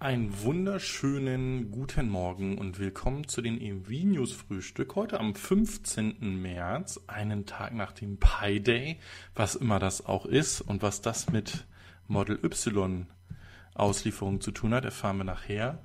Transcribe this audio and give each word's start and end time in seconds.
Einen 0.00 0.44
wunderschönen 0.44 1.72
guten 1.72 2.08
Morgen 2.08 2.56
und 2.56 2.78
willkommen 2.78 3.26
zu 3.26 3.42
den 3.42 3.60
EMV 3.60 3.88
News 4.04 4.32
Frühstück. 4.32 4.94
Heute 4.94 5.18
am 5.18 5.34
15. 5.34 6.40
März, 6.40 7.00
einen 7.08 7.46
Tag 7.46 7.74
nach 7.74 7.90
dem 7.90 8.16
Pi 8.16 8.60
Day, 8.60 9.00
was 9.34 9.56
immer 9.56 9.80
das 9.80 10.06
auch 10.06 10.24
ist 10.24 10.60
und 10.60 10.82
was 10.82 11.00
das 11.00 11.32
mit 11.32 11.66
Model 12.06 12.38
Y 12.44 13.08
Auslieferung 13.74 14.40
zu 14.40 14.52
tun 14.52 14.72
hat, 14.72 14.84
erfahren 14.84 15.16
wir 15.16 15.24
nachher. 15.24 15.82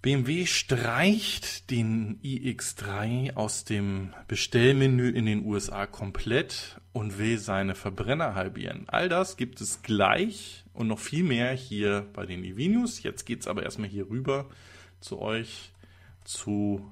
BMW 0.00 0.46
streicht 0.46 1.70
den 1.70 2.20
iX3 2.22 3.34
aus 3.34 3.64
dem 3.64 4.14
Bestellmenü 4.28 5.10
in 5.10 5.26
den 5.26 5.44
USA 5.44 5.86
komplett 5.86 6.80
und 6.92 7.18
will 7.18 7.38
seine 7.38 7.74
Verbrenner 7.74 8.36
halbieren. 8.36 8.84
All 8.86 9.08
das 9.08 9.36
gibt 9.36 9.60
es 9.60 9.82
gleich 9.82 10.64
und 10.72 10.86
noch 10.86 11.00
viel 11.00 11.24
mehr 11.24 11.52
hier 11.52 12.06
bei 12.12 12.26
den 12.26 12.44
EV 12.44 12.68
News. 12.68 13.02
Jetzt 13.02 13.24
geht 13.24 13.40
es 13.40 13.48
aber 13.48 13.64
erstmal 13.64 13.88
hier 13.88 14.08
rüber 14.08 14.46
zu 15.00 15.20
euch 15.20 15.72
zu 16.22 16.88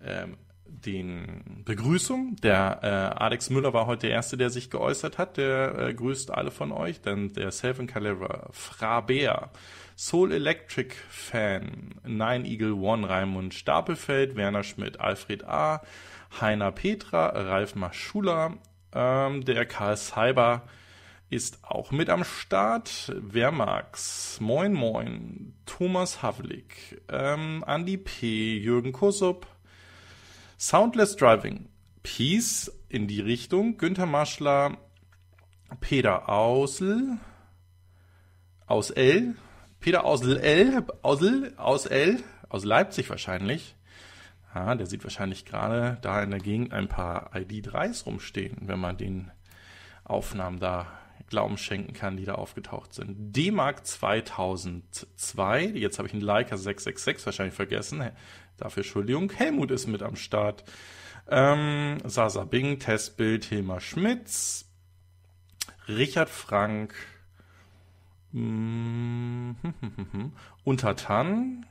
ähm, 0.00 0.38
den 0.64 1.62
Begrüßungen. 1.66 2.36
Der 2.36 2.80
äh, 2.82 3.22
Alex 3.22 3.50
Müller 3.50 3.74
war 3.74 3.86
heute 3.86 4.06
der 4.06 4.16
Erste, 4.16 4.38
der 4.38 4.48
sich 4.48 4.70
geäußert 4.70 5.18
hat. 5.18 5.36
Der 5.36 5.78
äh, 5.78 5.94
grüßt 5.94 6.30
alle 6.30 6.50
von 6.50 6.72
euch. 6.72 7.02
Dann 7.02 7.34
der 7.34 7.50
Selven 7.50 7.86
Calera, 7.86 8.48
Fraber, 8.52 9.50
Soul 9.96 10.32
Electric 10.32 10.94
Fan, 11.08 11.94
Nine 12.04 12.44
Eagle 12.44 12.74
One, 12.74 13.08
Raimund 13.08 13.54
Stapelfeld, 13.54 14.36
Werner 14.36 14.64
Schmidt, 14.64 15.00
Alfred 15.00 15.44
A., 15.44 15.82
Heiner 16.40 16.72
Petra, 16.72 17.26
Ralf 17.28 17.74
Maschula, 17.74 18.58
ähm, 18.94 19.44
der 19.44 19.66
Karl 19.66 19.96
Cyber 19.96 20.62
ist 21.30 21.64
auch 21.64 21.92
mit 21.92 22.10
am 22.10 22.24
Start. 22.24 23.12
Wer 23.16 23.52
mag's? 23.52 24.38
Moin 24.40 24.74
Moin, 24.74 25.54
Thomas 25.64 26.22
Havlik, 26.22 27.02
ähm, 27.08 27.64
Andy 27.66 27.96
P., 27.96 28.58
Jürgen 28.58 28.92
Kusup, 28.92 29.46
Soundless 30.58 31.16
Driving, 31.16 31.68
Peace 32.02 32.70
in 32.88 33.08
die 33.08 33.20
Richtung, 33.20 33.78
Günther 33.78 34.06
Maschler, 34.06 34.76
Peter 35.80 36.28
Ausl, 36.28 37.18
aus 38.66 38.90
L, 38.90 39.34
Peter 39.82 40.04
aus 40.04 40.24
L, 40.24 40.84
aus 41.02 41.20
L, 41.22 41.52
aus 41.56 41.86
L, 41.86 42.22
aus 42.48 42.64
Leipzig 42.64 43.10
wahrscheinlich. 43.10 43.74
Ja, 44.54 44.74
der 44.74 44.86
sieht 44.86 45.02
wahrscheinlich 45.02 45.44
gerade 45.44 45.98
da 46.02 46.22
in 46.22 46.30
der 46.30 46.38
Gegend 46.38 46.72
ein 46.72 46.88
paar 46.88 47.34
ID3s 47.34 48.04
rumstehen, 48.04 48.58
wenn 48.62 48.78
man 48.78 48.96
den 48.96 49.30
Aufnahmen 50.04 50.60
da 50.60 50.86
Glauben 51.28 51.56
schenken 51.56 51.94
kann, 51.94 52.16
die 52.16 52.26
da 52.26 52.34
aufgetaucht 52.34 52.92
sind. 52.92 53.34
D-Mark 53.34 53.86
2002, 53.86 55.64
jetzt 55.64 55.98
habe 55.98 56.06
ich 56.06 56.14
einen 56.14 56.22
Leica 56.22 56.56
666 56.56 57.24
wahrscheinlich 57.24 57.54
vergessen, 57.54 58.10
dafür 58.58 58.82
Entschuldigung. 58.82 59.32
Helmut 59.32 59.70
ist 59.70 59.86
mit 59.86 60.02
am 60.02 60.16
Start. 60.16 60.62
Ähm, 61.28 61.98
Sasa 62.04 62.44
Bing, 62.44 62.78
Testbild, 62.78 63.46
Hilmar 63.46 63.80
Schmitz, 63.80 64.66
Richard 65.88 66.28
Frank, 66.28 66.94
Untertan, 70.64 71.66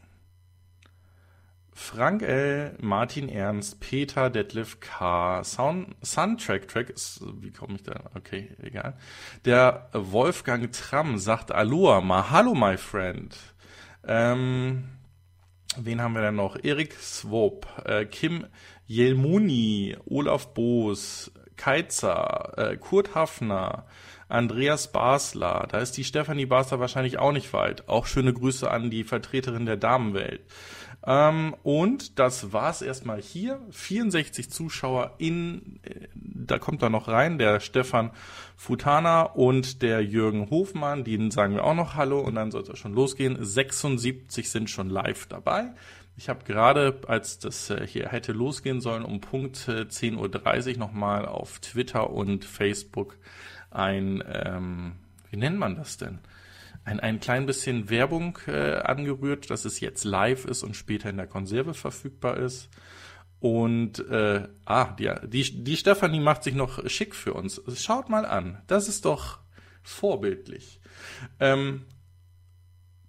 Frank 1.73 2.21
L., 2.21 2.77
Martin 2.79 3.29
Ernst, 3.29 3.79
Peter 3.79 4.29
Detlef 4.29 4.79
K., 4.79 5.43
Sound, 5.43 5.95
Soundtrack 6.05 6.67
Track 6.67 6.91
ist, 6.91 7.23
wie 7.41 7.51
komme 7.51 7.75
ich 7.75 7.83
da? 7.83 8.11
Okay, 8.13 8.55
egal. 8.61 8.95
Der 9.45 9.89
Wolfgang 9.93 10.71
Tramm 10.71 11.17
sagt 11.17 11.51
Aloha 11.51 12.01
mal, 12.01 12.29
hallo 12.29 12.53
my 12.53 12.77
friend. 12.77 13.35
Ähm, 14.05 14.89
wen 15.77 16.01
haben 16.01 16.13
wir 16.13 16.21
denn 16.21 16.35
noch? 16.35 16.63
Erik 16.63 16.93
Swob, 16.93 17.65
äh, 17.85 18.05
Kim 18.05 18.45
Jelmuni, 18.85 19.97
Olaf 20.05 20.53
Boos, 20.53 21.31
Keizer, 21.55 22.53
äh, 22.57 22.77
Kurt 22.77 23.16
Hafner, 23.16 23.85
Andreas 24.31 24.92
Basler, 24.92 25.68
da 25.69 25.80
ist 25.80 25.97
die 25.97 26.03
Stefanie 26.03 26.46
Basler 26.46 26.80
wahrscheinlich 26.80 27.19
auch 27.19 27.31
nicht 27.31 27.53
weit. 27.53 27.88
Auch 27.88 28.06
schöne 28.06 28.34
Grüße 28.34 28.69
an 28.69 28.90
die 28.90 29.03
Vertreterin 29.03 29.66
der 29.66 29.78
Damenwelt. 29.78 30.42
Ähm, 31.06 31.56
und 31.64 32.19
das 32.19 32.53
war's 32.53 32.81
erstmal 32.81 33.22
hier. 33.22 33.59
64 33.72 34.50
Zuschauer 34.52 35.16
in, 35.18 35.80
äh, 35.84 36.08
da 36.14 36.59
kommt 36.59 36.81
da 36.84 36.90
noch 36.90 37.08
rein, 37.08 37.38
der 37.40 37.59
Stefan 37.59 38.12
Futana 38.56 39.24
und 39.24 39.81
der 39.81 40.03
Jürgen 40.03 40.50
Hofmann, 40.50 41.03
denen 41.03 41.31
sagen 41.31 41.56
wir 41.56 41.63
auch 41.63 41.74
noch 41.74 41.96
Hallo 41.96 42.19
und 42.19 42.36
dann 42.36 42.52
soll 42.52 42.62
es 42.62 42.78
schon 42.78 42.94
losgehen. 42.94 43.38
76 43.44 44.50
sind 44.50 44.69
schon 44.69 44.90
live 44.90 45.25
dabei. 45.25 45.72
Ich 46.18 46.30
habe 46.30 46.44
gerade, 46.44 47.02
als 47.08 47.40
das 47.40 47.72
äh, 47.72 47.88
hier 47.88 48.09
hätte 48.09 48.31
losgehen 48.31 48.80
sollen, 48.80 49.03
um 49.03 49.22
Punkt 49.22 49.68
äh, 49.68 49.81
10.30 49.81 50.74
Uhr 50.74 50.78
nochmal 50.78 51.25
auf 51.25 51.59
Twitter 51.59 52.12
und 52.12 52.46
Facebook 52.46 53.18
ein, 53.71 54.23
ähm, 54.27 54.93
wie 55.29 55.37
nennt 55.37 55.57
man 55.57 55.75
das 55.75 55.97
denn? 55.97 56.19
Ein, 56.83 56.99
ein 56.99 57.19
klein 57.19 57.45
bisschen 57.45 57.89
Werbung 57.89 58.37
äh, 58.47 58.77
angerührt, 58.77 59.49
dass 59.49 59.65
es 59.65 59.79
jetzt 59.79 60.03
live 60.03 60.45
ist 60.45 60.63
und 60.63 60.75
später 60.75 61.09
in 61.09 61.17
der 61.17 61.27
Konserve 61.27 61.73
verfügbar 61.73 62.37
ist. 62.37 62.69
Und 63.39 63.99
äh, 64.07 64.47
ah, 64.65 64.93
die, 64.93 65.11
die, 65.25 65.63
die 65.63 65.77
Stefanie 65.77 66.19
macht 66.19 66.43
sich 66.43 66.53
noch 66.53 66.87
schick 66.89 67.15
für 67.15 67.33
uns. 67.33 67.61
Schaut 67.75 68.09
mal 68.09 68.25
an, 68.25 68.61
das 68.67 68.87
ist 68.87 69.05
doch 69.05 69.39
vorbildlich. 69.83 70.79
Ähm, 71.39 71.85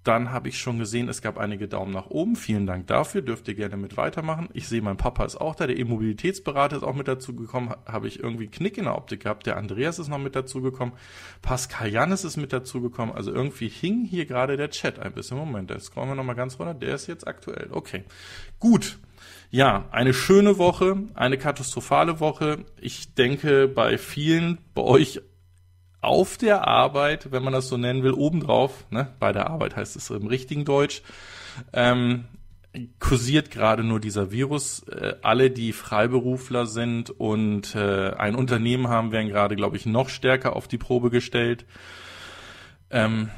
dann 0.04 0.32
habe 0.32 0.48
ich 0.48 0.58
schon 0.58 0.78
gesehen, 0.78 1.08
es 1.08 1.22
gab 1.22 1.38
einige 1.38 1.68
Daumen 1.68 1.92
nach 1.92 2.06
oben. 2.06 2.34
Vielen 2.34 2.66
Dank 2.66 2.88
dafür. 2.88 3.22
Dürft 3.22 3.46
ihr 3.46 3.54
gerne 3.54 3.76
mit 3.76 3.96
weitermachen. 3.96 4.48
Ich 4.52 4.66
sehe, 4.66 4.82
mein 4.82 4.96
Papa 4.96 5.24
ist 5.24 5.36
auch 5.36 5.54
da. 5.54 5.68
Der 5.68 5.76
Immobilitätsberater 5.76 6.76
ist 6.76 6.82
auch 6.82 6.94
mit 6.94 7.06
dazu 7.06 7.36
gekommen. 7.36 7.72
Habe 7.86 8.08
ich 8.08 8.18
irgendwie 8.18 8.48
Knick 8.48 8.78
in 8.78 8.84
der 8.84 8.96
Optik 8.96 9.22
gehabt. 9.22 9.46
Der 9.46 9.56
Andreas 9.56 10.00
ist 10.00 10.08
noch 10.08 10.18
mit 10.18 10.34
dazu 10.34 10.60
gekommen. 10.60 10.92
Pascal 11.40 11.88
Jannis 11.88 12.24
ist 12.24 12.36
mit 12.36 12.52
dazu 12.52 12.80
gekommen. 12.80 13.12
Also 13.12 13.32
irgendwie 13.32 13.68
hing 13.68 14.04
hier 14.04 14.26
gerade 14.26 14.56
der 14.56 14.70
Chat 14.70 14.98
ein 14.98 15.12
bisschen. 15.12 15.38
Moment, 15.38 15.70
jetzt 15.70 15.86
scrollen 15.86 16.10
wir 16.10 16.16
nochmal 16.16 16.36
ganz 16.36 16.58
runter. 16.58 16.74
Der 16.74 16.96
ist 16.96 17.06
jetzt 17.06 17.28
aktuell. 17.28 17.68
Okay. 17.70 18.02
Gut. 18.58 18.98
Ja, 19.50 19.86
eine 19.92 20.14
schöne 20.14 20.58
Woche, 20.58 20.96
eine 21.14 21.38
katastrophale 21.38 22.18
Woche. 22.18 22.64
Ich 22.80 23.14
denke, 23.14 23.68
bei 23.68 23.98
vielen, 23.98 24.58
bei 24.74 24.82
euch 24.82 25.20
auf 26.02 26.36
der 26.36 26.66
Arbeit, 26.66 27.32
wenn 27.32 27.42
man 27.42 27.52
das 27.52 27.68
so 27.68 27.76
nennen 27.76 28.02
will, 28.02 28.12
obendrauf, 28.12 28.84
ne, 28.90 29.08
bei 29.18 29.32
der 29.32 29.48
Arbeit 29.48 29.76
heißt 29.76 29.96
es 29.96 30.10
im 30.10 30.26
richtigen 30.26 30.64
Deutsch, 30.64 31.02
ähm, 31.72 32.24
kursiert 32.98 33.50
gerade 33.50 33.84
nur 33.84 34.00
dieser 34.00 34.30
Virus. 34.32 34.82
Äh, 34.88 35.14
alle, 35.22 35.50
die 35.50 35.72
Freiberufler 35.72 36.66
sind 36.66 37.10
und 37.10 37.74
äh, 37.74 38.10
ein 38.10 38.34
Unternehmen 38.34 38.88
haben, 38.88 39.12
werden 39.12 39.28
gerade, 39.28 39.56
glaube 39.56 39.76
ich, 39.76 39.86
noch 39.86 40.08
stärker 40.08 40.56
auf 40.56 40.68
die 40.68 40.78
Probe 40.78 41.10
gestellt. 41.10 41.66
Ähm, 42.90 43.30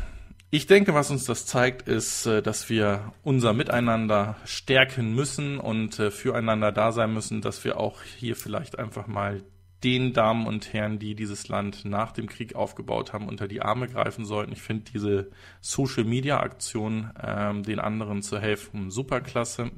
ich 0.50 0.66
denke, 0.66 0.94
was 0.94 1.10
uns 1.10 1.24
das 1.24 1.47
zeigt, 1.47 1.88
ist, 1.88 2.26
äh, 2.26 2.41
dass 2.41 2.70
wir 2.70 3.12
unser 3.22 3.53
Miteinander 3.53 4.36
stärken 4.44 5.14
müssen 5.14 5.58
und 5.58 5.98
äh, 5.98 6.10
füreinander 6.10 6.70
da 6.70 6.92
sein 6.92 7.12
müssen, 7.12 7.41
dass 7.41 7.64
wir 7.64 7.78
auch 7.78 8.03
hier 8.03 8.36
vielleicht 8.36 8.78
einfach 8.78 9.06
mal 9.06 9.42
den 9.84 10.15
Damen 10.15 10.47
und 10.47 10.72
Herren, 10.72 10.99
die 10.99 11.15
dieses 11.15 11.49
Land 11.49 11.84
nach 11.84 12.12
dem 12.12 12.27
Krieg 12.27 12.55
aufgebaut 12.55 13.12
haben, 13.12 13.28
unter 13.28 13.47
die 13.47 13.61
Arme 13.61 13.87
greifen 13.87 14.25
sollten. 14.25 14.53
Ich 14.53 14.62
finde 14.62 14.91
diese 14.91 15.31
Social-Media-Aktion, 15.61 17.11
ähm, 17.22 17.62
den 17.62 17.78
anderen 17.78 18.22
zu 18.22 18.39
helfen, 18.39 18.91
superklasse. 18.91 19.71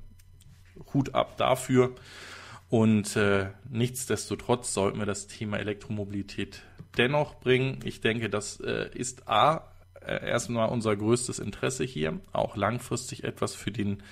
Hut 0.95 1.15
ab 1.15 1.37
dafür. 1.37 1.95
Und 2.69 3.17
äh, 3.17 3.51
nichtsdestotrotz 3.69 4.73
sollten 4.73 4.99
wir 4.99 5.07
das 5.07 5.27
Thema 5.27 5.59
Elektromobilität 5.59 6.63
dennoch 6.97 7.41
bringen. 7.41 7.81
Ich 7.85 8.01
denke, 8.01 8.31
das 8.31 8.61
äh, 8.61 8.91
ist 8.95 9.29
A, 9.29 9.73
äh, 10.01 10.29
erstmal 10.29 10.69
unser 10.69 10.95
größtes 10.97 11.39
Interesse 11.41 11.85
hier, 11.85 12.21
auch 12.33 12.57
langfristig 12.57 13.25
etwas 13.25 13.55
für 13.55 13.73
den 13.73 14.03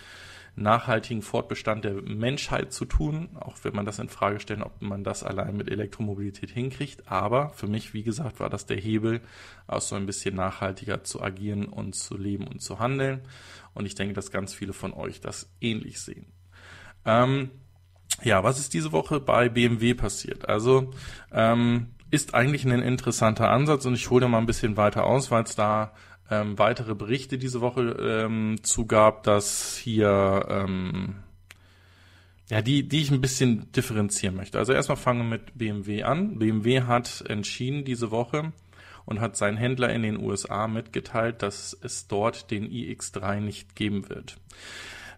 nachhaltigen 0.56 1.22
Fortbestand 1.22 1.84
der 1.84 1.94
Menschheit 1.94 2.72
zu 2.72 2.84
tun, 2.84 3.30
auch 3.40 3.56
wenn 3.62 3.74
man 3.74 3.86
das 3.86 3.98
in 3.98 4.08
Frage 4.08 4.40
stellt, 4.40 4.62
ob 4.62 4.80
man 4.80 5.02
das 5.02 5.24
allein 5.24 5.56
mit 5.56 5.68
Elektromobilität 5.68 6.50
hinkriegt. 6.50 7.10
Aber 7.10 7.50
für 7.50 7.66
mich, 7.66 7.92
wie 7.94 8.02
gesagt, 8.02 8.40
war 8.40 8.50
das 8.50 8.66
der 8.66 8.76
Hebel, 8.76 9.20
auch 9.66 9.80
so 9.80 9.96
ein 9.96 10.06
bisschen 10.06 10.36
nachhaltiger 10.36 11.02
zu 11.02 11.20
agieren 11.20 11.66
und 11.66 11.94
zu 11.94 12.16
leben 12.16 12.46
und 12.46 12.60
zu 12.60 12.78
handeln. 12.78 13.22
Und 13.74 13.86
ich 13.86 13.94
denke, 13.94 14.14
dass 14.14 14.30
ganz 14.30 14.54
viele 14.54 14.72
von 14.72 14.92
euch 14.92 15.20
das 15.20 15.50
ähnlich 15.60 16.00
sehen. 16.00 16.26
Ähm, 17.04 17.50
ja, 18.22 18.44
was 18.44 18.58
ist 18.58 18.74
diese 18.74 18.92
Woche 18.92 19.20
bei 19.20 19.48
BMW 19.48 19.94
passiert? 19.94 20.48
Also 20.48 20.92
ähm, 21.32 21.94
ist 22.10 22.34
eigentlich 22.34 22.64
ein 22.64 22.80
interessanter 22.80 23.50
Ansatz 23.50 23.86
und 23.86 23.94
ich 23.94 24.08
hole 24.08 24.28
mal 24.28 24.38
ein 24.38 24.46
bisschen 24.46 24.76
weiter 24.76 25.04
aus, 25.04 25.32
weil 25.32 25.42
es 25.42 25.56
da 25.56 25.92
ähm, 26.30 26.58
weitere 26.58 26.94
Berichte 26.94 27.38
diese 27.38 27.60
Woche 27.60 27.96
ähm, 28.00 28.56
zugab, 28.62 29.22
dass 29.24 29.76
hier 29.76 30.46
ähm, 30.48 31.16
ja, 32.50 32.60
die, 32.60 32.88
die 32.88 33.02
ich 33.02 33.10
ein 33.10 33.20
bisschen 33.20 33.72
differenzieren 33.72 34.36
möchte. 34.36 34.58
Also 34.58 34.72
erstmal 34.72 34.96
fangen 34.96 35.20
wir 35.20 35.38
mit 35.38 35.56
BMW 35.58 36.02
an. 36.02 36.38
BMW 36.38 36.82
hat 36.82 37.24
entschieden 37.26 37.84
diese 37.84 38.10
Woche, 38.10 38.52
und 39.04 39.20
hat 39.20 39.36
seinen 39.36 39.56
Händler 39.56 39.90
in 39.90 40.02
den 40.02 40.18
USA 40.18 40.66
mitgeteilt, 40.68 41.42
dass 41.42 41.76
es 41.82 42.08
dort 42.08 42.50
den 42.50 42.68
iX3 42.70 43.40
nicht 43.40 43.76
geben 43.76 44.08
wird. 44.08 44.38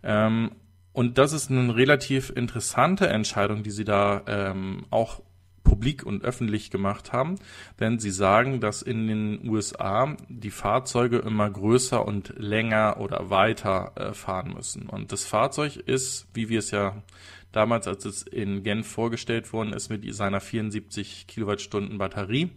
Ähm, 0.02 0.52
und 0.92 1.18
das 1.18 1.32
ist 1.32 1.50
eine 1.50 1.76
relativ 1.76 2.30
interessante 2.30 3.08
Entscheidung, 3.08 3.62
die 3.62 3.70
sie 3.70 3.84
da 3.84 4.22
ähm, 4.26 4.86
auch 4.90 5.22
publik 5.66 6.06
und 6.06 6.22
öffentlich 6.24 6.70
gemacht 6.70 7.12
haben, 7.12 7.34
denn 7.80 7.98
sie 7.98 8.12
sagen, 8.12 8.60
dass 8.60 8.82
in 8.82 9.08
den 9.08 9.48
USA 9.48 10.16
die 10.28 10.52
Fahrzeuge 10.52 11.18
immer 11.18 11.50
größer 11.50 12.06
und 12.06 12.32
länger 12.36 12.98
oder 13.00 13.30
weiter 13.30 13.92
äh, 13.96 14.14
fahren 14.14 14.54
müssen. 14.54 14.88
Und 14.88 15.10
das 15.10 15.24
Fahrzeug 15.24 15.74
ist, 15.74 16.28
wie 16.34 16.48
wir 16.48 16.60
es 16.60 16.70
ja 16.70 17.02
damals, 17.50 17.88
als 17.88 18.04
es 18.04 18.22
in 18.22 18.62
Genf 18.62 18.86
vorgestellt 18.86 19.52
worden 19.52 19.72
ist, 19.72 19.88
mit 19.88 20.14
seiner 20.14 20.40
74 20.40 21.26
Kilowattstunden 21.26 21.98
Batterie, 21.98 22.50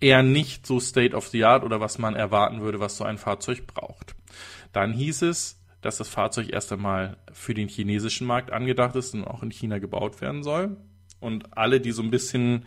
eher 0.00 0.24
nicht 0.24 0.66
so 0.66 0.80
State 0.80 1.14
of 1.14 1.28
the 1.28 1.44
Art 1.44 1.62
oder 1.62 1.80
was 1.80 1.98
man 1.98 2.16
erwarten 2.16 2.62
würde, 2.62 2.80
was 2.80 2.96
so 2.96 3.04
ein 3.04 3.16
Fahrzeug 3.16 3.68
braucht. 3.68 4.16
Dann 4.72 4.92
hieß 4.92 5.22
es, 5.22 5.60
dass 5.82 5.98
das 5.98 6.08
Fahrzeug 6.08 6.48
erst 6.52 6.72
einmal 6.72 7.16
für 7.32 7.54
den 7.54 7.68
chinesischen 7.68 8.26
Markt 8.26 8.50
angedacht 8.50 8.96
ist 8.96 9.14
und 9.14 9.24
auch 9.24 9.44
in 9.44 9.52
China 9.52 9.78
gebaut 9.78 10.20
werden 10.20 10.42
soll. 10.42 10.76
Und 11.22 11.56
alle, 11.56 11.80
die 11.80 11.92
so 11.92 12.02
ein 12.02 12.10
bisschen 12.10 12.64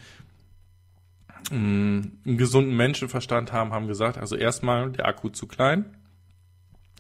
mh, 1.52 1.58
mm, 1.58 2.12
einen 2.26 2.38
gesunden 2.38 2.76
Menschenverstand 2.76 3.52
haben, 3.52 3.74
haben 3.74 3.88
gesagt, 3.88 4.18
also 4.18 4.36
erstmal 4.36 4.92
der 4.92 5.08
Akku 5.08 5.30
zu 5.30 5.48
klein. 5.48 5.98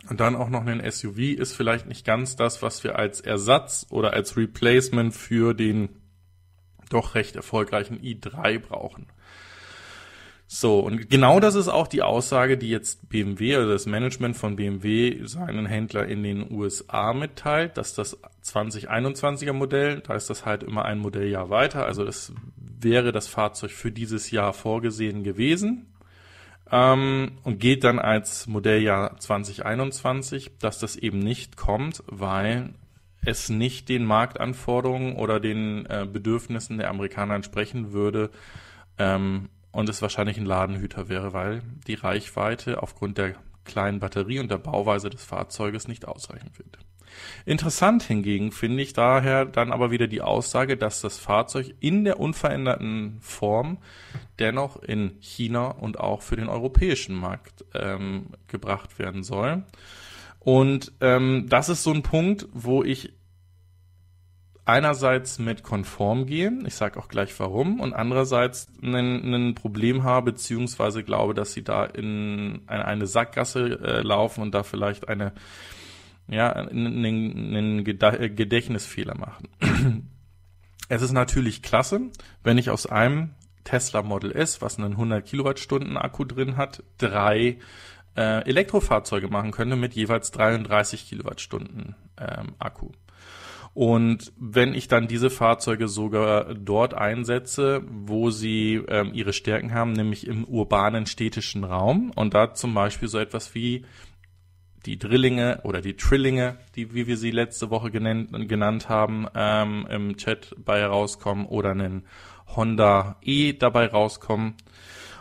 Und 0.09 0.19
dann 0.19 0.35
auch 0.35 0.49
noch 0.49 0.65
ein 0.65 0.91
SUV 0.91 1.17
ist 1.17 1.53
vielleicht 1.53 1.87
nicht 1.87 2.05
ganz 2.05 2.35
das, 2.35 2.61
was 2.61 2.83
wir 2.83 2.97
als 2.99 3.21
Ersatz 3.21 3.87
oder 3.89 4.13
als 4.13 4.37
Replacement 4.37 5.13
für 5.15 5.53
den 5.53 5.89
doch 6.89 7.15
recht 7.15 7.35
erfolgreichen 7.35 7.99
i3 7.99 8.59
brauchen. 8.59 9.07
So, 10.57 10.79
und 10.79 11.09
genau 11.09 11.41
das 11.41 11.55
ist 11.55 11.67
auch 11.67 11.85
die 11.85 12.01
Aussage, 12.01 12.57
die 12.57 12.69
jetzt 12.69 13.09
BMW 13.09 13.57
oder 13.57 13.73
das 13.73 13.87
Management 13.87 14.37
von 14.37 14.55
BMW 14.55 15.25
seinen 15.25 15.65
Händler 15.65 16.07
in 16.07 16.23
den 16.23 16.49
USA 16.49 17.11
mitteilt, 17.11 17.75
dass 17.75 17.93
das 17.93 18.17
2021er 18.41 19.51
Modell, 19.51 19.99
da 19.99 20.13
ist 20.13 20.29
das 20.29 20.45
halt 20.45 20.63
immer 20.63 20.85
ein 20.85 20.99
Modelljahr 20.99 21.49
weiter, 21.49 21.85
also 21.85 22.05
das 22.05 22.31
wäre 22.55 23.11
das 23.11 23.27
Fahrzeug 23.27 23.71
für 23.71 23.91
dieses 23.91 24.31
Jahr 24.31 24.53
vorgesehen 24.53 25.25
gewesen 25.25 25.87
ähm, 26.71 27.33
und 27.43 27.59
geht 27.59 27.83
dann 27.83 27.99
als 27.99 28.47
Modelljahr 28.47 29.19
2021, 29.19 30.57
dass 30.59 30.79
das 30.79 30.95
eben 30.95 31.19
nicht 31.19 31.57
kommt, 31.57 32.01
weil 32.07 32.75
es 33.25 33.49
nicht 33.49 33.89
den 33.89 34.05
Marktanforderungen 34.05 35.17
oder 35.17 35.41
den 35.41 35.85
äh, 35.87 36.07
Bedürfnissen 36.09 36.77
der 36.77 36.91
Amerikaner 36.91 37.35
entsprechen 37.35 37.91
würde, 37.91 38.29
ähm, 38.97 39.49
und 39.75 39.89
es 39.89 40.01
wahrscheinlich 40.01 40.37
ein 40.37 40.45
Ladenhüter 40.45 41.09
wäre, 41.09 41.33
weil 41.33 41.61
die 41.85 41.95
Reichweite 41.95 42.81
aufgrund 42.81 43.17
der 43.17 43.33
kleinen 43.65 43.99
Batterie 43.99 44.39
und 44.39 44.49
der 44.49 44.57
Bauweise 44.57 45.09
des 45.09 45.25
Fahrzeuges 45.25 45.89
nicht 45.89 46.07
ausreichen 46.07 46.51
wird. 46.55 46.77
Interessant 47.45 48.01
hingegen 48.03 48.53
finde 48.53 48.81
ich 48.81 48.93
daher 48.93 49.43
dann 49.43 49.73
aber 49.73 49.91
wieder 49.91 50.07
die 50.07 50.21
Aussage, 50.21 50.77
dass 50.77 51.01
das 51.01 51.17
Fahrzeug 51.17 51.75
in 51.81 52.05
der 52.05 52.21
unveränderten 52.21 53.17
Form 53.19 53.79
dennoch 54.39 54.81
in 54.81 55.17
China 55.19 55.67
und 55.67 55.99
auch 55.99 56.21
für 56.21 56.37
den 56.37 56.47
europäischen 56.47 57.15
Markt 57.15 57.65
ähm, 57.73 58.27
gebracht 58.47 58.97
werden 58.97 59.23
soll. 59.23 59.63
Und 60.39 60.93
ähm, 61.01 61.47
das 61.49 61.67
ist 61.67 61.83
so 61.83 61.91
ein 61.91 62.01
Punkt, 62.01 62.47
wo 62.53 62.81
ich 62.81 63.11
einerseits 64.65 65.37
mit 65.37 65.61
konform 65.63 66.25
gehen, 66.25 66.65
ich 66.65 66.73
sage 66.73 66.99
auch 66.99 67.07
gleich 67.07 67.39
warum, 67.39 67.79
und 67.79 67.93
andererseits 67.93 68.67
ein, 68.81 69.53
Problem 69.55 70.03
habe, 70.03 70.31
beziehungsweise 70.31 71.03
glaube, 71.03 71.33
dass 71.33 71.53
sie 71.53 71.63
da 71.63 71.85
in 71.85 72.61
eine, 72.67 72.85
eine 72.85 73.07
Sackgasse 73.07 73.79
äh, 73.81 74.01
laufen 74.01 74.41
und 74.41 74.53
da 74.55 74.63
vielleicht 74.63 75.07
eine, 75.07 75.33
ja, 76.27 76.51
einen, 76.51 77.05
einen 77.05 77.83
Gedächtnisfehler 77.83 79.15
machen. 79.15 79.49
es 80.89 81.01
ist 81.03 81.11
natürlich 81.11 81.61
klasse, 81.61 82.01
wenn 82.43 82.57
ich 82.57 82.71
aus 82.71 82.87
einem 82.87 83.35
Tesla 83.63 84.01
Model 84.01 84.31
S, 84.31 84.61
was 84.61 84.77
einen 84.77 84.93
100 84.93 85.25
Kilowattstunden 85.25 85.97
Akku 85.97 86.25
drin 86.25 86.57
hat, 86.57 86.83
drei 86.97 87.59
äh, 88.15 88.47
Elektrofahrzeuge 88.47 89.27
machen 89.27 89.51
könnte 89.51 89.75
mit 89.75 89.93
jeweils 89.93 90.31
33 90.31 91.07
Kilowattstunden 91.07 91.95
ähm, 92.17 92.55
Akku. 92.59 92.91
Und 93.75 94.31
wenn 94.39 94.73
ich 94.73 94.87
dann 94.87 95.09
diese 95.09 95.29
Fahrzeuge 95.29 95.89
sogar 95.89 96.55
dort 96.55 96.93
einsetze, 96.93 97.83
wo 97.85 98.29
sie 98.29 98.81
ähm, 98.87 99.11
ihre 99.13 99.33
Stärken 99.33 99.73
haben, 99.73 99.91
nämlich 99.91 100.27
im 100.27 100.45
urbanen 100.45 101.05
städtischen 101.07 101.65
Raum 101.65 102.09
und 102.15 102.33
da 102.33 102.53
zum 102.53 102.73
Beispiel 102.73 103.09
so 103.09 103.19
etwas 103.19 103.53
wie 103.53 103.85
die 104.85 104.97
Drillinge 104.97 105.59
oder 105.63 105.81
die 105.81 105.97
Trillinge, 105.97 106.57
die 106.77 106.93
wie 106.93 107.05
wir 107.05 107.17
sie 107.17 107.31
letzte 107.31 107.69
Woche 107.69 107.91
genannt, 107.91 108.47
genannt 108.47 108.87
haben, 108.87 109.27
ähm, 109.35 109.85
im 109.89 110.15
Chat 110.15 110.55
bei 110.57 110.79
herauskommen 110.79 111.45
oder 111.45 111.71
einen 111.71 112.05
Honda 112.55 113.17
E 113.21 113.51
dabei 113.51 113.87
rauskommen. 113.87 114.53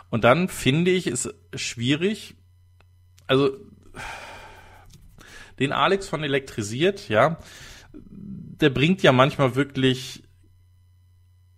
Und 0.09 0.23
dann 0.23 0.47
finde 0.47 0.91
ich 0.91 1.07
es 1.07 1.27
schwierig, 1.53 2.35
also 3.27 3.49
den 5.59 5.73
Alex 5.73 6.07
von 6.07 6.23
elektrisiert, 6.23 7.09
ja, 7.09 7.37
der 8.61 8.69
bringt 8.69 9.03
ja 9.03 9.11
manchmal 9.11 9.55
wirklich 9.55 10.23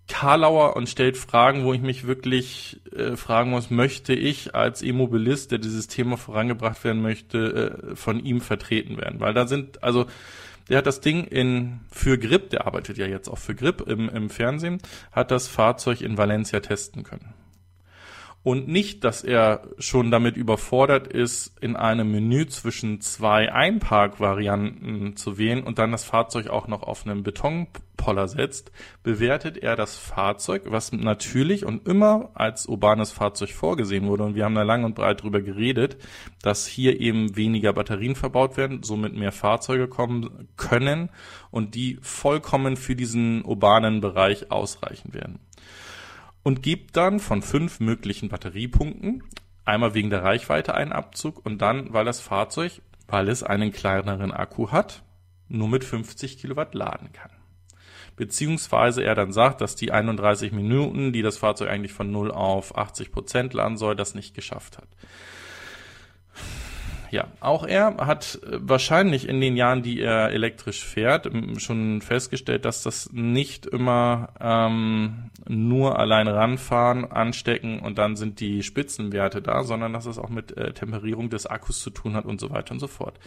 Karlauer 0.07 0.75
und 0.75 0.87
stellt 0.87 1.17
Fragen, 1.17 1.65
wo 1.65 1.73
ich 1.73 1.81
mich 1.81 2.07
wirklich 2.07 2.79
äh, 2.95 3.17
fragen 3.17 3.51
muss, 3.51 3.69
möchte 3.69 4.13
ich 4.13 4.55
als 4.55 4.81
Immobilist, 4.81 5.51
der 5.51 5.59
dieses 5.59 5.87
Thema 5.87 6.15
vorangebracht 6.17 6.83
werden 6.83 7.01
möchte, 7.01 7.91
äh, 7.91 7.95
von 7.95 8.23
ihm 8.23 8.39
vertreten 8.39 8.97
werden? 8.97 9.19
Weil 9.19 9.33
da 9.33 9.47
sind, 9.47 9.83
also 9.83 10.05
der 10.69 10.77
hat 10.77 10.87
das 10.87 11.01
Ding 11.01 11.25
in 11.25 11.81
für 11.91 12.17
Grip, 12.17 12.49
der 12.51 12.67
arbeitet 12.67 12.97
ja 12.97 13.05
jetzt 13.05 13.27
auch 13.27 13.37
für 13.37 13.53
Grip 13.53 13.81
im, 13.81 14.07
im 14.09 14.29
Fernsehen, 14.29 14.79
hat 15.11 15.31
das 15.31 15.47
Fahrzeug 15.47 16.01
in 16.01 16.17
Valencia 16.17 16.61
testen 16.61 17.03
können 17.03 17.33
und 18.47 18.69
nicht, 18.69 19.03
dass 19.03 19.25
er 19.25 19.63
schon 19.77 20.09
damit 20.09 20.37
überfordert 20.37 21.05
ist, 21.07 21.51
in 21.59 21.75
einem 21.75 22.09
Menü 22.09 22.47
zwischen 22.47 23.01
zwei 23.01 23.51
Einparkvarianten 23.51 25.17
zu 25.17 25.37
wählen 25.37 25.65
und 25.65 25.79
dann 25.79 25.91
das 25.91 26.05
Fahrzeug 26.05 26.47
auch 26.47 26.69
noch 26.69 26.81
auf 26.81 27.05
einen 27.05 27.23
Betonpoller 27.23 28.29
setzt, 28.29 28.71
bewertet 29.03 29.57
er 29.57 29.75
das 29.75 29.97
Fahrzeug, 29.97 30.61
was 30.67 30.93
natürlich 30.93 31.65
und 31.65 31.89
immer 31.89 32.29
als 32.35 32.67
urbanes 32.67 33.11
Fahrzeug 33.11 33.49
vorgesehen 33.49 34.07
wurde. 34.07 34.23
Und 34.23 34.35
wir 34.35 34.45
haben 34.45 34.55
da 34.55 34.63
lang 34.63 34.85
und 34.85 34.95
breit 34.95 35.23
drüber 35.23 35.41
geredet, 35.41 35.97
dass 36.41 36.67
hier 36.67 37.01
eben 37.01 37.35
weniger 37.35 37.73
Batterien 37.73 38.15
verbaut 38.15 38.55
werden, 38.55 38.81
somit 38.81 39.13
mehr 39.13 39.33
Fahrzeuge 39.33 39.89
kommen 39.89 40.47
können 40.55 41.09
und 41.51 41.75
die 41.75 41.99
vollkommen 42.01 42.77
für 42.77 42.95
diesen 42.95 43.43
urbanen 43.43 43.99
Bereich 43.99 44.51
ausreichen 44.51 45.13
werden 45.13 45.39
und 46.47 46.63
gibt 46.63 46.95
dann 46.95 47.19
von 47.19 47.41
fünf 47.41 47.81
möglichen 47.81 48.29
Batteriepunkten 48.29 49.21
einmal 49.65 49.93
wegen 49.93 50.09
der 50.09 50.23
Reichweite 50.23 50.75
einen 50.75 50.93
Abzug 50.93 51.45
und 51.45 51.61
dann, 51.61 51.91
weil 51.91 52.05
das 52.05 52.21
Fahrzeug, 52.21 52.81
weil 53.05 53.27
es 53.27 53.43
einen 53.43 53.73
kleineren 53.73 54.31
Akku 54.31 54.71
hat, 54.71 55.03
nur 55.49 55.67
mit 55.67 55.83
50 55.83 56.37
Kilowatt 56.37 56.73
laden 56.73 57.11
kann. 57.11 57.31
Beziehungsweise 58.15 59.03
er 59.03 59.13
dann 59.13 59.33
sagt, 59.33 59.59
dass 59.59 59.75
die 59.75 59.91
31 59.91 60.53
Minuten, 60.53 61.11
die 61.11 61.21
das 61.21 61.37
Fahrzeug 61.37 61.69
eigentlich 61.69 61.91
von 61.91 62.13
0 62.13 62.31
auf 62.31 62.77
80 62.77 63.11
Prozent 63.11 63.53
laden 63.53 63.75
soll, 63.75 63.97
das 63.97 64.15
nicht 64.15 64.33
geschafft 64.33 64.77
hat 64.77 64.87
ja. 67.11 67.27
Auch 67.39 67.65
er 67.65 67.97
hat 67.97 68.39
äh, 68.43 68.57
wahrscheinlich 68.59 69.27
in 69.27 69.41
den 69.41 69.55
Jahren, 69.55 69.83
die 69.83 69.99
er 69.99 70.31
elektrisch 70.31 70.83
fährt, 70.85 71.29
schon 71.57 72.01
festgestellt, 72.01 72.65
dass 72.65 72.83
das 72.83 73.11
nicht 73.11 73.65
immer 73.65 74.29
ähm, 74.39 75.29
nur 75.47 75.99
allein 75.99 76.27
ranfahren, 76.27 77.05
anstecken 77.05 77.79
und 77.79 77.97
dann 77.97 78.15
sind 78.15 78.39
die 78.39 78.63
Spitzenwerte 78.63 79.41
da, 79.41 79.63
sondern 79.63 79.93
dass 79.93 80.05
es 80.05 80.17
auch 80.17 80.29
mit 80.29 80.55
äh, 80.57 80.73
Temperierung 80.73 81.29
des 81.29 81.45
Akkus 81.45 81.79
zu 81.79 81.89
tun 81.89 82.15
hat 82.15 82.25
und 82.25 82.39
so 82.39 82.49
weiter 82.49 82.71
und 82.71 82.79
so 82.79 82.87
fort. 82.87 83.19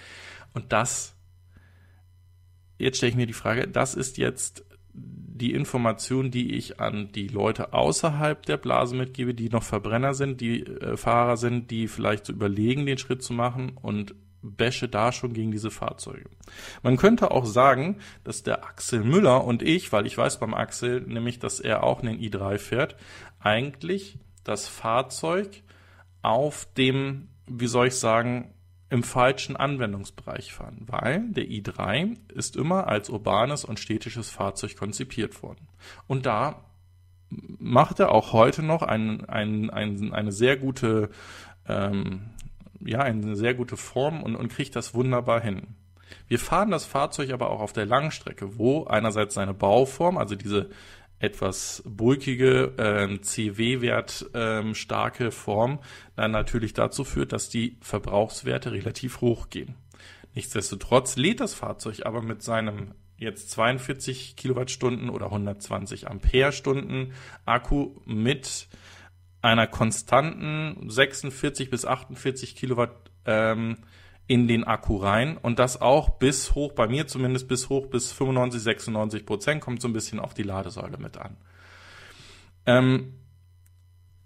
Und 0.52 0.72
das, 0.72 1.16
jetzt 2.78 2.98
stelle 2.98 3.10
ich 3.10 3.16
mir 3.16 3.26
die 3.26 3.32
Frage, 3.32 3.68
das 3.68 3.94
ist 3.94 4.18
jetzt 4.18 4.64
die 4.92 5.52
Information, 5.52 6.30
die 6.30 6.54
ich 6.54 6.80
an 6.80 7.12
die 7.12 7.28
Leute 7.28 7.72
außerhalb 7.72 8.44
der 8.44 8.58
Blase 8.58 8.94
mitgebe, 8.94 9.34
die 9.34 9.48
noch 9.48 9.62
Verbrenner 9.62 10.14
sind, 10.14 10.40
die 10.40 10.66
äh, 10.66 10.96
Fahrer 10.96 11.36
sind, 11.36 11.70
die 11.70 11.88
vielleicht 11.88 12.26
so 12.26 12.32
überlegen, 12.32 12.86
den 12.86 12.98
Schritt 12.98 13.22
zu 13.22 13.32
machen 13.32 13.72
und 13.80 14.14
bäsche 14.42 14.88
da 14.88 15.12
schon 15.12 15.32
gegen 15.32 15.50
diese 15.50 15.70
Fahrzeuge. 15.70 16.28
Man 16.82 16.96
könnte 16.96 17.30
auch 17.30 17.44
sagen, 17.44 17.98
dass 18.24 18.42
der 18.42 18.64
Axel 18.64 19.04
Müller 19.04 19.44
und 19.44 19.62
ich, 19.62 19.92
weil 19.92 20.06
ich 20.06 20.16
weiß 20.16 20.40
beim 20.40 20.54
Axel 20.54 21.02
nämlich, 21.02 21.38
dass 21.38 21.60
er 21.60 21.84
auch 21.84 22.00
einen 22.00 22.18
i3 22.18 22.58
fährt, 22.58 22.96
eigentlich 23.38 24.18
das 24.44 24.68
Fahrzeug 24.68 25.62
auf 26.22 26.66
dem, 26.76 27.28
wie 27.46 27.66
soll 27.66 27.88
ich 27.88 27.96
sagen, 27.96 28.54
im 28.90 29.04
falschen 29.04 29.56
Anwendungsbereich 29.56 30.52
fahren, 30.52 30.82
weil 30.86 31.28
der 31.30 31.44
i3 31.44 32.16
ist 32.34 32.56
immer 32.56 32.88
als 32.88 33.08
urbanes 33.08 33.64
und 33.64 33.78
städtisches 33.78 34.30
Fahrzeug 34.30 34.76
konzipiert 34.76 35.42
worden. 35.42 35.68
Und 36.08 36.26
da 36.26 36.64
macht 37.30 38.00
er 38.00 38.10
auch 38.10 38.32
heute 38.32 38.64
noch 38.64 38.82
ein, 38.82 39.24
ein, 39.26 39.70
ein, 39.70 40.12
eine 40.12 40.32
sehr 40.32 40.56
gute, 40.56 41.10
ähm, 41.68 42.30
ja, 42.80 42.98
eine 42.98 43.36
sehr 43.36 43.54
gute 43.54 43.76
Form 43.76 44.24
und, 44.24 44.34
und 44.34 44.52
kriegt 44.52 44.74
das 44.74 44.92
wunderbar 44.92 45.40
hin. 45.40 45.76
Wir 46.26 46.40
fahren 46.40 46.72
das 46.72 46.84
Fahrzeug 46.84 47.30
aber 47.30 47.50
auch 47.50 47.60
auf 47.60 47.72
der 47.72 47.86
Langstrecke, 47.86 48.58
wo 48.58 48.84
einerseits 48.84 49.34
seine 49.34 49.54
Bauform, 49.54 50.18
also 50.18 50.34
diese 50.34 50.70
etwas 51.20 51.82
bulkige, 51.86 52.72
äh, 52.78 53.20
CW-Wert 53.20 54.30
ähm, 54.34 54.74
starke 54.74 55.30
Form 55.30 55.78
dann 56.16 56.32
natürlich 56.32 56.72
dazu 56.72 57.04
führt, 57.04 57.32
dass 57.32 57.48
die 57.48 57.76
Verbrauchswerte 57.82 58.72
relativ 58.72 59.20
hoch 59.20 59.50
gehen. 59.50 59.76
Nichtsdestotrotz 60.34 61.16
lädt 61.16 61.40
das 61.40 61.54
Fahrzeug 61.54 62.06
aber 62.06 62.22
mit 62.22 62.42
seinem 62.42 62.94
jetzt 63.18 63.50
42 63.50 64.34
Kilowattstunden 64.36 65.10
oder 65.10 65.26
120 65.26 66.08
Ampere-Stunden 66.08 67.12
Akku 67.44 67.96
mit 68.06 68.68
einer 69.42 69.66
konstanten 69.66 70.88
46 70.88 71.68
bis 71.68 71.84
48 71.84 72.56
Kilowatt 72.56 73.10
ähm, 73.26 73.76
in 74.30 74.46
den 74.46 74.62
Akku 74.62 74.96
rein 74.96 75.36
und 75.38 75.58
das 75.58 75.80
auch 75.80 76.10
bis 76.10 76.54
hoch, 76.54 76.70
bei 76.70 76.86
mir 76.86 77.08
zumindest 77.08 77.48
bis 77.48 77.68
hoch 77.68 77.88
bis 77.88 78.12
95, 78.12 78.62
96 78.62 79.26
Prozent, 79.26 79.60
kommt 79.60 79.82
so 79.82 79.88
ein 79.88 79.92
bisschen 79.92 80.20
auf 80.20 80.34
die 80.34 80.44
Ladesäule 80.44 80.98
mit 80.98 81.16
an. 81.16 81.36
Ähm, 82.64 83.14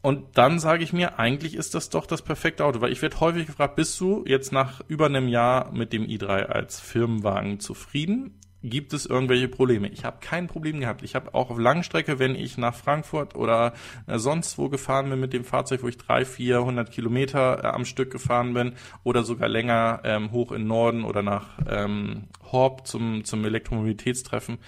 und 0.03 0.37
dann 0.37 0.59
sage 0.59 0.85
ich 0.85 0.93
mir, 0.93 1.19
eigentlich 1.19 1.55
ist 1.55 1.75
das 1.75 1.89
doch 1.89 2.05
das 2.05 2.21
perfekte 2.21 2.67
Auto, 2.67 2.83
weil 2.83 2.93
ich 2.93 3.01
werde 3.01 3.19
häufig 3.19 3.47
gefragt, 3.47 3.77
bist 3.77 3.99
du 3.99 4.27
jetzt 4.27 4.53
nach 4.53 4.83
über 4.89 5.07
einem 5.07 5.27
Jahr 5.27 5.73
mit 5.73 5.95
dem 5.95 6.05
i3 6.05 6.27
als 6.27 6.81
Firmenwagen 6.81 7.59
zufrieden? 7.59 8.39
Gibt 8.65 8.95
es 8.95 9.05
irgendwelche 9.05 9.49
Probleme. 9.49 9.89
Ich 9.89 10.05
habe 10.05 10.17
kein 10.21 10.47
Problem 10.47 10.81
gehabt. 10.81 11.03
Ich 11.03 11.15
habe 11.15 11.35
auch 11.35 11.51
auf 11.51 11.59
Langstrecke, 11.59 12.19
wenn 12.19 12.35
ich 12.35 12.57
nach 12.57 12.75
Frankfurt 12.75 13.37
oder 13.37 13.75
äh, 14.07 14.19
sonst 14.19 14.57
wo 14.57 14.71
gefahren 14.71 15.11
bin 15.11 15.21
mit 15.21 15.35
dem 15.35 15.45
Fahrzeug, 15.45 15.83
wo 15.83 15.89
ich 15.89 15.99
drei, 15.99 16.25
vierhundert 16.25 16.91
Kilometer 16.91 17.63
äh, 17.63 17.67
am 17.67 17.85
Stück 17.85 18.11
gefahren 18.11 18.55
bin 18.55 18.73
oder 19.03 19.23
sogar 19.23 19.49
länger 19.49 20.01
ähm, 20.05 20.33
hoch 20.33 20.51
in 20.51 20.67
Norden 20.67 21.05
oder 21.05 21.23
nach 21.23 21.59
ähm, 21.69 22.25
Horb 22.51 22.87
zum, 22.87 23.25
zum 23.25 23.45
Elektromobilitätstreffen, 23.45 24.59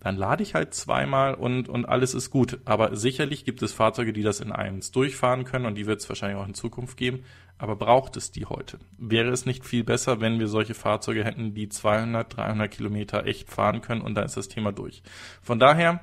dann 0.00 0.16
lade 0.16 0.42
ich 0.42 0.54
halt 0.54 0.74
zweimal 0.74 1.34
und, 1.34 1.68
und 1.68 1.84
alles 1.84 2.14
ist 2.14 2.30
gut. 2.30 2.58
Aber 2.64 2.96
sicherlich 2.96 3.44
gibt 3.44 3.62
es 3.62 3.72
Fahrzeuge, 3.72 4.12
die 4.12 4.24
das 4.24 4.40
in 4.40 4.50
eins 4.50 4.90
durchfahren 4.90 5.44
können 5.44 5.66
und 5.66 5.76
die 5.76 5.86
wird 5.86 6.00
es 6.00 6.08
wahrscheinlich 6.08 6.38
auch 6.38 6.46
in 6.46 6.54
Zukunft 6.54 6.96
geben. 6.96 7.22
Aber 7.62 7.76
braucht 7.76 8.16
es 8.16 8.32
die 8.32 8.46
heute? 8.46 8.80
Wäre 8.98 9.30
es 9.30 9.46
nicht 9.46 9.64
viel 9.64 9.84
besser, 9.84 10.20
wenn 10.20 10.40
wir 10.40 10.48
solche 10.48 10.74
Fahrzeuge 10.74 11.22
hätten, 11.22 11.54
die 11.54 11.68
200, 11.68 12.36
300 12.36 12.68
Kilometer 12.68 13.24
echt 13.24 13.48
fahren 13.48 13.82
können 13.82 14.00
und 14.00 14.16
dann 14.16 14.24
ist 14.24 14.36
das 14.36 14.48
Thema 14.48 14.72
durch. 14.72 15.04
Von 15.42 15.60
daher 15.60 16.00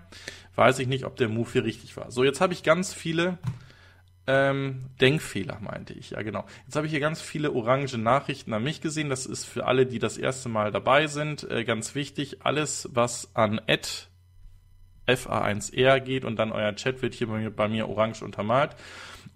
weiß 0.56 0.80
ich 0.80 0.88
nicht, 0.88 1.04
ob 1.04 1.18
der 1.18 1.28
Move 1.28 1.50
hier 1.52 1.66
richtig 1.66 1.98
war. 1.98 2.12
So, 2.12 2.24
jetzt 2.24 2.40
habe 2.40 2.54
ich 2.54 2.64
ganz 2.64 2.94
viele 2.94 3.40
ähm, 4.26 4.86
Denkfehler, 5.02 5.60
meinte 5.60 5.92
ich. 5.92 6.12
Ja, 6.12 6.22
genau. 6.22 6.46
Jetzt 6.64 6.78
habe 6.78 6.86
ich 6.86 6.94
hier 6.94 7.02
ganz 7.02 7.20
viele 7.20 7.52
orange 7.52 7.98
Nachrichten 7.98 8.54
an 8.54 8.64
mich 8.64 8.80
gesehen. 8.80 9.10
Das 9.10 9.26
ist 9.26 9.44
für 9.44 9.66
alle, 9.66 9.86
die 9.86 10.00
das 10.00 10.18
erste 10.18 10.48
Mal 10.48 10.72
dabei 10.72 11.08
sind, 11.08 11.44
äh, 11.52 11.66
ganz 11.66 11.94
wichtig. 11.94 12.38
Alles, 12.46 12.88
was 12.94 13.36
an 13.36 13.60
Ad 13.68 13.86
FA1R 15.08 16.00
geht 16.00 16.24
und 16.24 16.38
dann 16.40 16.54
euer 16.54 16.74
Chat 16.76 17.02
wird 17.02 17.16
hier 17.16 17.28
bei 17.28 17.40
mir, 17.40 17.52
bei 17.52 17.68
mir 17.68 17.90
orange 17.90 18.24
untermalt 18.24 18.78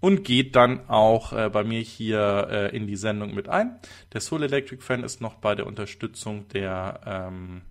und 0.04 0.22
geht 0.22 0.54
dann 0.54 0.90
auch 0.90 1.32
äh, 1.32 1.48
bei 1.48 1.64
mir 1.64 1.80
hier 1.80 2.48
äh, 2.50 2.76
in 2.76 2.86
die 2.86 2.94
Sendung 2.96 3.34
mit 3.34 3.48
ein. 3.48 3.80
Der 4.12 4.20
Soul 4.20 4.42
Electric 4.42 4.82
Fan 4.82 5.02
ist 5.02 5.22
noch 5.22 5.36
bei 5.36 5.54
der 5.54 5.66
Unterstützung 5.66 6.46
der 6.48 7.00
ähm, 7.06 7.62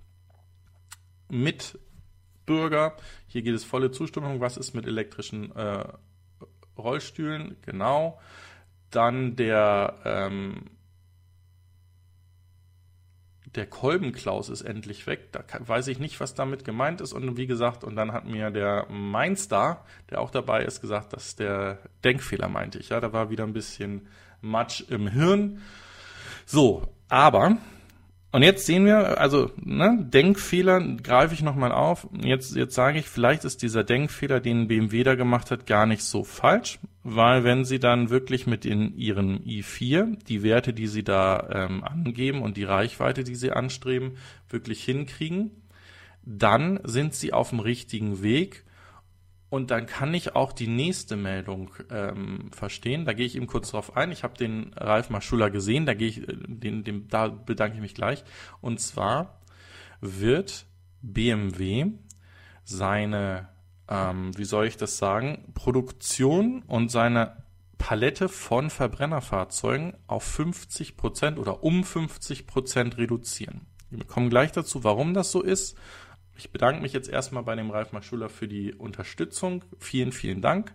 Mitbürger. 1.29 2.97
Hier 3.27 3.43
geht 3.43 3.53
es 3.53 3.63
volle 3.63 3.91
Zustimmung. 3.91 4.39
Was 4.39 4.57
ist 4.57 4.73
mit 4.73 4.87
elektrischen 4.87 5.55
äh, 5.55 5.83
Rollstühlen, 6.75 7.55
genau. 7.61 8.19
Dann 8.89 9.35
der, 9.35 9.99
ähm, 10.03 10.71
der 13.55 13.67
Kolbenklaus 13.67 14.49
ist 14.49 14.61
endlich 14.61 15.05
weg. 15.05 15.31
Da 15.31 15.41
kann, 15.43 15.67
weiß 15.67 15.87
ich 15.87 15.99
nicht, 15.99 16.19
was 16.19 16.33
damit 16.33 16.65
gemeint 16.65 17.01
ist. 17.01 17.13
Und 17.13 17.37
wie 17.37 17.47
gesagt, 17.47 17.83
und 17.83 17.95
dann 17.95 18.11
hat 18.11 18.25
mir 18.25 18.49
der 18.49 18.87
Mainstar, 18.89 19.85
der 20.09 20.21
auch 20.21 20.31
dabei 20.31 20.63
ist, 20.63 20.81
gesagt, 20.81 21.13
dass 21.13 21.35
der 21.35 21.79
Denkfehler 22.03 22.49
meinte 22.49 22.79
ich. 22.79 22.89
Ja, 22.89 22.99
da 22.99 23.13
war 23.13 23.29
wieder 23.29 23.43
ein 23.43 23.53
bisschen 23.53 24.07
Matsch 24.41 24.81
im 24.89 25.07
Hirn. 25.07 25.61
So, 26.45 26.83
aber 27.09 27.57
und 28.33 28.41
jetzt 28.41 28.65
sehen 28.65 28.87
wir, 28.87 29.21
also 29.21 29.51
ne, 29.63 30.07
Denkfehler 30.11 30.81
greife 31.03 31.35
ich 31.35 31.43
nochmal 31.43 31.71
auf. 31.71 32.07
Jetzt, 32.19 32.55
jetzt 32.55 32.73
sage 32.73 32.97
ich, 32.97 33.07
vielleicht 33.07 33.45
ist 33.45 33.61
dieser 33.61 33.83
Denkfehler, 33.83 34.39
den 34.39 34.67
BMW 34.67 35.03
da 35.03 35.13
gemacht 35.13 35.51
hat, 35.51 35.67
gar 35.67 35.85
nicht 35.85 36.01
so 36.01 36.23
falsch, 36.23 36.79
weil 37.03 37.43
wenn 37.43 37.63
Sie 37.63 37.77
dann 37.77 38.09
wirklich 38.09 38.47
mit 38.47 38.65
in 38.65 38.97
Ihren 38.97 39.43
i4 39.43 40.17
die 40.27 40.41
Werte, 40.41 40.73
die 40.73 40.87
Sie 40.87 41.03
da 41.03 41.47
ähm, 41.51 41.83
angeben 41.83 42.41
und 42.41 42.57
die 42.57 42.63
Reichweite, 42.63 43.23
die 43.23 43.35
Sie 43.35 43.51
anstreben, 43.51 44.17
wirklich 44.49 44.83
hinkriegen, 44.83 45.51
dann 46.25 46.79
sind 46.85 47.13
Sie 47.13 47.33
auf 47.33 47.51
dem 47.51 47.59
richtigen 47.59 48.23
Weg 48.23 48.62
und 49.53 49.69
dann 49.69 49.85
kann 49.85 50.11
ich 50.15 50.35
auch 50.35 50.51
die 50.51 50.65
nächste 50.65 51.15
Meldung 51.15 51.69
ähm, 51.91 52.49
verstehen. 52.51 53.05
Da 53.05 53.13
gehe 53.13 53.27
ich 53.27 53.35
eben 53.35 53.45
kurz 53.45 53.69
drauf 53.69 53.95
ein. 53.95 54.11
Ich 54.11 54.23
habe 54.23 54.35
den 54.35 54.73
Ralf 54.73 55.11
Maschula 55.11 55.49
gesehen, 55.49 55.85
da 55.85 55.93
gehe 55.93 56.07
ich, 56.07 56.27
äh, 56.27 56.35
den, 56.47 56.83
dem, 56.83 57.07
da 57.07 57.27
bedanke 57.27 57.75
ich 57.75 57.81
mich 57.81 57.93
gleich. 57.93 58.23
Und 58.61 58.79
zwar 58.79 59.41
wird 60.01 60.65
BMW 61.03 61.91
seine, 62.63 63.49
ähm, 63.87 64.35
wie 64.35 64.45
soll 64.45 64.65
ich 64.65 64.75
das 64.77 64.97
sagen, 64.97 65.53
Produktion 65.53 66.63
und 66.63 66.89
seine 66.89 67.43
Palette 67.77 68.29
von 68.29 68.71
Verbrennerfahrzeugen 68.71 69.93
auf 70.07 70.23
50 70.23 70.97
Prozent 70.97 71.37
oder 71.37 71.63
um 71.63 71.83
50 71.83 72.47
Prozent 72.47 72.97
reduzieren. 72.97 73.67
Wir 73.91 74.05
kommen 74.05 74.31
gleich 74.31 74.51
dazu, 74.51 74.83
warum 74.83 75.13
das 75.13 75.31
so 75.31 75.43
ist 75.43 75.77
ich 76.35 76.51
bedanke 76.51 76.81
mich 76.81 76.93
jetzt 76.93 77.09
erstmal 77.09 77.43
bei 77.43 77.55
dem 77.55 77.71
Ralf 77.71 77.91
Maschuller 77.91 78.29
für 78.29 78.47
die 78.47 78.73
Unterstützung. 78.73 79.63
Vielen, 79.79 80.11
vielen 80.11 80.41
Dank. 80.41 80.73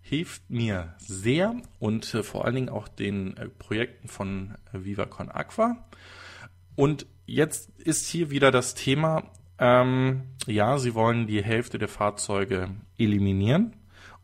Hilft 0.00 0.48
mir 0.48 0.94
sehr 0.98 1.56
und 1.78 2.14
äh, 2.14 2.22
vor 2.22 2.44
allen 2.44 2.54
Dingen 2.54 2.68
auch 2.68 2.86
den 2.86 3.36
äh, 3.36 3.48
Projekten 3.48 4.08
von 4.08 4.54
äh, 4.72 5.00
Aqua. 5.00 5.84
Und 6.76 7.06
jetzt 7.26 7.70
ist 7.78 8.06
hier 8.06 8.30
wieder 8.30 8.52
das 8.52 8.74
Thema, 8.74 9.24
ähm, 9.58 10.22
ja, 10.46 10.78
sie 10.78 10.94
wollen 10.94 11.26
die 11.26 11.42
Hälfte 11.42 11.78
der 11.78 11.88
Fahrzeuge 11.88 12.70
eliminieren 12.98 13.74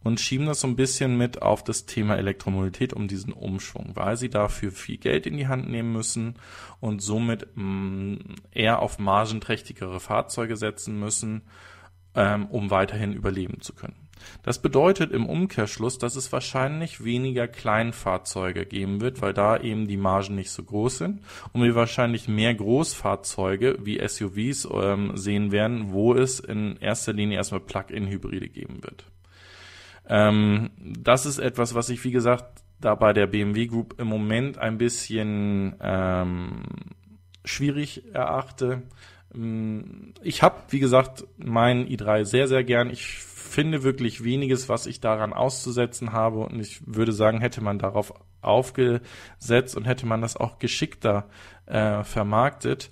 und 0.04 0.20
schieben 0.20 0.46
das 0.46 0.60
so 0.60 0.68
ein 0.68 0.76
bisschen 0.76 1.16
mit 1.16 1.42
auf 1.42 1.64
das 1.64 1.86
Thema 1.86 2.16
Elektromobilität 2.16 2.92
um 2.92 3.08
diesen 3.08 3.32
Umschwung, 3.32 3.92
weil 3.94 4.16
sie 4.16 4.30
dafür 4.30 4.72
viel 4.72 4.98
Geld 4.98 5.26
in 5.26 5.36
die 5.36 5.48
Hand 5.48 5.68
nehmen 5.68 5.92
müssen 5.92 6.36
und 6.80 7.02
somit 7.02 7.48
mh, 7.54 7.64
mm, 7.64 8.18
eher 8.52 8.80
auf 8.80 8.98
margenträchtigere 8.98 10.00
Fahrzeuge 10.00 10.56
setzen 10.56 10.98
müssen, 10.98 11.42
ähm, 12.14 12.46
um 12.46 12.70
weiterhin 12.70 13.12
überleben 13.12 13.60
zu 13.60 13.74
können. 13.74 14.02
Das 14.42 14.60
bedeutet 14.60 15.12
im 15.12 15.26
Umkehrschluss, 15.26 15.98
dass 15.98 16.16
es 16.16 16.32
wahrscheinlich 16.32 17.04
weniger 17.04 17.48
Kleinfahrzeuge 17.48 18.66
geben 18.66 19.00
wird, 19.00 19.20
weil 19.20 19.32
da 19.32 19.58
eben 19.58 19.88
die 19.88 19.96
Margen 19.96 20.34
nicht 20.34 20.50
so 20.50 20.62
groß 20.62 20.98
sind 20.98 21.20
und 21.52 21.62
wir 21.62 21.74
wahrscheinlich 21.74 22.28
mehr 22.28 22.54
Großfahrzeuge 22.54 23.78
wie 23.82 24.06
SUVs 24.06 24.68
ähm, 24.72 25.16
sehen 25.16 25.52
werden, 25.52 25.92
wo 25.92 26.14
es 26.14 26.40
in 26.40 26.76
erster 26.76 27.12
Linie 27.12 27.36
erstmal 27.36 27.60
Plug-in-Hybride 27.60 28.48
geben 28.48 28.82
wird. 28.82 29.04
Ähm, 30.08 30.70
das 30.78 31.26
ist 31.26 31.38
etwas, 31.38 31.74
was 31.74 31.88
ich, 31.88 32.02
wie 32.04 32.10
gesagt, 32.10 32.62
da 32.80 32.94
bei 32.94 33.12
der 33.12 33.26
BMW 33.26 33.66
Group 33.66 34.00
im 34.00 34.08
Moment 34.08 34.58
ein 34.58 34.78
bisschen 34.78 35.76
ähm, 35.80 36.62
schwierig 37.44 38.14
erachte. 38.14 38.82
Ähm, 39.34 40.14
ich 40.22 40.42
habe, 40.42 40.56
wie 40.70 40.80
gesagt, 40.80 41.24
meinen 41.38 41.86
i3 41.86 42.24
sehr, 42.24 42.48
sehr 42.48 42.64
gern. 42.64 42.90
Ich 42.90 43.06
finde 43.52 43.82
wirklich 43.82 44.24
weniges, 44.24 44.68
was 44.68 44.86
ich 44.86 45.00
daran 45.00 45.32
auszusetzen 45.32 46.12
habe. 46.12 46.38
Und 46.38 46.60
ich 46.60 46.82
würde 46.86 47.12
sagen, 47.12 47.40
hätte 47.40 47.62
man 47.62 47.78
darauf 47.78 48.14
aufgesetzt 48.40 49.76
und 49.76 49.84
hätte 49.84 50.06
man 50.06 50.20
das 50.20 50.36
auch 50.36 50.58
geschickter 50.58 51.28
äh, 51.66 52.02
vermarktet, 52.02 52.90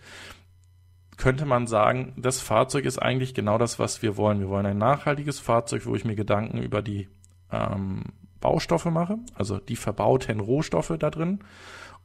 könnte 1.21 1.45
man 1.45 1.67
sagen, 1.67 2.15
das 2.17 2.41
Fahrzeug 2.41 2.87
ist 2.87 2.99
eigentlich 2.99 3.35
genau 3.35 3.59
das, 3.59 3.79
was 3.79 4.00
wir 4.00 4.17
wollen. 4.17 4.41
Wir 4.41 4.49
wollen 4.49 4.65
ein 4.65 4.79
nachhaltiges 4.79 5.39
Fahrzeug, 5.39 5.85
wo 5.85 5.95
ich 5.95 6.07
mir 6.07 6.17
Gedanken 6.17 6.59
über 6.59 6.81
die 6.81 7.09
ähm, 7.53 8.05
Baustoffe 8.41 8.87
mache, 8.87 9.19
also 9.35 9.59
die 9.59 9.77
verbauten 9.77 10.41
Rohstoffe 10.41 10.95
da 10.99 11.11
drin. 11.11 11.41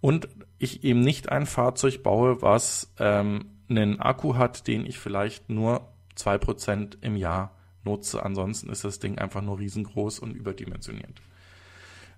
Und 0.01 0.27
ich 0.57 0.84
eben 0.84 1.00
nicht 1.00 1.29
ein 1.29 1.45
Fahrzeug 1.45 2.03
baue, 2.03 2.41
was 2.41 2.93
ähm, 3.00 3.45
einen 3.69 4.01
Akku 4.01 4.36
hat, 4.36 4.67
den 4.67 4.86
ich 4.86 5.00
vielleicht 5.00 5.50
nur 5.50 5.88
zwei 6.15 6.38
Prozent 6.38 6.98
im 7.00 7.15
Jahr 7.15 7.55
nutze. 7.86 8.22
Ansonsten 8.22 8.69
ist 8.69 8.84
das 8.84 9.00
Ding 9.00 9.17
einfach 9.17 9.41
nur 9.41 9.60
riesengroß 9.60 10.19
und 10.19 10.36
überdimensioniert. 10.36 11.22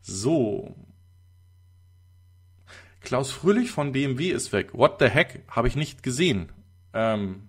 So. 0.02 0.76
Klaus 3.02 3.32
Fröhlich 3.32 3.70
von 3.70 3.92
BMW 3.92 4.32
ist 4.32 4.52
weg. 4.52 4.74
What 4.74 4.96
the 5.00 5.10
heck? 5.10 5.44
Habe 5.48 5.68
ich 5.68 5.76
nicht 5.76 6.02
gesehen. 6.02 6.52
Ähm, 6.98 7.48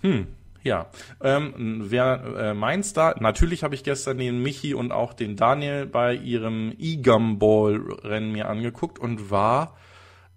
Hm, 0.00 0.28
ja. 0.62 0.86
Ähm, 1.20 1.86
wer 1.88 2.22
äh, 2.38 2.54
mein 2.54 2.82
Star? 2.84 3.16
Natürlich 3.20 3.64
habe 3.64 3.74
ich 3.74 3.84
gestern 3.84 4.18
den 4.18 4.42
Michi 4.42 4.74
und 4.74 4.92
auch 4.92 5.12
den 5.12 5.36
Daniel 5.36 5.86
bei 5.86 6.14
ihrem 6.14 6.72
E-Gumball-Rennen 6.78 8.32
mir 8.32 8.48
angeguckt 8.48 8.98
und 8.98 9.30
war 9.30 9.76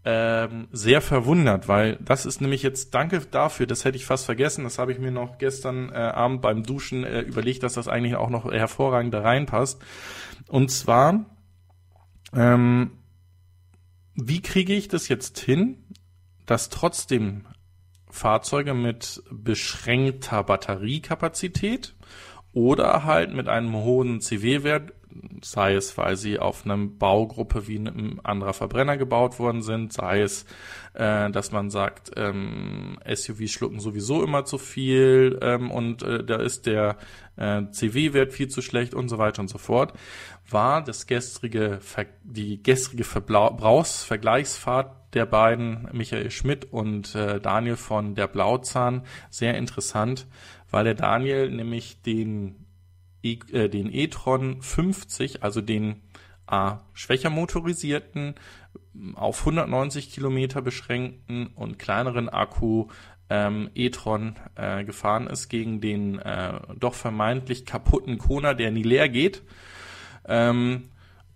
ähm, 0.04 0.68
sehr 0.72 1.00
verwundert, 1.02 1.68
weil 1.68 1.98
das 2.02 2.26
ist 2.26 2.42
nämlich 2.42 2.64
jetzt, 2.64 2.96
danke 2.96 3.20
dafür, 3.20 3.68
das 3.68 3.86
hätte 3.86 3.98
ich 3.98 4.06
fast 4.06 4.26
vergessen, 4.26 4.64
das 4.64 4.80
habe 4.80 4.92
ich 4.92 4.98
mir 4.98 5.12
noch 5.12 5.38
gestern 5.38 5.92
äh, 5.92 5.98
Abend 5.98 6.42
beim 6.42 6.64
Duschen 6.64 7.04
äh, 7.04 7.22
überlegt, 7.22 7.62
dass 7.62 7.74
das 7.74 7.88
eigentlich 7.88 8.16
auch 8.16 8.32
noch 8.32 8.52
hervorragend 8.52 9.14
da 9.14 9.22
reinpasst. 9.22 9.80
Und 10.48 10.72
zwar, 10.72 11.26
ähm, 12.34 12.92
wie 14.16 14.42
kriege 14.42 14.74
ich 14.74 14.88
das 14.88 15.08
jetzt 15.08 15.40
hin, 15.40 15.84
dass 16.46 16.70
trotzdem 16.70 17.46
Fahrzeuge 18.10 18.74
mit 18.74 19.24
beschränkter 19.32 20.44
Batteriekapazität 20.44 21.96
oder 22.52 23.06
halt 23.06 23.34
mit 23.34 23.48
einem 23.48 23.76
hohen 23.76 24.20
CW-Wert 24.20 24.94
sei 25.42 25.76
es, 25.76 25.98
weil 25.98 26.16
sie 26.16 26.40
auf 26.40 26.66
einem 26.66 26.98
Baugruppe 26.98 27.68
wie 27.68 27.78
ein 27.78 28.20
anderer 28.24 28.54
Verbrenner 28.54 28.98
gebaut 28.98 29.40
worden 29.40 29.62
sind, 29.62 29.94
sei 29.94 30.22
es, 30.22 30.46
äh, 30.94 31.30
dass 31.30 31.52
man 31.52 31.70
sagt, 31.70 32.12
ähm, 32.16 32.98
SUVs 33.06 33.52
schlucken 33.52 33.80
sowieso 33.80 34.24
immer 34.24 34.46
zu 34.46 34.58
viel 34.58 35.40
ähm, 35.42 35.72
und 35.72 36.04
äh, 36.04 36.24
da 36.24 36.38
ist 36.38 36.66
der 36.66 36.98
äh, 37.38 37.64
CW-Wert 37.72 38.34
viel 38.34 38.48
zu 38.50 38.62
schlecht 38.62 38.94
und 38.94 39.10
so 39.10 39.18
weiter 39.18 39.42
und 39.42 39.48
so 39.50 39.58
fort, 39.58 39.94
war 40.50 40.84
das 40.84 41.08
gestrige, 41.08 41.80
die 42.24 42.62
gestrige 42.62 43.04
Verbrauchsvergleichsfahrt 43.04 44.96
der 45.14 45.26
beiden, 45.26 45.88
Michael 45.92 46.32
Schmidt 46.32 46.72
und 46.72 47.16
äh, 47.16 47.40
Daniel 47.42 47.76
von 47.76 48.16
der 48.16 48.28
Blauzahn, 48.28 49.04
sehr 49.30 49.58
interessant, 49.58 50.28
weil 50.70 50.86
der 50.86 50.96
Daniel 50.96 51.50
nämlich 51.50 52.02
den 52.02 52.61
e, 53.24 53.40
äh, 53.52 53.70
den 53.70 53.94
e-tron 53.94 54.62
50, 54.62 55.44
also 55.44 55.62
den 55.62 56.02
A, 56.46 56.80
schwächer 56.94 57.30
motorisierten, 57.30 58.36
auf 59.16 59.40
190 59.40 60.12
Kilometer 60.12 60.62
beschränkten 60.62 61.48
und 61.56 61.80
kleineren 61.80 62.28
Akku 62.28 62.88
ähm, 63.30 63.70
e-tron 63.74 64.36
äh, 64.56 64.84
gefahren 64.84 65.28
ist 65.28 65.48
gegen 65.48 65.80
den 65.80 66.20
äh, 66.20 66.60
doch 66.78 66.94
vermeintlich 66.94 67.66
kaputten 67.66 68.18
Kona, 68.18 68.54
der 68.54 68.72
nie 68.72 68.84
leer 68.84 69.08
geht. 69.08 69.44
Ähm, 70.28 70.90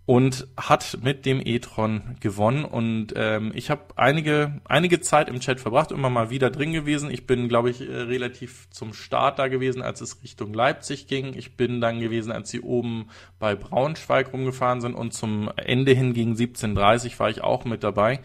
und 0.06 0.48
hat 0.56 1.00
mit 1.02 1.26
dem 1.26 1.42
e-tron 1.44 2.18
gewonnen. 2.20 2.64
Und 2.64 3.14
ähm, 3.16 3.52
ich 3.56 3.72
habe 3.72 3.82
einige, 3.96 4.62
einige 4.66 5.02
Zeit 5.02 5.30
im 5.30 5.40
Chat 5.40 5.60
verbracht, 5.60 5.92
immer 5.92 6.12
mal 6.12 6.30
wieder 6.30 6.52
drin 6.52 6.74
gewesen. 6.74 7.10
Ich 7.10 7.26
bin, 7.26 7.48
glaube 7.48 7.72
ich, 7.72 7.82
äh, 7.82 7.92
relativ 7.92 8.70
zum 8.70 8.94
Start 8.94 9.40
da 9.40 9.48
gewesen, 9.48 9.82
als 9.82 10.02
es 10.02 10.22
Richtung 10.22 10.54
Leipzig 10.54 11.08
ging. 11.08 11.34
Ich 11.36 11.58
bin 11.58 11.82
dann 11.82 12.00
gewesen, 12.00 12.32
als 12.32 12.52
sie 12.52 12.62
oben 12.62 13.08
bei 13.40 13.56
Braunschweig 13.56 14.32
rumgefahren 14.32 14.80
sind 14.80 14.94
und 14.94 15.14
zum 15.14 15.50
Ende 15.56 15.94
hin 15.94 16.14
gegen 16.14 16.34
17.30 16.34 17.18
war 17.20 17.30
ich 17.32 17.44
auch 17.44 17.66
mit 17.66 17.84
dabei. 17.84 18.20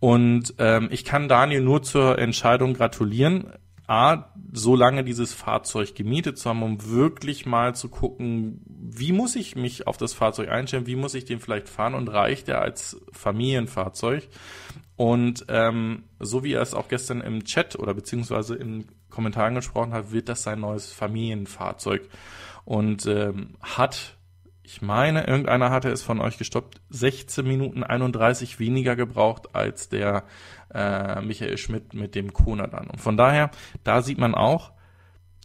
Und 0.00 0.54
ähm, 0.58 0.88
ich 0.90 1.04
kann 1.04 1.28
Daniel 1.28 1.62
nur 1.62 1.82
zur 1.82 2.18
Entscheidung 2.18 2.74
gratulieren. 2.74 3.52
A, 3.86 4.32
so 4.52 4.74
lange 4.74 5.04
dieses 5.04 5.32
Fahrzeug 5.32 5.94
gemietet 5.94 6.38
zu 6.38 6.48
haben, 6.50 6.62
um 6.62 6.90
wirklich 6.90 7.46
mal 7.46 7.74
zu 7.74 7.88
gucken, 7.88 8.60
wie 8.66 9.12
muss 9.12 9.36
ich 9.36 9.54
mich 9.54 9.86
auf 9.86 9.96
das 9.96 10.12
Fahrzeug 10.12 10.48
einstellen, 10.48 10.86
wie 10.86 10.96
muss 10.96 11.14
ich 11.14 11.24
den 11.24 11.38
vielleicht 11.38 11.68
fahren 11.68 11.94
und 11.94 12.08
reicht 12.08 12.48
er 12.48 12.60
als 12.60 13.00
Familienfahrzeug? 13.12 14.28
Und 14.96 15.44
ähm, 15.48 16.04
so 16.18 16.42
wie 16.42 16.54
er 16.54 16.62
es 16.62 16.74
auch 16.74 16.88
gestern 16.88 17.20
im 17.20 17.44
Chat 17.44 17.76
oder 17.76 17.94
beziehungsweise 17.94 18.56
in 18.56 18.86
Kommentaren 19.10 19.54
gesprochen 19.54 19.92
hat, 19.92 20.10
wird 20.10 20.28
das 20.28 20.42
sein 20.42 20.60
neues 20.60 20.90
Familienfahrzeug 20.92 22.08
und 22.64 23.06
ähm, 23.06 23.56
hat 23.62 24.16
ich 24.68 24.82
meine, 24.82 25.28
irgendeiner 25.28 25.70
hatte 25.70 25.90
es 25.90 26.02
von 26.02 26.20
euch 26.20 26.38
gestoppt, 26.38 26.80
16 26.90 27.46
Minuten 27.46 27.84
31 27.84 28.58
weniger 28.58 28.96
gebraucht 28.96 29.54
als 29.54 29.88
der 29.88 30.24
äh, 30.76 31.20
Michael 31.22 31.56
Schmidt 31.56 31.94
mit 31.94 32.14
dem 32.14 32.32
Kona 32.32 32.66
dann. 32.66 32.88
Und 32.88 33.00
von 33.00 33.16
daher, 33.16 33.50
da 33.82 34.02
sieht 34.02 34.18
man 34.18 34.34
auch, 34.34 34.72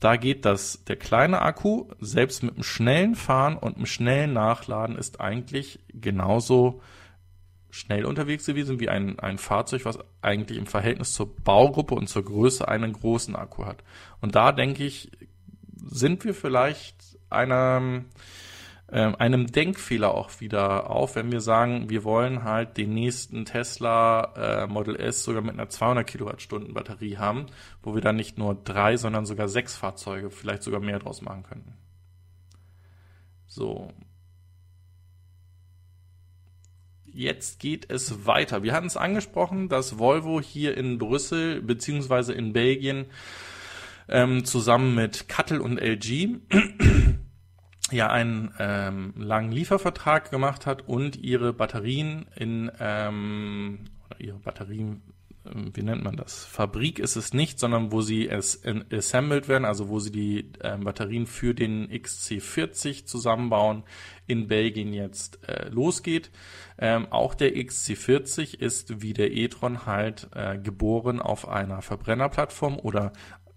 da 0.01 0.17
geht 0.17 0.45
das, 0.45 0.83
der 0.85 0.95
kleine 0.95 1.41
Akku, 1.41 1.85
selbst 1.99 2.43
mit 2.43 2.55
einem 2.55 2.63
schnellen 2.63 3.15
Fahren 3.15 3.55
und 3.55 3.77
einem 3.77 3.85
schnellen 3.85 4.33
Nachladen 4.33 4.97
ist 4.97 5.21
eigentlich 5.21 5.79
genauso 5.89 6.81
schnell 7.69 8.03
unterwegs 8.05 8.45
gewesen 8.45 8.79
wie 8.79 8.89
ein, 8.89 9.19
ein 9.19 9.37
Fahrzeug, 9.37 9.85
was 9.85 9.99
eigentlich 10.21 10.57
im 10.57 10.65
Verhältnis 10.65 11.13
zur 11.13 11.33
Baugruppe 11.33 11.95
und 11.95 12.07
zur 12.07 12.25
Größe 12.25 12.67
einen 12.67 12.91
großen 12.91 13.35
Akku 13.35 13.65
hat. 13.65 13.83
Und 14.19 14.35
da 14.35 14.51
denke 14.51 14.83
ich, 14.83 15.11
sind 15.85 16.25
wir 16.25 16.33
vielleicht 16.33 17.17
einer, 17.29 18.03
einem 18.97 19.47
Denkfehler 19.47 20.13
auch 20.13 20.41
wieder 20.41 20.89
auf, 20.89 21.15
wenn 21.15 21.31
wir 21.31 21.39
sagen, 21.39 21.89
wir 21.89 22.03
wollen 22.03 22.43
halt 22.43 22.75
den 22.75 22.93
nächsten 22.93 23.45
Tesla 23.45 24.33
äh, 24.35 24.67
Model 24.67 24.97
S 24.97 25.23
sogar 25.23 25.41
mit 25.41 25.53
einer 25.53 25.69
200 25.69 26.05
Kilowattstunden 26.05 26.73
Batterie 26.73 27.17
haben, 27.17 27.45
wo 27.81 27.95
wir 27.95 28.01
dann 28.01 28.17
nicht 28.17 28.37
nur 28.37 28.53
drei, 28.53 28.97
sondern 28.97 29.25
sogar 29.25 29.47
sechs 29.47 29.77
Fahrzeuge, 29.77 30.29
vielleicht 30.29 30.63
sogar 30.63 30.81
mehr 30.81 30.99
draus 30.99 31.21
machen 31.21 31.43
könnten. 31.43 31.73
So. 33.47 33.93
Jetzt 37.05 37.59
geht 37.59 37.89
es 37.89 38.25
weiter. 38.25 38.63
Wir 38.63 38.73
hatten 38.73 38.87
es 38.87 38.97
angesprochen, 38.97 39.69
dass 39.69 39.99
Volvo 39.99 40.41
hier 40.41 40.77
in 40.77 40.97
Brüssel 40.97 41.61
beziehungsweise 41.61 42.33
in 42.33 42.53
Belgien 42.53 43.05
ähm, 44.09 44.43
zusammen 44.43 44.95
mit 44.95 45.29
Cuttle 45.29 45.61
und 45.61 45.77
LG 45.77 46.39
ja 47.89 48.09
einen 48.09 48.53
ähm, 48.59 49.13
langen 49.17 49.51
Liefervertrag 49.51 50.29
gemacht 50.29 50.65
hat 50.65 50.87
und 50.87 51.17
ihre 51.17 51.53
Batterien 51.53 52.27
in 52.35 52.71
ähm, 52.79 53.79
ihre 54.21 54.37
Batterien, 54.37 55.01
äh, 55.45 55.49
wie 55.73 55.83
nennt 55.83 56.03
man 56.03 56.15
das? 56.15 56.45
Fabrik 56.45 56.99
ist 56.99 57.15
es 57.15 57.33
nicht, 57.33 57.59
sondern 57.59 57.91
wo 57.91 58.01
sie 58.01 58.29
es 58.29 58.61
assembled 58.91 59.47
werden, 59.47 59.65
also 59.65 59.89
wo 59.89 59.99
sie 59.99 60.11
die 60.11 60.51
äh, 60.59 60.77
Batterien 60.77 61.25
für 61.27 61.53
den 61.53 61.89
XC40 61.89 63.05
zusammenbauen, 63.05 63.83
in 64.27 64.47
Belgien 64.47 64.93
jetzt 64.93 65.39
äh, 65.47 65.67
losgeht. 65.69 66.31
Ähm, 66.77 67.07
auch 67.11 67.35
der 67.35 67.55
XC40 67.55 68.59
ist 68.59 69.01
wie 69.01 69.13
der 69.13 69.31
e-tron 69.31 69.85
halt 69.85 70.29
äh, 70.33 70.57
geboren 70.57 71.19
auf 71.19 71.47
einer 71.47 71.81
Verbrennerplattform 71.81 72.79
oder 72.79 73.11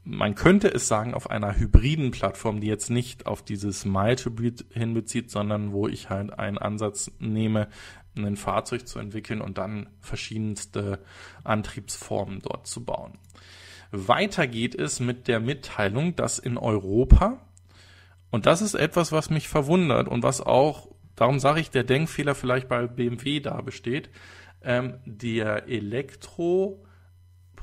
man 0.04 0.34
könnte 0.34 0.68
es 0.68 0.86
sagen, 0.86 1.14
auf 1.14 1.30
einer 1.30 1.58
hybriden 1.58 2.10
Plattform, 2.10 2.60
die 2.60 2.66
jetzt 2.66 2.90
nicht 2.90 3.26
auf 3.26 3.42
dieses 3.42 3.86
Mild-Hybrid 3.86 4.66
hinbezieht, 4.70 5.30
sondern 5.30 5.72
wo 5.72 5.88
ich 5.88 6.10
halt 6.10 6.38
einen 6.38 6.58
Ansatz 6.58 7.10
nehme, 7.18 7.68
ein 8.16 8.36
Fahrzeug 8.36 8.86
zu 8.86 8.98
entwickeln 8.98 9.40
und 9.40 9.58
dann 9.58 9.88
verschiedenste 10.00 11.00
Antriebsformen 11.42 12.40
dort 12.40 12.66
zu 12.66 12.84
bauen. 12.84 13.18
Weiter 13.90 14.46
geht 14.46 14.74
es 14.74 15.00
mit 15.00 15.26
der 15.26 15.40
Mitteilung, 15.40 16.14
dass 16.14 16.38
in 16.38 16.58
Europa, 16.58 17.38
und 18.30 18.46
das 18.46 18.60
ist 18.60 18.74
etwas, 18.74 19.10
was 19.10 19.30
mich 19.30 19.48
verwundert 19.48 20.08
und 20.08 20.22
was 20.22 20.40
auch, 20.40 20.88
darum 21.16 21.38
sage 21.38 21.60
ich, 21.60 21.70
der 21.70 21.84
Denkfehler 21.84 22.34
vielleicht 22.34 22.68
bei 22.68 22.86
BMW 22.86 23.40
da 23.40 23.60
besteht, 23.62 24.10
ähm, 24.62 24.98
der 25.06 25.66
Elektro- 25.68 26.83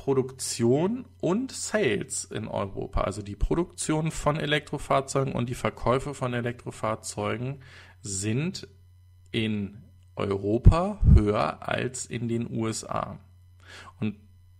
Produktion 0.02 1.06
und 1.20 1.52
Sales 1.52 2.26
in 2.26 2.48
Europa. 2.48 3.02
Also 3.02 3.22
die 3.22 3.36
Produktion 3.36 4.10
von 4.10 4.36
Elektrofahrzeugen 4.36 5.34
und 5.34 5.48
die 5.48 5.54
Verkäufe 5.54 6.16
von 6.16 6.34
Elektrofahrzeugen 6.34 7.62
sind 8.02 8.68
in 9.32 9.78
Europa 10.16 11.00
höher 11.14 11.70
als 11.70 12.08
in 12.08 12.28
den 12.28 12.50
USA. 12.50 13.20
Und 14.00 14.16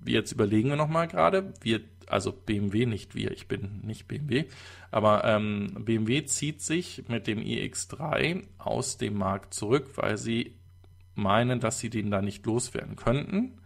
jetzt 0.06 0.32
überlegen 0.32 0.70
wir 0.70 0.76
nochmal 0.76 1.08
gerade, 1.08 1.56
wir, 1.62 1.82
also 2.06 2.32
BMW, 2.32 2.86
nicht 2.86 3.16
wir, 3.16 3.32
ich 3.32 3.48
bin 3.48 3.82
nicht 3.82 4.08
BMW, 4.08 4.46
aber 4.92 5.24
ähm, 5.24 5.74
BMW 5.80 6.24
zieht 6.24 6.62
sich 6.62 7.06
mit 7.08 7.26
dem 7.26 7.40
iX3 7.40 8.44
aus 8.60 9.00
dem 9.00 9.18
Markt 9.18 9.56
zurück, 9.56 9.90
weil 9.96 10.20
sie 10.20 10.54
meinen, 11.16 11.60
dass 11.60 11.80
sie 11.80 11.90
den 11.90 12.12
da 12.12 12.22
nicht 12.22 12.46
loswerden 12.46 12.96
könnten 12.96 13.58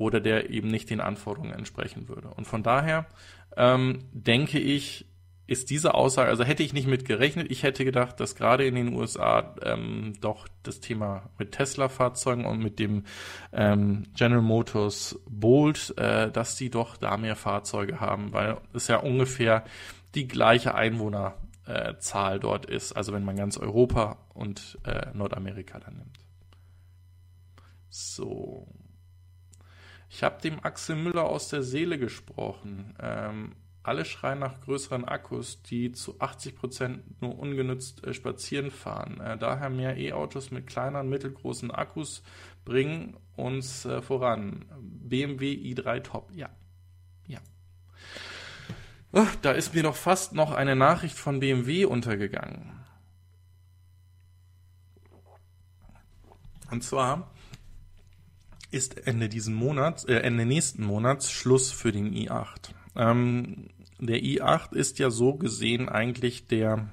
oder 0.00 0.18
der 0.18 0.48
eben 0.48 0.68
nicht 0.68 0.88
den 0.88 1.02
Anforderungen 1.02 1.52
entsprechen 1.52 2.08
würde. 2.08 2.28
Und 2.28 2.46
von 2.46 2.62
daher 2.62 3.06
ähm, 3.54 4.08
denke 4.12 4.58
ich, 4.58 5.04
ist 5.46 5.68
diese 5.68 5.92
Aussage, 5.94 6.30
also 6.30 6.42
hätte 6.42 6.62
ich 6.62 6.72
nicht 6.72 6.86
mit 6.86 7.04
gerechnet, 7.04 7.50
ich 7.50 7.64
hätte 7.64 7.84
gedacht, 7.84 8.18
dass 8.18 8.34
gerade 8.34 8.64
in 8.64 8.76
den 8.76 8.94
USA 8.94 9.56
ähm, 9.62 10.14
doch 10.20 10.48
das 10.62 10.80
Thema 10.80 11.28
mit 11.38 11.52
Tesla-Fahrzeugen 11.52 12.46
und 12.46 12.60
mit 12.60 12.78
dem 12.78 13.04
ähm, 13.52 14.04
General 14.16 14.42
Motors 14.42 15.18
Bolt, 15.28 15.92
äh, 15.98 16.30
dass 16.30 16.56
die 16.56 16.70
doch 16.70 16.96
da 16.96 17.18
mehr 17.18 17.36
Fahrzeuge 17.36 18.00
haben, 18.00 18.32
weil 18.32 18.56
es 18.72 18.88
ja 18.88 18.98
ungefähr 18.98 19.64
die 20.14 20.28
gleiche 20.28 20.74
Einwohnerzahl 20.76 22.36
äh, 22.36 22.40
dort 22.40 22.64
ist, 22.64 22.92
also 22.92 23.12
wenn 23.12 23.24
man 23.24 23.36
ganz 23.36 23.58
Europa 23.58 24.16
und 24.32 24.78
äh, 24.84 25.08
Nordamerika 25.12 25.78
dann 25.78 25.96
nimmt. 25.96 26.18
So, 27.90 28.68
ich 30.10 30.24
habe 30.24 30.42
dem 30.42 30.62
Axel 30.64 30.96
Müller 30.96 31.24
aus 31.24 31.48
der 31.48 31.62
Seele 31.62 31.96
gesprochen. 31.96 32.96
Ähm, 33.00 33.54
alle 33.84 34.04
schreien 34.04 34.40
nach 34.40 34.60
größeren 34.60 35.04
Akkus, 35.04 35.62
die 35.62 35.92
zu 35.92 36.18
80% 36.18 36.98
nur 37.20 37.38
ungenützt 37.38 38.04
äh, 38.04 38.12
spazieren 38.12 38.72
fahren. 38.72 39.20
Äh, 39.20 39.38
daher 39.38 39.70
mehr 39.70 39.96
E-Autos 39.96 40.50
mit 40.50 40.66
kleineren, 40.66 41.08
mittelgroßen 41.08 41.70
Akkus 41.70 42.24
bringen 42.64 43.16
uns 43.36 43.84
äh, 43.84 44.02
voran. 44.02 44.66
BMW 44.80 45.52
i3 45.52 46.02
Top, 46.02 46.32
ja. 46.34 46.50
Ja. 47.28 47.38
Oh, 49.12 49.26
da 49.42 49.52
ist 49.52 49.74
mir 49.74 49.84
doch 49.84 49.96
fast 49.96 50.34
noch 50.34 50.50
eine 50.50 50.74
Nachricht 50.74 51.16
von 51.16 51.38
BMW 51.38 51.84
untergegangen. 51.84 52.72
Und 56.70 56.82
zwar 56.82 57.30
ist 58.70 59.06
Ende 59.06 59.28
diesen 59.28 59.54
Monats, 59.54 60.04
äh, 60.04 60.14
Ende 60.16 60.46
nächsten 60.46 60.84
Monats 60.84 61.30
Schluss 61.30 61.72
für 61.72 61.92
den 61.92 62.12
i8. 62.12 62.70
Ähm, 62.96 63.68
der 63.98 64.18
i8 64.18 64.74
ist 64.74 64.98
ja 64.98 65.10
so 65.10 65.34
gesehen 65.34 65.88
eigentlich 65.88 66.46
der, 66.46 66.88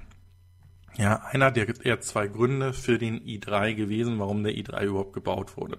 ja, 0.96 1.22
einer 1.30 1.50
der, 1.50 1.66
der 1.66 2.00
zwei 2.00 2.26
Gründe 2.26 2.72
für 2.72 2.98
den 2.98 3.20
i3 3.20 3.74
gewesen, 3.74 4.18
warum 4.18 4.42
der 4.42 4.52
i3 4.52 4.84
überhaupt 4.84 5.12
gebaut 5.12 5.56
wurde. 5.56 5.78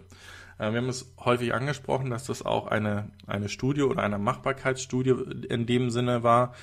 Äh, 0.58 0.72
wir 0.72 0.82
haben 0.82 0.90
es 0.90 1.14
häufig 1.20 1.54
angesprochen, 1.54 2.10
dass 2.10 2.26
das 2.26 2.46
auch 2.46 2.68
eine, 2.68 3.12
eine 3.28 3.50
Studie 3.50 3.84
oder 3.84 4.04
eine 4.04 4.18
Machbarkeitsstudie 4.20 5.16
in 5.50 5.66
dem 5.66 5.90
Sinne 5.90 6.24
war, 6.24 6.54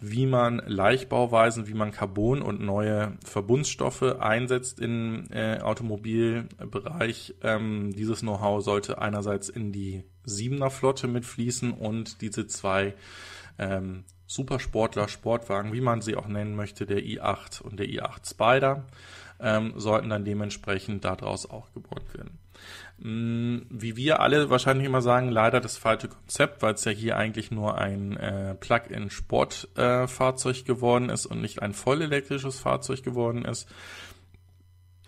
wie 0.00 0.26
man 0.26 0.62
Leichtbauweisen, 0.66 1.68
wie 1.68 1.74
man 1.74 1.92
Carbon 1.92 2.40
und 2.40 2.60
neue 2.60 3.18
Verbundstoffe 3.24 4.02
einsetzt 4.02 4.80
im 4.80 5.26
äh, 5.30 5.58
Automobilbereich. 5.60 7.34
Ähm, 7.42 7.92
dieses 7.94 8.20
Know-how 8.20 8.64
sollte 8.64 9.00
einerseits 9.00 9.48
in 9.48 9.72
die 9.72 10.04
Siebener 10.24 10.70
Flotte 10.70 11.06
mitfließen 11.06 11.72
und 11.72 12.22
diese 12.22 12.46
zwei 12.46 12.94
ähm, 13.58 14.04
Supersportler, 14.26 15.08
Sportwagen, 15.08 15.72
wie 15.72 15.80
man 15.80 16.00
sie 16.00 16.16
auch 16.16 16.28
nennen 16.28 16.54
möchte, 16.54 16.86
der 16.86 17.00
i8 17.00 17.62
und 17.62 17.78
der 17.78 17.86
i8 17.86 18.30
Spider, 18.30 18.86
ähm, 19.38 19.74
sollten 19.76 20.08
dann 20.08 20.24
dementsprechend 20.24 21.04
daraus 21.04 21.50
auch 21.50 21.72
geboren 21.72 22.04
werden. 22.14 22.38
Mm, 23.02 23.60
wie 23.70 23.96
wir 23.96 24.20
alle 24.20 24.50
wahrscheinlich 24.50 24.86
immer 24.86 25.00
sagen, 25.00 25.30
leider 25.30 25.60
das 25.60 25.78
falsche 25.78 26.08
Konzept, 26.08 26.60
weil 26.60 26.74
es 26.74 26.84
ja 26.84 26.92
hier 26.92 27.16
eigentlich 27.16 27.50
nur 27.50 27.78
ein 27.78 28.14
äh, 28.18 28.54
Plug-in-Sportfahrzeug 28.56 30.58
äh, 30.58 30.62
geworden 30.62 31.08
ist 31.08 31.24
und 31.24 31.40
nicht 31.40 31.62
ein 31.62 31.72
voll 31.72 32.02
elektrisches 32.02 32.60
Fahrzeug 32.60 33.02
geworden 33.02 33.46
ist. 33.46 33.66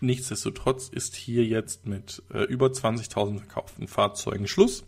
Nichtsdestotrotz 0.00 0.88
ist 0.88 1.16
hier 1.16 1.44
jetzt 1.44 1.86
mit 1.86 2.22
äh, 2.32 2.44
über 2.44 2.68
20.000 2.68 3.40
verkauften 3.40 3.86
Fahrzeugen 3.86 4.48
Schluss 4.48 4.86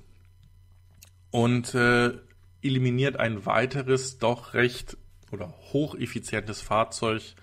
und 1.31 1.75
äh, 1.75 2.13
eliminiert 2.63 3.21
ein 3.21 3.45
weiteres, 3.45 4.19
doch 4.19 4.55
recht 4.55 4.97
oder 5.31 5.53
hocheffizientes 5.73 6.63
Fahrzeug 6.63 7.35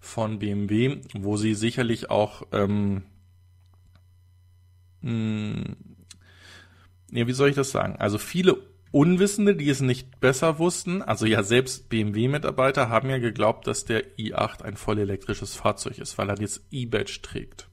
von 0.00 0.38
BMW, 0.38 0.98
wo 1.14 1.38
sie 1.38 1.54
sicherlich 1.54 2.10
auch 2.10 2.42
ähm, 2.52 3.04
hm, 5.02 5.76
ja, 7.10 7.26
wie 7.26 7.32
soll 7.32 7.48
ich 7.48 7.56
das 7.56 7.70
sagen? 7.70 7.96
Also 7.96 8.18
viele 8.18 8.58
Unwissende, 8.90 9.54
die 9.54 9.68
es 9.68 9.80
nicht 9.80 10.18
besser 10.20 10.58
wussten, 10.58 11.02
also 11.02 11.26
ja 11.26 11.42
selbst 11.42 11.90
BMW-Mitarbeiter 11.90 12.88
haben 12.88 13.10
ja 13.10 13.18
geglaubt, 13.18 13.66
dass 13.66 13.84
der 13.84 14.16
i8 14.16 14.62
ein 14.62 14.76
voll 14.76 14.98
elektrisches 14.98 15.56
Fahrzeug 15.56 15.98
ist, 15.98 16.16
weil 16.16 16.30
er 16.30 16.40
jetzt 16.40 16.62
E-Badge 16.70 17.20
trägt. 17.22 17.68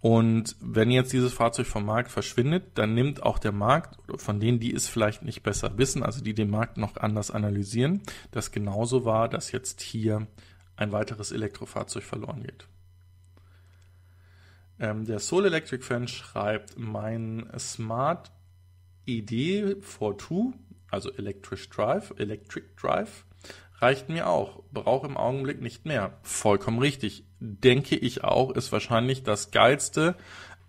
Und 0.00 0.56
wenn 0.60 0.90
jetzt 0.90 1.12
dieses 1.12 1.34
Fahrzeug 1.34 1.66
vom 1.66 1.84
Markt 1.84 2.10
verschwindet, 2.10 2.78
dann 2.78 2.94
nimmt 2.94 3.22
auch 3.22 3.38
der 3.38 3.52
Markt, 3.52 3.98
von 4.18 4.40
denen, 4.40 4.58
die 4.58 4.72
es 4.72 4.88
vielleicht 4.88 5.22
nicht 5.22 5.42
besser 5.42 5.76
wissen, 5.76 6.02
also 6.02 6.22
die 6.22 6.32
den 6.32 6.48
Markt 6.48 6.78
noch 6.78 6.96
anders 6.96 7.30
analysieren, 7.30 8.00
dass 8.30 8.50
genauso 8.50 9.04
war, 9.04 9.28
dass 9.28 9.52
jetzt 9.52 9.82
hier 9.82 10.26
ein 10.76 10.92
weiteres 10.92 11.32
Elektrofahrzeug 11.32 12.02
verloren 12.02 12.42
geht. 12.42 12.66
Ähm, 14.80 15.04
der 15.04 15.18
Soul 15.18 15.46
Electric 15.46 15.84
Fan 15.84 16.08
schreibt, 16.08 16.78
mein 16.78 17.46
Smart 17.58 18.32
ID 19.06 19.84
42, 19.84 20.58
also 20.90 21.12
Electric 21.12 21.68
Drive, 21.68 22.14
Electric 22.16 22.66
Drive, 22.80 23.26
reicht 23.78 24.08
mir 24.08 24.28
auch. 24.28 24.62
Brauche 24.72 25.06
im 25.06 25.16
Augenblick 25.16 25.60
nicht 25.60 25.84
mehr. 25.84 26.18
Vollkommen 26.22 26.78
richtig. 26.78 27.24
Denke 27.40 27.96
ich 27.96 28.24
auch, 28.24 28.50
ist 28.50 28.72
wahrscheinlich 28.72 29.22
das 29.22 29.50
geilste 29.50 30.16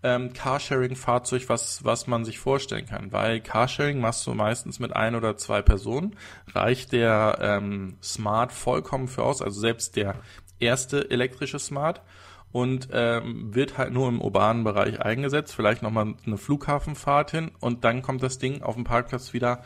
ähm, 0.04 0.34
Carsharing-Fahrzeug, 0.34 1.48
was, 1.48 1.84
was 1.84 2.08
man 2.08 2.26
sich 2.26 2.40
vorstellen 2.40 2.86
kann. 2.86 3.12
Weil 3.12 3.40
Carsharing 3.40 4.00
machst 4.00 4.26
du 4.28 4.34
meistens 4.34 4.80
mit 4.80 4.94
ein 4.94 5.16
oder 5.16 5.38
zwei 5.38 5.62
Personen. 5.62 6.16
Reicht 6.54 6.92
der 6.92 7.38
ähm, 7.42 7.98
Smart 8.02 8.52
vollkommen 8.52 9.08
für 9.08 9.24
aus, 9.24 9.42
also 9.42 9.60
selbst 9.60 9.96
der 9.96 10.16
erste 10.60 11.10
elektrische 11.10 11.60
Smart 11.60 12.02
und 12.52 12.90
ähm, 12.92 13.54
wird 13.54 13.78
halt 13.78 13.94
nur 13.94 14.08
im 14.08 14.22
urbanen 14.22 14.64
Bereich 14.64 15.02
eingesetzt, 15.02 15.54
vielleicht 15.56 15.82
nochmal 15.82 16.16
eine 16.26 16.38
Flughafenfahrt 16.38 17.32
hin 17.32 17.52
und 17.60 17.84
dann 17.84 18.02
kommt 18.02 18.24
das 18.24 18.38
Ding 18.38 18.62
auf 18.62 18.76
dem 18.76 18.84
Parkplatz 18.84 19.34
wieder 19.34 19.64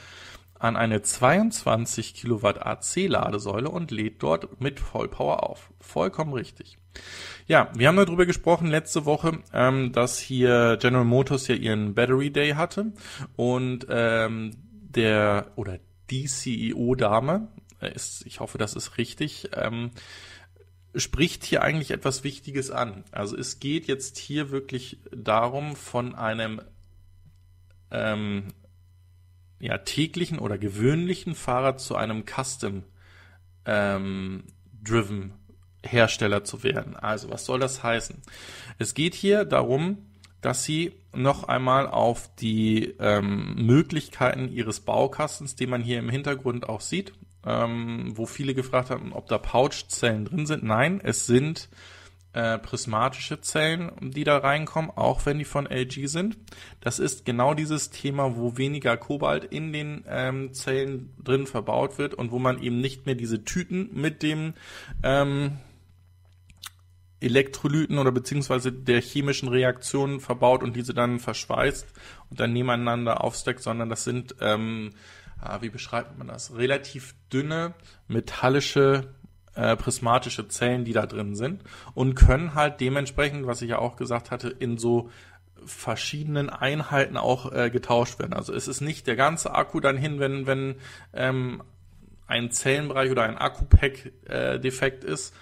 an 0.58 0.78
eine 0.78 1.02
22 1.02 2.13
Kilowatt 2.13 2.65
AC-Ladesäule 2.65 3.69
und 3.69 3.91
lädt 3.91 4.24
dort 4.24 4.62
mit 4.62 4.80
Vollpower 4.80 5.43
auf. 5.43 5.69
Vollkommen 5.80 6.34
richtig. 6.34 6.78
Ja, 7.45 7.69
wir 7.76 7.88
haben 7.88 7.98
darüber 7.98 8.26
gesprochen 8.26 8.67
letzte 8.67 9.06
Woche, 9.06 9.39
ähm, 9.54 9.91
dass 9.91 10.17
hier 10.17 10.78
General 10.82 11.06
Motors 11.06 11.48
ja 11.48 11.56
ihren 11.56 11.93
Battery 11.93 12.32
Day 12.32 12.52
hatte 12.52 12.93
und 13.36 13.86
ähm, 13.89 14.52
der 14.95 15.52
oder 15.56 15.80
die 16.10 16.26
CEO-Dame, 16.26 17.50
äh, 17.82 17.93
ist, 17.93 18.26
ich 18.26 18.39
hoffe, 18.39 18.58
das 18.58 18.76
ist 18.76 18.98
richtig, 18.98 19.50
ähm, 19.54 19.91
spricht 20.95 21.43
hier 21.43 21.62
eigentlich 21.62 21.91
etwas 21.91 22.23
Wichtiges 22.23 22.71
an. 22.71 23.03
Also 23.12 23.38
es 23.38 23.60
geht 23.60 23.88
jetzt 23.88 24.17
hier 24.17 24.51
wirklich 24.51 24.97
darum, 25.12 25.75
von 25.75 26.15
einem 26.15 26.62
ähm, 27.91 28.47
ja, 29.60 29.77
täglichen 29.79 30.39
oder 30.39 30.58
gewöhnlichen 30.58 31.36
Fahrrad 31.36 31.79
zu 31.79 31.95
einem 31.95 32.23
Custom 32.25 32.84
ähm, 33.65 34.43
Hersteller 35.84 36.43
zu 36.43 36.63
werden. 36.63 36.95
Also 36.95 37.29
was 37.29 37.45
soll 37.45 37.60
das 37.60 37.84
heißen? 37.84 38.21
Es 38.77 38.93
geht 38.93 39.13
hier 39.13 39.45
darum, 39.45 40.05
dass 40.41 40.63
sie 40.63 40.93
noch 41.13 41.45
einmal 41.45 41.88
auf 41.88 42.29
die 42.36 42.95
ähm, 42.99 43.55
Möglichkeiten 43.55 44.49
ihres 44.49 44.81
Baukastens, 44.81 45.55
den 45.55 45.69
man 45.69 45.81
hier 45.81 45.97
im 45.97 46.10
Hintergrund 46.10 46.69
auch 46.69 46.81
sieht, 46.81 47.13
ähm, 47.45 48.13
wo 48.15 48.25
viele 48.25 48.53
gefragt 48.53 48.89
haben, 48.89 49.13
ob 49.13 49.27
da 49.27 49.38
Pouchzellen 49.38 50.25
drin 50.25 50.45
sind. 50.45 50.63
Nein, 50.63 50.99
es 51.03 51.25
sind 51.25 51.69
äh, 52.36 52.58
prismatische 52.58 53.39
Zellen, 53.39 53.91
die 54.01 54.25
da 54.25 54.38
reinkommen, 54.38 54.91
auch 54.91 55.25
wenn 55.25 55.39
die 55.39 55.45
von 55.45 55.65
LG 55.65 56.08
sind. 56.08 56.38
Das 56.81 56.99
ist 56.99 57.23
genau 57.25 57.53
dieses 57.53 57.91
Thema, 57.91 58.36
wo 58.36 58.58
weniger 58.58 58.97
Kobalt 58.97 59.45
in 59.45 59.71
den 59.71 60.03
ähm, 60.10 60.53
Zellen 60.53 61.13
drin 61.23 61.47
verbaut 61.47 61.97
wird 61.97 62.13
und 62.13 62.31
wo 62.31 62.39
man 62.39 62.62
eben 62.62 62.81
nicht 62.81 63.05
mehr 63.05 63.15
diese 63.15 63.45
Tüten 63.45 63.89
mit 63.93 64.21
dem 64.21 64.53
ähm, 65.01 65.60
Elektrolyten 67.21 67.97
oder 67.97 68.12
beziehungsweise 68.12 68.73
der 68.73 68.99
chemischen 68.99 69.47
Reaktionen 69.47 70.19
verbaut 70.19 70.62
und 70.62 70.75
diese 70.75 70.93
dann 70.93 71.19
verschweißt 71.19 71.88
und 72.29 72.39
dann 72.39 72.51
nebeneinander 72.51 73.23
aufsteckt, 73.23 73.62
sondern 73.62 73.89
das 73.89 74.03
sind 74.03 74.36
ähm, 74.41 74.91
wie 75.60 75.69
beschreibt 75.69 76.17
man 76.17 76.28
das? 76.28 76.56
Relativ 76.56 77.15
dünne 77.32 77.74
metallische 78.08 79.13
äh, 79.56 79.76
prismatische 79.76 80.48
Zellen, 80.48 80.86
die 80.86 80.93
da 80.93 81.06
drin 81.06 81.36
sind 81.36 81.63
und 81.93 82.15
können 82.15 82.56
halt 82.56 82.82
dementsprechend, 82.82 83.48
was 83.48 83.62
ich 83.62 83.69
ja 83.69 83.80
auch 83.80 83.95
gesagt 83.95 84.32
hatte, 84.32 84.50
in 84.50 84.78
so 84.78 85.10
verschiedenen 85.65 86.50
Einheiten 86.50 87.17
auch 87.17 87.52
äh, 87.52 87.69
getauscht 87.69 88.19
werden. 88.19 88.34
Also 88.34 88.54
es 88.54 88.67
ist 88.67 88.82
nicht 88.82 89.08
der 89.08 89.15
ganze 89.15 89.56
Akku 89.56 89.80
dann 89.80 89.98
hin, 89.98 90.19
wenn, 90.19 90.45
wenn 90.45 90.76
ähm, 91.13 91.63
ein 92.28 92.52
Zellenbereich 92.52 93.12
oder 93.12 93.24
ein 93.24 93.38
Akku-Pack 93.38 94.12
äh, 94.26 94.60
defekt 94.60 95.04
ist. 95.04 95.34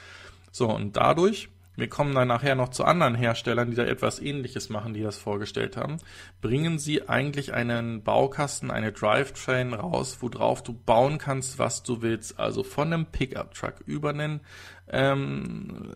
So, 0.52 0.70
und 0.70 0.96
dadurch 0.96 1.50
wir 1.76 1.90
kommen 1.90 2.14
dann 2.14 2.28
nachher 2.28 2.56
noch 2.56 2.70
zu 2.70 2.84
anderen 2.84 3.16
Herstellern, 3.16 3.72
die 3.72 3.76
da 3.76 3.84
etwas 3.84 4.20
ähnliches 4.20 4.70
machen, 4.70 4.94
die 4.94 5.02
das 5.02 5.18
vorgestellt 5.18 5.76
haben. 5.76 5.98
Bringen 6.40 6.78
sie 6.78 7.10
eigentlich 7.10 7.54
einen 7.54 8.04
Baukasten, 8.04 8.70
eine 8.70 8.92
Drivetrain 8.92 9.74
raus, 9.74 10.18
worauf 10.22 10.62
du 10.62 10.74
bauen 10.74 11.18
kannst, 11.18 11.58
was 11.58 11.82
du 11.82 12.04
willst. 12.04 12.40
Also 12.40 12.64
von 12.64 12.94
einem 12.94 13.08
Pickup-Truck 13.08 13.82
über 13.88 14.10
einen, 14.10 14.42
ähm, 14.88 15.92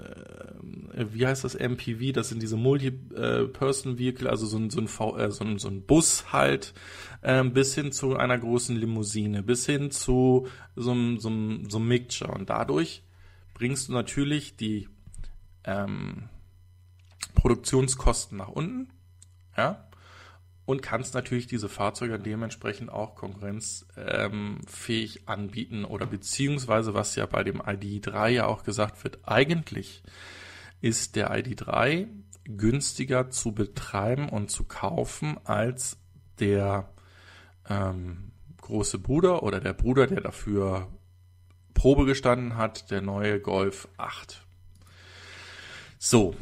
äh, 0.96 1.06
wie 1.12 1.28
heißt 1.28 1.44
das, 1.44 1.54
MPV, 1.54 2.12
das 2.12 2.30
sind 2.30 2.42
diese 2.42 2.58
Multi-Person-Vehicle, 2.58 4.28
also 4.28 4.48
so 4.48 4.58
ein, 4.58 4.72
so 4.72 4.82
ein, 4.82 4.88
v, 4.88 5.16
äh, 5.18 5.30
so 5.30 5.44
ein, 5.44 5.60
so 5.60 5.68
ein 5.68 5.84
Bus 5.84 6.34
halt, 6.34 6.74
äh, 7.22 7.44
bis 7.44 7.76
hin 7.76 7.92
zu 7.92 8.18
einer 8.18 8.40
großen 8.40 8.76
Limousine, 8.76 9.44
bis 9.44 9.68
hin 9.68 9.92
zu 9.92 10.48
so 10.76 10.92
einem, 10.92 11.20
so 11.20 11.30
einem, 11.30 11.70
so 11.70 11.78
einem 11.78 11.88
Mixture. 11.88 12.32
Und 12.32 12.50
dadurch 12.50 13.04
bringst 13.54 13.90
du 13.90 13.94
natürlich 13.94 14.56
die 14.56 14.88
ähm, 15.68 16.30
Produktionskosten 17.36 18.38
nach 18.38 18.48
unten, 18.48 18.90
ja, 19.56 19.84
und 20.66 20.82
kannst 20.82 21.14
natürlich 21.14 21.46
diese 21.48 21.70
Fahrzeuge 21.70 22.20
dementsprechend 22.20 22.90
auch 22.90 23.16
konkurrenzfähig 23.16 25.30
anbieten 25.30 25.86
oder 25.86 26.06
beziehungsweise 26.06 26.94
was 26.94 27.16
ja 27.16 27.26
bei 27.26 27.46
dem 27.46 27.62
ID3 27.62 28.28
ja 28.28 28.48
auch 28.48 28.64
gesagt 28.64 29.02
wird, 29.06 29.20
eigentlich 29.24 30.04
ist 30.82 31.16
der 31.16 31.32
ID3 31.32 32.08
günstiger 32.44 33.30
zu 33.30 33.54
betreiben 33.54 34.28
und 34.28 34.52
zu 34.52 34.66
kaufen 34.66 35.38
als 35.46 35.98
der 36.40 36.90
ähm, 37.70 38.34
große 38.62 39.00
Bruder 39.00 39.44
oder 39.44 39.62
der 39.62 39.74
Bruder, 39.74 40.08
der 40.08 40.22
dafür 40.22 40.88
Probe 41.74 42.06
gestanden 42.06 42.58
hat, 42.58 42.92
der 42.92 43.02
neue 43.02 43.40
Golf 43.40 43.88
8. 43.98 44.47
So, 45.98 46.36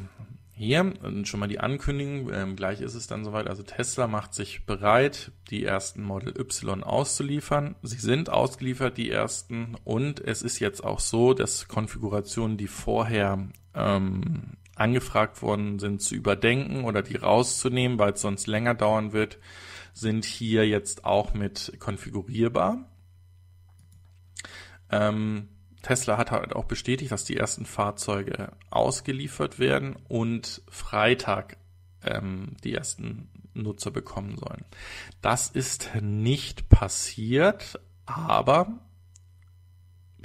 hier 0.58 0.94
schon 1.24 1.40
mal 1.40 1.48
die 1.48 1.60
Ankündigung, 1.60 2.32
ähm, 2.34 2.56
gleich 2.56 2.80
ist 2.80 2.96
es 2.96 3.08
dann 3.08 3.26
soweit. 3.26 3.48
Also 3.48 3.64
Tesla 3.64 4.08
macht 4.08 4.34
sich 4.34 4.66
bereit, 4.66 5.32
die 5.50 5.66
ersten 5.66 6.02
Model 6.02 6.34
Y 6.40 6.84
auszuliefern. 6.84 7.76
Sie 7.82 7.98
sind 7.98 8.30
ausgeliefert, 8.30 8.98
die 8.98 9.10
ersten, 9.10 9.76
und 9.84 10.22
es 10.22 10.42
ist 10.42 10.60
jetzt 10.60 10.84
auch 10.84 11.00
so, 11.00 11.34
dass 11.34 11.68
Konfigurationen, 11.68 12.58
die 12.58 12.68
vorher 12.68 13.50
ähm, 13.74 14.54
angefragt 14.76 15.42
worden 15.42 15.80
sind, 15.80 16.02
zu 16.02 16.16
überdenken 16.16 16.86
oder 16.86 17.02
die 17.02 17.18
rauszunehmen, 17.18 18.00
weil 18.00 18.14
es 18.14 18.22
sonst 18.22 18.48
länger 18.48 18.76
dauern 18.76 19.12
wird, 19.12 19.40
sind 19.94 20.24
hier 20.24 20.68
jetzt 20.68 21.06
auch 21.06 21.34
mit 21.34 21.74
konfigurierbar. 21.80 22.90
Ähm, 24.90 25.50
Tesla 25.86 26.18
hat 26.18 26.32
halt 26.32 26.56
auch 26.56 26.66
bestätigt, 26.66 27.12
dass 27.12 27.26
die 27.26 27.38
ersten 27.38 27.68
Fahrzeuge 27.68 28.54
ausgeliefert 28.72 29.60
werden 29.60 29.96
und 30.08 30.64
Freitag 30.68 31.58
ähm, 32.04 32.58
die 32.64 32.74
ersten 32.74 33.30
Nutzer 33.54 33.92
bekommen 33.92 34.36
sollen. 34.36 34.66
Das 35.22 35.48
ist 35.50 35.92
nicht 36.02 36.70
passiert, 36.70 37.80
aber 38.08 38.80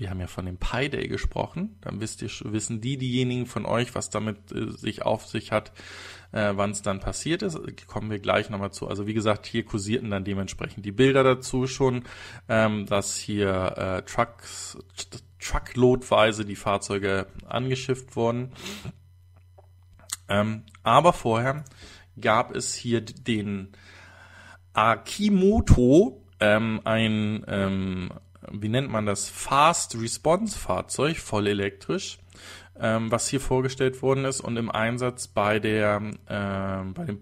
wir 0.00 0.08
haben 0.10 0.20
ja 0.20 0.26
von 0.26 0.46
dem 0.46 0.56
Pi 0.56 0.88
Day 0.88 1.06
gesprochen. 1.08 1.76
Dann 1.82 2.00
wisst 2.00 2.22
ihr, 2.22 2.30
wissen 2.44 2.80
die, 2.80 2.96
diejenigen 2.96 3.46
von 3.46 3.66
euch, 3.66 3.94
was 3.94 4.10
damit 4.10 4.50
äh, 4.50 4.70
sich 4.70 5.02
auf 5.02 5.26
sich 5.26 5.52
hat, 5.52 5.72
äh, 6.32 6.52
wann 6.54 6.70
es 6.70 6.82
dann 6.82 7.00
passiert 7.00 7.42
ist. 7.42 7.58
Kommen 7.86 8.10
wir 8.10 8.18
gleich 8.18 8.48
nochmal 8.48 8.72
zu. 8.72 8.88
Also 8.88 9.06
wie 9.06 9.14
gesagt, 9.14 9.46
hier 9.46 9.64
kursierten 9.64 10.10
dann 10.10 10.24
dementsprechend 10.24 10.84
die 10.86 10.92
Bilder 10.92 11.22
dazu 11.22 11.66
schon, 11.66 12.04
ähm, 12.48 12.86
dass 12.86 13.16
hier 13.16 13.76
äh, 13.76 14.02
Trucks, 14.02 14.78
Truckloadweise 15.38 16.44
die 16.44 16.56
Fahrzeuge 16.56 17.26
angeschifft 17.46 18.16
wurden. 18.16 18.52
Ähm, 20.28 20.62
aber 20.82 21.12
vorher 21.12 21.64
gab 22.18 22.54
es 22.54 22.74
hier 22.74 23.02
den 23.02 23.72
Akimoto, 24.72 26.24
ähm, 26.38 26.80
ein, 26.84 27.44
ähm, 27.48 28.10
wie 28.50 28.68
nennt 28.68 28.90
man 28.90 29.06
das, 29.06 29.28
Fast 29.28 30.00
Response 30.00 30.58
Fahrzeug, 30.58 31.18
voll 31.18 31.46
elektrisch, 31.46 32.18
ähm, 32.78 33.10
was 33.10 33.28
hier 33.28 33.40
vorgestellt 33.40 34.02
worden 34.02 34.24
ist 34.24 34.40
und 34.40 34.56
im 34.56 34.70
Einsatz 34.70 35.28
bei 35.28 35.58
der, 35.58 36.00
äh, 36.26 36.92
bei 36.92 37.04
dem 37.04 37.20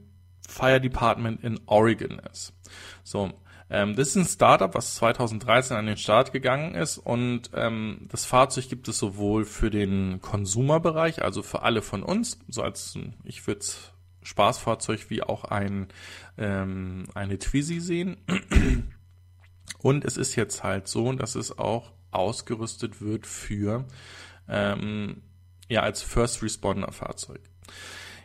Fire 0.48 0.80
Department 0.80 1.42
in 1.44 1.60
Oregon 1.66 2.20
ist. 2.30 2.54
So, 3.02 3.32
ähm, 3.70 3.96
das 3.96 4.08
ist 4.08 4.16
ein 4.16 4.24
Startup, 4.24 4.74
was 4.74 4.94
2013 4.94 5.76
an 5.76 5.86
den 5.86 5.98
Start 5.98 6.32
gegangen 6.32 6.74
ist 6.74 6.98
und 6.98 7.50
ähm, 7.54 8.06
das 8.10 8.24
Fahrzeug 8.24 8.68
gibt 8.68 8.88
es 8.88 8.98
sowohl 8.98 9.44
für 9.44 9.70
den 9.70 10.20
Konsumerbereich, 10.22 11.22
also 11.22 11.42
für 11.42 11.62
alle 11.62 11.82
von 11.82 12.02
uns, 12.02 12.38
so 12.48 12.62
als 12.62 12.96
ich 13.24 13.46
würde 13.46 13.66
Spaßfahrzeug 14.22 15.10
wie 15.10 15.22
auch 15.22 15.44
ein 15.44 15.88
ähm, 16.36 17.06
eine 17.14 17.38
Twizy 17.38 17.80
sehen. 17.80 18.16
Und 19.78 20.04
es 20.04 20.16
ist 20.16 20.36
jetzt 20.36 20.64
halt 20.64 20.88
so, 20.88 21.12
dass 21.12 21.34
es 21.34 21.58
auch 21.58 21.92
ausgerüstet 22.10 23.00
wird 23.00 23.26
für 23.26 23.86
ähm, 24.48 25.22
ja 25.68 25.82
als 25.82 26.02
First 26.02 26.42
Responder 26.42 26.92
Fahrzeug. 26.92 27.40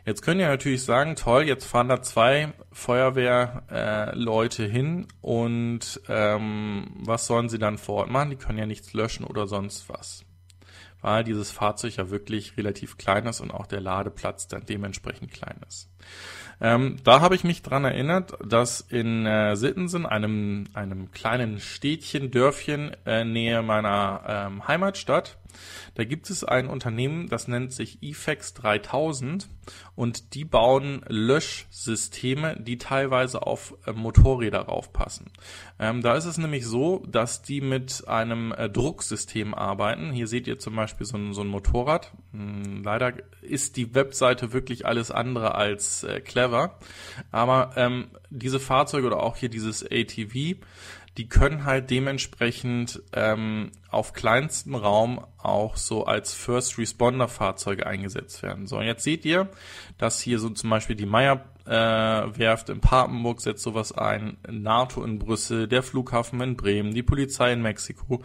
Jetzt 0.06 0.20
könnt 0.20 0.38
ihr 0.38 0.48
natürlich 0.48 0.82
sagen, 0.82 1.16
toll, 1.16 1.44
jetzt 1.44 1.64
fahren 1.64 1.88
da 1.88 2.02
zwei 2.02 2.52
Feuerwehrleute 2.72 4.64
äh, 4.66 4.68
hin 4.68 5.06
und 5.22 6.00
ähm, 6.08 6.92
was 6.96 7.26
sollen 7.26 7.48
sie 7.48 7.58
dann 7.58 7.78
vor 7.78 7.96
Ort 7.96 8.10
machen? 8.10 8.28
Die 8.28 8.36
können 8.36 8.58
ja 8.58 8.66
nichts 8.66 8.92
löschen 8.92 9.24
oder 9.24 9.46
sonst 9.46 9.88
was. 9.88 10.26
Weil 11.00 11.24
dieses 11.24 11.50
Fahrzeug 11.50 11.96
ja 11.96 12.10
wirklich 12.10 12.58
relativ 12.58 12.98
klein 12.98 13.26
ist 13.26 13.40
und 13.40 13.50
auch 13.50 13.66
der 13.66 13.80
Ladeplatz 13.80 14.46
dann 14.46 14.66
dementsprechend 14.66 15.32
klein 15.32 15.60
ist. 15.66 15.88
Ähm, 16.64 16.96
da 17.04 17.20
habe 17.20 17.34
ich 17.34 17.44
mich 17.44 17.60
dran 17.60 17.84
erinnert, 17.84 18.38
dass 18.42 18.80
in 18.80 19.26
äh, 19.26 19.54
Sittensen, 19.54 20.06
einem, 20.06 20.64
einem 20.72 21.12
kleinen 21.12 21.60
Städtchen, 21.60 22.30
Dörfchen 22.30 22.96
äh, 23.04 23.22
nähe 23.22 23.60
meiner 23.60 24.22
ähm, 24.26 24.66
Heimatstadt, 24.66 25.36
da 25.94 26.04
gibt 26.04 26.30
es 26.30 26.44
ein 26.44 26.68
Unternehmen, 26.68 27.28
das 27.28 27.48
nennt 27.48 27.72
sich 27.72 28.02
eFax 28.02 28.54
3000 28.54 29.48
und 29.94 30.34
die 30.34 30.44
bauen 30.44 31.04
Löschsysteme, 31.08 32.56
die 32.60 32.78
teilweise 32.78 33.46
auf 33.46 33.74
äh, 33.86 33.92
Motorräder 33.92 34.60
raufpassen. 34.60 35.30
Ähm, 35.78 36.02
da 36.02 36.14
ist 36.14 36.24
es 36.24 36.38
nämlich 36.38 36.66
so, 36.66 37.04
dass 37.06 37.42
die 37.42 37.60
mit 37.60 38.06
einem 38.08 38.52
äh, 38.52 38.68
Drucksystem 38.68 39.54
arbeiten. 39.54 40.12
Hier 40.12 40.26
seht 40.26 40.46
ihr 40.46 40.58
zum 40.58 40.76
Beispiel 40.76 41.06
so 41.06 41.16
ein, 41.16 41.32
so 41.32 41.42
ein 41.42 41.48
Motorrad. 41.48 42.12
Hm, 42.32 42.82
leider 42.82 43.14
ist 43.42 43.76
die 43.76 43.94
Webseite 43.94 44.52
wirklich 44.52 44.86
alles 44.86 45.10
andere 45.10 45.54
als 45.54 46.04
äh, 46.04 46.20
clever, 46.20 46.78
aber 47.30 47.72
ähm, 47.76 48.08
diese 48.30 48.60
Fahrzeuge 48.60 49.06
oder 49.06 49.22
auch 49.22 49.36
hier 49.36 49.48
dieses 49.48 49.84
ATV, 49.84 50.56
die 51.16 51.28
können 51.28 51.64
halt 51.64 51.90
dementsprechend 51.90 53.02
ähm, 53.12 53.70
auf 53.88 54.12
kleinstem 54.12 54.74
Raum 54.74 55.24
auch 55.38 55.76
so 55.76 56.06
als 56.06 56.34
First 56.34 56.78
Responder 56.78 57.28
Fahrzeuge 57.28 57.86
eingesetzt 57.86 58.42
werden. 58.42 58.66
So, 58.66 58.78
und 58.78 58.84
jetzt 58.84 59.04
seht 59.04 59.24
ihr, 59.24 59.48
dass 59.96 60.20
hier 60.20 60.40
so 60.40 60.50
zum 60.50 60.70
Beispiel 60.70 60.96
die 60.96 61.06
Meyer 61.06 61.44
äh, 61.66 61.70
Werft 61.70 62.68
in 62.68 62.80
Papenburg 62.80 63.40
setzt 63.40 63.62
sowas 63.62 63.92
ein, 63.92 64.36
NATO 64.50 65.04
in 65.04 65.18
Brüssel, 65.18 65.68
der 65.68 65.82
Flughafen 65.82 66.40
in 66.40 66.56
Bremen, 66.56 66.92
die 66.94 67.02
Polizei 67.02 67.52
in 67.52 67.62
Mexiko. 67.62 68.22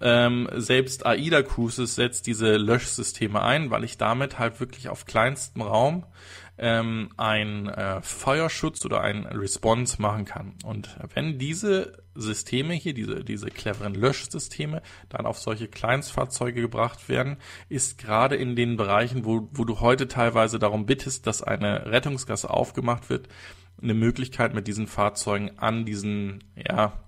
Ähm, 0.00 0.48
selbst 0.52 1.06
AIDA 1.06 1.42
Cruises 1.42 1.94
setzt 1.94 2.26
diese 2.26 2.56
Löschsysteme 2.58 3.42
ein, 3.42 3.70
weil 3.70 3.82
ich 3.82 3.96
damit 3.96 4.38
halt 4.38 4.60
wirklich 4.60 4.90
auf 4.90 5.06
kleinstem 5.06 5.62
Raum 5.62 6.04
ähm, 6.58 7.10
ein 7.16 7.68
äh, 7.68 8.00
Feuerschutz 8.02 8.84
oder 8.84 9.00
ein 9.00 9.26
Response 9.26 10.00
machen 10.00 10.24
kann. 10.24 10.54
Und 10.64 10.96
wenn 11.14 11.38
diese 11.38 12.02
Systeme 12.14 12.74
hier, 12.74 12.94
diese, 12.94 13.24
diese 13.24 13.50
cleveren 13.50 13.94
Löschsysteme, 13.94 14.82
dann 15.08 15.26
auf 15.26 15.38
solche 15.38 15.68
Kleinstfahrzeuge 15.68 16.60
gebracht 16.60 17.08
werden, 17.08 17.36
ist 17.68 17.98
gerade 17.98 18.36
in 18.36 18.56
den 18.56 18.76
Bereichen, 18.76 19.24
wo, 19.24 19.48
wo 19.52 19.64
du 19.64 19.80
heute 19.80 20.08
teilweise 20.08 20.58
darum 20.58 20.86
bittest, 20.86 21.26
dass 21.26 21.42
eine 21.42 21.86
Rettungsgasse 21.86 22.50
aufgemacht 22.50 23.10
wird, 23.10 23.28
eine 23.80 23.94
Möglichkeit 23.94 24.54
mit 24.54 24.66
diesen 24.66 24.86
Fahrzeugen 24.86 25.58
an 25.58 25.84
diesen, 25.84 26.44
ja, 26.56 27.06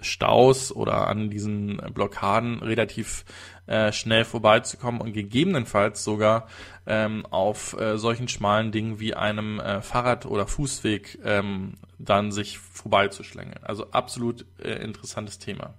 Staus 0.00 0.70
oder 0.74 1.08
an 1.08 1.30
diesen 1.30 1.78
Blockaden 1.94 2.62
relativ 2.62 3.24
äh, 3.66 3.92
schnell 3.92 4.24
vorbeizukommen 4.24 5.00
und 5.00 5.12
gegebenenfalls 5.12 6.04
sogar 6.04 6.48
ähm, 6.86 7.26
auf 7.30 7.78
äh, 7.78 7.96
solchen 7.98 8.28
schmalen 8.28 8.72
Dingen 8.72 9.00
wie 9.00 9.14
einem 9.14 9.60
äh, 9.60 9.80
Fahrrad- 9.80 10.26
oder 10.26 10.46
Fußweg 10.46 11.18
ähm, 11.24 11.74
dann 11.98 12.32
sich 12.32 12.58
vorbeizuschlängeln. 12.58 13.62
Also 13.62 13.90
absolut 13.90 14.44
äh, 14.62 14.72
interessantes 14.82 15.38
Thema. 15.38 15.74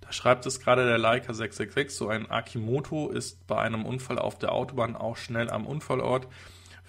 Da 0.00 0.12
schreibt 0.12 0.44
es 0.46 0.60
gerade 0.60 0.86
der 0.86 0.98
Leica 0.98 1.32
666, 1.32 1.96
so 1.96 2.08
ein 2.08 2.28
Akimoto 2.30 3.10
ist 3.10 3.46
bei 3.46 3.60
einem 3.60 3.84
Unfall 3.86 4.18
auf 4.18 4.38
der 4.38 4.52
Autobahn 4.52 4.96
auch 4.96 5.16
schnell 5.16 5.50
am 5.50 5.66
Unfallort 5.66 6.26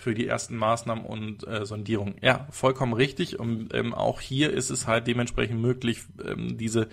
für 0.01 0.15
die 0.15 0.27
ersten 0.27 0.57
Maßnahmen 0.57 1.05
und 1.05 1.47
äh, 1.47 1.65
Sondierungen. 1.65 2.15
Ja, 2.21 2.47
vollkommen 2.49 2.93
richtig. 2.93 3.39
Und 3.39 3.73
ähm, 3.73 3.93
auch 3.93 4.19
hier 4.19 4.51
ist 4.51 4.71
es 4.71 4.87
halt 4.87 5.05
dementsprechend 5.07 5.61
möglich, 5.61 6.01
ähm, 6.25 6.57
diese, 6.57 6.89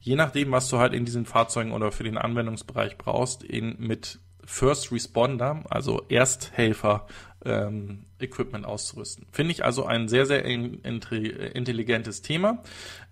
je 0.00 0.16
nachdem, 0.16 0.50
was 0.50 0.68
du 0.70 0.78
halt 0.78 0.94
in 0.94 1.04
diesen 1.04 1.26
Fahrzeugen 1.26 1.72
oder 1.72 1.92
für 1.92 2.04
den 2.04 2.16
Anwendungsbereich 2.16 2.96
brauchst, 2.96 3.42
in, 3.42 3.76
mit 3.78 4.18
First 4.44 4.90
Responder, 4.92 5.62
also 5.68 6.02
Ersthelfer, 6.08 7.06
ähm, 7.44 8.06
Equipment 8.18 8.64
auszurüsten. 8.64 9.26
Finde 9.30 9.52
ich 9.52 9.62
also 9.62 9.84
ein 9.84 10.08
sehr, 10.08 10.24
sehr 10.24 10.44
in, 10.46 10.80
intelligentes 10.82 12.22
Thema. 12.22 12.62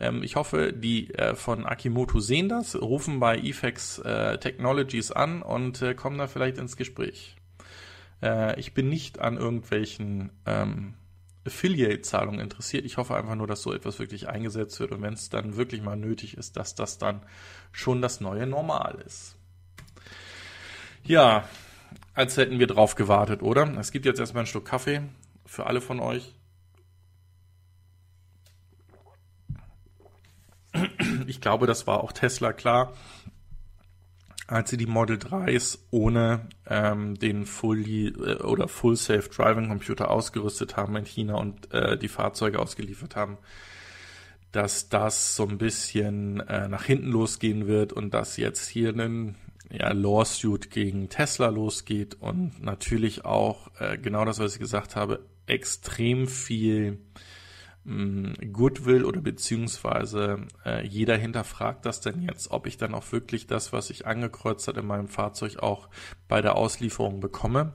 Ähm, 0.01 0.23
ich 0.23 0.37
hoffe, 0.37 0.73
die 0.73 1.13
äh, 1.15 1.35
von 1.35 1.67
Akimoto 1.67 2.21
sehen 2.21 2.49
das, 2.49 2.75
rufen 2.75 3.21
bei 3.21 3.37
EFEX 3.37 3.99
äh, 3.99 4.39
Technologies 4.39 5.13
an 5.13 5.43
und 5.43 5.83
äh, 5.83 5.95
kommen 5.95 6.17
da 6.17 6.27
vielleicht 6.27 6.57
ins 6.57 6.77
Gespräch. 6.77 7.37
Äh, 8.23 8.59
ich 8.59 8.75
bin 8.75 8.89
nicht 8.89 9.19
an 9.21 9.37
irgendwelchen 9.37 10.31
ähm, 10.47 10.95
Affiliate-Zahlungen 11.47 12.41
interessiert. 12.41 12.85
Ich 12.85 12.97
hoffe 12.97 13.15
einfach 13.15 13.35
nur, 13.35 13.47
dass 13.47 13.63
so 13.63 13.73
etwas 13.73 13.99
wirklich 13.99 14.29
eingesetzt 14.29 14.79
wird 14.81 14.93
und 14.93 15.03
wenn 15.03 15.15
es 15.15 15.29
dann 15.29 15.57
wirklich 15.57 15.83
mal 15.83 15.97
nötig 15.97 16.37
ist, 16.37 16.57
dass 16.57 16.75
das 16.75 16.99
dann 16.99 17.23
schon 17.73 18.03
das 18.03 18.21
neue 18.21 18.47
Normal 18.47 19.03
ist. 19.07 19.37
Ja, 21.05 21.49
als 22.15 22.37
hätten 22.37 22.59
wir 22.59 22.67
drauf 22.67 22.95
gewartet, 22.97 23.43
oder? 23.43 23.73
Es 23.79 23.93
gibt 23.93 24.07
jetzt 24.07 24.19
erstmal 24.19 24.41
einen 24.41 24.49
Stück 24.49 24.65
Kaffee 24.65 25.03
für 25.45 25.67
alle 25.67 25.81
von 25.81 26.01
euch. 26.01 26.35
Ich 31.27 31.41
glaube, 31.41 31.67
das 31.67 31.87
war 31.87 32.03
auch 32.03 32.13
Tesla 32.13 32.53
klar, 32.53 32.93
als 34.47 34.71
sie 34.71 34.77
die 34.77 34.87
Model 34.87 35.17
3s 35.17 35.79
ohne 35.91 36.49
ähm, 36.67 37.19
den 37.19 37.47
Fully 37.47 38.09
äh, 38.09 38.43
oder 38.43 38.69
Full 38.69 38.97
Safe 38.97 39.29
Driving 39.29 39.69
Computer 39.69 40.11
ausgerüstet 40.11 40.77
haben 40.77 40.97
in 40.97 41.05
China 41.05 41.35
und 41.37 41.73
äh, 41.73 41.99
die 41.99 42.09
Fahrzeuge 42.09 42.59
ausgeliefert 42.59 43.17
haben, 43.17 43.39
dass 44.53 44.89
das 44.89 45.37
so 45.37 45.47
ein 45.47 45.59
bisschen 45.59 46.41
äh, 46.41 46.69
nach 46.69 46.85
hinten 46.85 47.11
losgehen 47.11 47.67
wird 47.67 47.93
und 47.93 48.15
dass 48.15 48.37
jetzt 48.37 48.69
hier 48.69 48.91
ein 48.91 49.37
ja, 49.71 49.93
Lawsuit 49.93 50.71
gegen 50.71 51.09
Tesla 51.09 51.49
losgeht 51.49 52.17
und 52.21 52.63
natürlich 52.63 53.25
auch 53.25 53.71
äh, 53.81 53.99
genau 53.99 54.25
das, 54.25 54.39
was 54.39 54.55
ich 54.55 54.61
gesagt 54.61 54.95
habe, 54.97 55.25
extrem 55.47 56.29
viel 56.29 56.99
Goodwill 58.53 59.05
oder 59.05 59.21
beziehungsweise 59.21 60.49
äh, 60.65 60.85
jeder 60.85 61.17
hinterfragt 61.17 61.87
das 61.87 62.01
denn 62.01 62.23
jetzt, 62.23 62.51
ob 62.51 62.67
ich 62.67 62.79
dann 62.79 62.95
auch 62.95 63.13
wirklich 63.13 63.47
das, 63.47 63.73
was 63.73 63.91
ich 63.91 64.07
angekreuzt 64.07 64.67
hat 64.67 64.77
in 64.77 64.87
meinem 64.87 65.07
Fahrzeug 65.07 65.59
auch 65.61 65.89
bei 66.27 66.43
der 66.43 66.57
Auslieferung 66.57 67.21
bekomme 67.21 67.75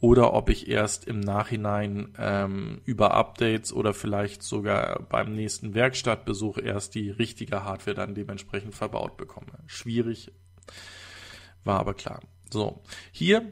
oder 0.00 0.34
ob 0.34 0.48
ich 0.50 0.66
erst 0.66 1.06
im 1.06 1.20
Nachhinein 1.20 2.12
ähm, 2.18 2.80
über 2.86 3.14
Updates 3.14 3.72
oder 3.72 3.94
vielleicht 3.94 4.42
sogar 4.42 5.00
beim 5.08 5.32
nächsten 5.32 5.74
Werkstattbesuch 5.74 6.58
erst 6.58 6.96
die 6.96 7.10
richtige 7.10 7.62
Hardware 7.62 7.94
dann 7.94 8.16
dementsprechend 8.16 8.74
verbaut 8.74 9.16
bekomme. 9.16 9.52
Schwierig, 9.66 10.32
war 11.62 11.78
aber 11.78 11.94
klar. 11.94 12.20
So, 12.50 12.82
hier 13.12 13.48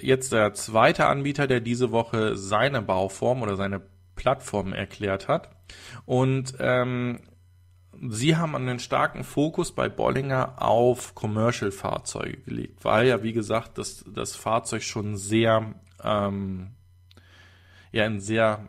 jetzt 0.00 0.32
der 0.32 0.54
zweite 0.54 1.06
Anbieter, 1.06 1.46
der 1.46 1.60
diese 1.60 1.90
Woche 1.90 2.34
seine 2.34 2.80
Bauform 2.80 3.42
oder 3.42 3.56
seine 3.56 3.82
Plattformen 4.20 4.74
erklärt 4.74 5.28
hat. 5.28 5.48
Und 6.04 6.52
ähm, 6.58 7.20
sie 8.10 8.36
haben 8.36 8.54
einen 8.54 8.78
starken 8.78 9.24
Fokus 9.24 9.74
bei 9.74 9.88
Bollinger 9.88 10.60
auf 10.60 11.14
Commercial-Fahrzeuge 11.14 12.36
gelegt, 12.36 12.84
weil 12.84 13.08
ja, 13.08 13.22
wie 13.22 13.32
gesagt, 13.32 13.78
das, 13.78 14.04
das 14.06 14.36
Fahrzeug 14.36 14.82
schon 14.82 15.16
sehr, 15.16 15.74
ähm, 16.04 16.72
ja, 17.92 18.04
in 18.04 18.20
sehr 18.20 18.68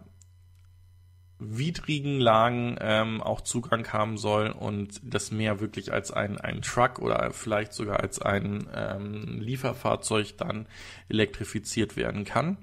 widrigen 1.38 2.22
Lagen 2.22 2.78
ähm, 2.80 3.20
auch 3.20 3.42
Zugang 3.42 3.92
haben 3.92 4.18
soll 4.18 4.52
und 4.52 5.02
das 5.04 5.32
mehr 5.32 5.60
wirklich 5.60 5.92
als 5.92 6.12
ein, 6.12 6.40
ein 6.40 6.62
Truck 6.62 7.00
oder 7.00 7.32
vielleicht 7.32 7.74
sogar 7.74 8.00
als 8.00 8.22
ein 8.22 8.70
ähm, 8.74 9.42
Lieferfahrzeug 9.42 10.38
dann 10.38 10.66
elektrifiziert 11.10 11.98
werden 11.98 12.24
kann. 12.24 12.58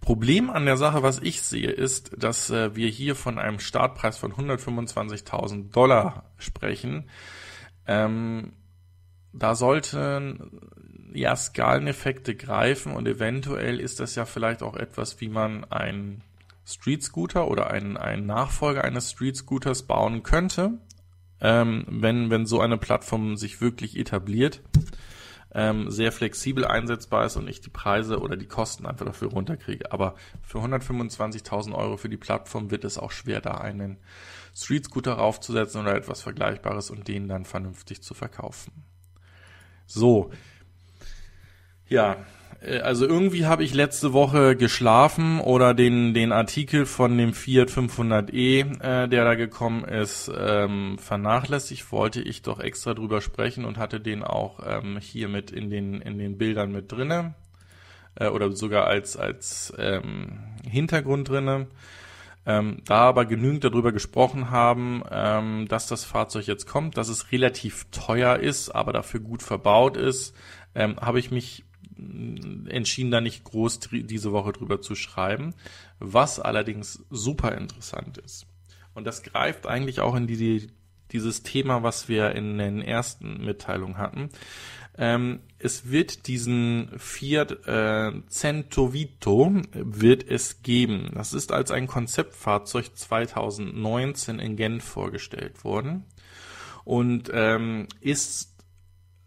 Problem 0.00 0.50
an 0.50 0.66
der 0.66 0.76
Sache, 0.76 1.02
was 1.02 1.18
ich 1.20 1.42
sehe, 1.42 1.70
ist, 1.70 2.12
dass 2.16 2.50
äh, 2.50 2.74
wir 2.74 2.88
hier 2.88 3.14
von 3.14 3.38
einem 3.38 3.60
Startpreis 3.60 4.16
von 4.16 4.32
125.000 4.32 5.70
Dollar 5.70 6.24
sprechen. 6.38 7.08
Ähm, 7.86 8.52
da 9.32 9.54
sollten 9.54 10.60
ja 11.12 11.34
Skaleneffekte 11.36 12.34
greifen 12.34 12.92
und 12.92 13.06
eventuell 13.06 13.80
ist 13.80 14.00
das 14.00 14.14
ja 14.14 14.24
vielleicht 14.24 14.62
auch 14.62 14.76
etwas, 14.76 15.20
wie 15.20 15.28
man 15.28 15.64
einen 15.64 16.22
Street 16.64 17.02
Scooter 17.02 17.48
oder 17.48 17.70
einen, 17.70 17.96
einen 17.96 18.26
Nachfolger 18.26 18.84
eines 18.84 19.10
Street 19.10 19.36
Scooters 19.36 19.84
bauen 19.84 20.22
könnte, 20.22 20.78
ähm, 21.40 21.84
wenn, 21.88 22.30
wenn 22.30 22.46
so 22.46 22.60
eine 22.60 22.78
Plattform 22.78 23.36
sich 23.36 23.60
wirklich 23.60 23.98
etabliert 23.98 24.62
ähm, 25.52 25.90
sehr 25.90 26.12
flexibel 26.12 26.64
einsetzbar 26.64 27.26
ist 27.26 27.36
und 27.36 27.48
ich 27.48 27.60
die 27.60 27.70
Preise 27.70 28.20
oder 28.20 28.36
die 28.36 28.46
Kosten 28.46 28.86
einfach 28.86 29.06
dafür 29.06 29.30
runterkriege. 29.30 29.92
Aber 29.92 30.14
für 30.42 30.58
125.000 30.58 31.74
Euro 31.74 31.96
für 31.96 32.08
die 32.08 32.16
Plattform 32.16 32.70
wird 32.70 32.84
es 32.84 32.98
auch 32.98 33.10
schwer, 33.10 33.40
da 33.40 33.52
einen 33.54 33.98
Street 34.54 34.84
Scooter 34.84 35.14
raufzusetzen 35.14 35.80
oder 35.80 35.94
etwas 35.94 36.22
Vergleichbares 36.22 36.90
und 36.90 37.08
den 37.08 37.28
dann 37.28 37.44
vernünftig 37.44 38.02
zu 38.02 38.14
verkaufen. 38.14 38.72
So. 39.86 40.30
Ja, 41.88 42.24
also 42.60 43.06
irgendwie 43.06 43.46
habe 43.46 43.64
ich 43.64 43.72
letzte 43.72 44.12
Woche 44.12 44.54
geschlafen 44.54 45.40
oder 45.40 45.72
den, 45.72 46.12
den 46.12 46.30
Artikel 46.30 46.84
von 46.84 47.16
dem 47.16 47.32
Fiat 47.32 47.70
500e, 47.70 48.82
äh, 48.82 49.08
der 49.08 49.24
da 49.24 49.34
gekommen 49.34 49.84
ist, 49.84 50.30
ähm, 50.36 50.98
vernachlässigt. 50.98 51.90
Wollte 51.90 52.20
ich 52.20 52.42
doch 52.42 52.60
extra 52.60 52.92
drüber 52.92 53.22
sprechen 53.22 53.64
und 53.64 53.78
hatte 53.78 53.98
den 53.98 54.22
auch 54.22 54.60
ähm, 54.66 54.98
hier 55.00 55.28
mit 55.28 55.50
in 55.50 55.70
den, 55.70 56.02
in 56.02 56.18
den 56.18 56.36
Bildern 56.36 56.70
mit 56.70 56.92
drinne 56.92 57.34
äh, 58.16 58.28
oder 58.28 58.52
sogar 58.52 58.86
als, 58.86 59.16
als 59.16 59.72
ähm, 59.78 60.40
Hintergrund 60.68 61.30
drinne. 61.30 61.66
Ähm, 62.46 62.82
da 62.84 63.02
aber 63.02 63.24
genügend 63.26 63.64
darüber 63.64 63.92
gesprochen 63.92 64.50
haben, 64.50 65.02
ähm, 65.10 65.66
dass 65.68 65.86
das 65.86 66.04
Fahrzeug 66.04 66.46
jetzt 66.46 66.66
kommt, 66.66 66.96
dass 66.96 67.08
es 67.08 67.32
relativ 67.32 67.86
teuer 67.90 68.36
ist, 68.36 68.70
aber 68.70 68.92
dafür 68.92 69.20
gut 69.20 69.42
verbaut 69.42 69.96
ist, 69.96 70.34
ähm, 70.74 70.96
habe 71.00 71.18
ich 71.18 71.30
mich 71.30 71.64
entschieden, 72.68 73.10
da 73.10 73.20
nicht 73.20 73.44
groß 73.44 73.80
diese 73.90 74.32
Woche 74.32 74.52
drüber 74.52 74.80
zu 74.80 74.94
schreiben, 74.94 75.54
was 75.98 76.40
allerdings 76.40 77.04
super 77.10 77.56
interessant 77.56 78.18
ist. 78.18 78.46
Und 78.94 79.04
das 79.04 79.22
greift 79.22 79.66
eigentlich 79.66 80.00
auch 80.00 80.14
in 80.14 80.26
die, 80.26 80.70
dieses 81.12 81.42
Thema, 81.42 81.82
was 81.82 82.08
wir 82.08 82.32
in 82.34 82.58
den 82.58 82.82
ersten 82.82 83.44
Mitteilungen 83.44 83.98
hatten. 83.98 84.30
Ähm, 84.98 85.40
es 85.58 85.90
wird 85.90 86.26
diesen 86.26 86.90
Fiat 86.98 87.66
äh, 87.66 88.12
Centovito 88.28 89.52
wird 89.72 90.28
es 90.28 90.62
geben. 90.62 91.10
Das 91.14 91.32
ist 91.32 91.52
als 91.52 91.70
ein 91.70 91.86
Konzeptfahrzeug 91.86 92.94
2019 92.94 94.40
in 94.40 94.56
Genf 94.56 94.84
vorgestellt 94.84 95.64
worden 95.64 96.04
und 96.84 97.30
ähm, 97.32 97.86
ist 98.00 98.49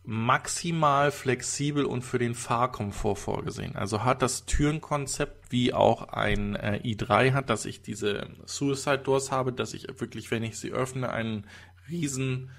maximal 0.05 1.11
flexibel 1.11 1.85
und 1.85 2.01
für 2.01 2.19
den 2.19 2.35
Fahrkomfort 2.35 3.15
vorgesehen. 3.15 3.75
Also 3.75 4.03
hat 4.03 4.21
das 4.21 4.45
Türenkonzept 4.45 5.51
wie 5.51 5.73
auch 5.73 6.09
ein 6.09 6.55
äh, 6.55 6.81
i3 6.83 7.31
hat, 7.31 7.49
dass 7.49 7.65
ich 7.65 7.81
diese 7.81 8.27
Suicide 8.45 8.99
Doors 8.99 9.31
habe, 9.31 9.53
dass 9.53 9.73
ich 9.73 9.87
wirklich, 9.99 10.29
wenn 10.29 10.43
ich 10.43 10.59
sie 10.59 10.71
öffne, 10.71 11.09
einen 11.11 11.47
riesen 11.89 12.51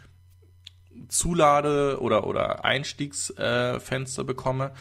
Zulade- 1.08 2.00
oder, 2.00 2.26
oder 2.26 2.64
Einstiegsfenster 2.64 4.22
äh, 4.22 4.24
bekomme. 4.24 4.72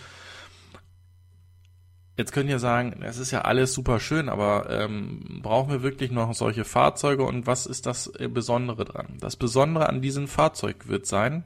Jetzt 2.16 2.32
könnt 2.32 2.50
ihr 2.50 2.60
sagen, 2.60 3.02
es 3.02 3.18
ist 3.18 3.32
ja 3.32 3.42
alles 3.42 3.74
super 3.74 4.00
schön, 4.00 4.30
aber 4.30 4.70
ähm, 4.70 5.40
brauchen 5.42 5.72
wir 5.72 5.82
wirklich 5.82 6.12
noch 6.12 6.34
solche 6.34 6.64
Fahrzeuge 6.64 7.24
und 7.24 7.48
was 7.48 7.66
ist 7.66 7.88
das 7.88 8.08
äh, 8.08 8.30
Besondere 8.30 8.86
dran? 8.86 9.18
Das 9.20 9.36
Besondere 9.36 9.90
an 9.90 10.02
diesem 10.02 10.28
Fahrzeug 10.28 10.88
wird 10.88 11.08
sein, 11.08 11.44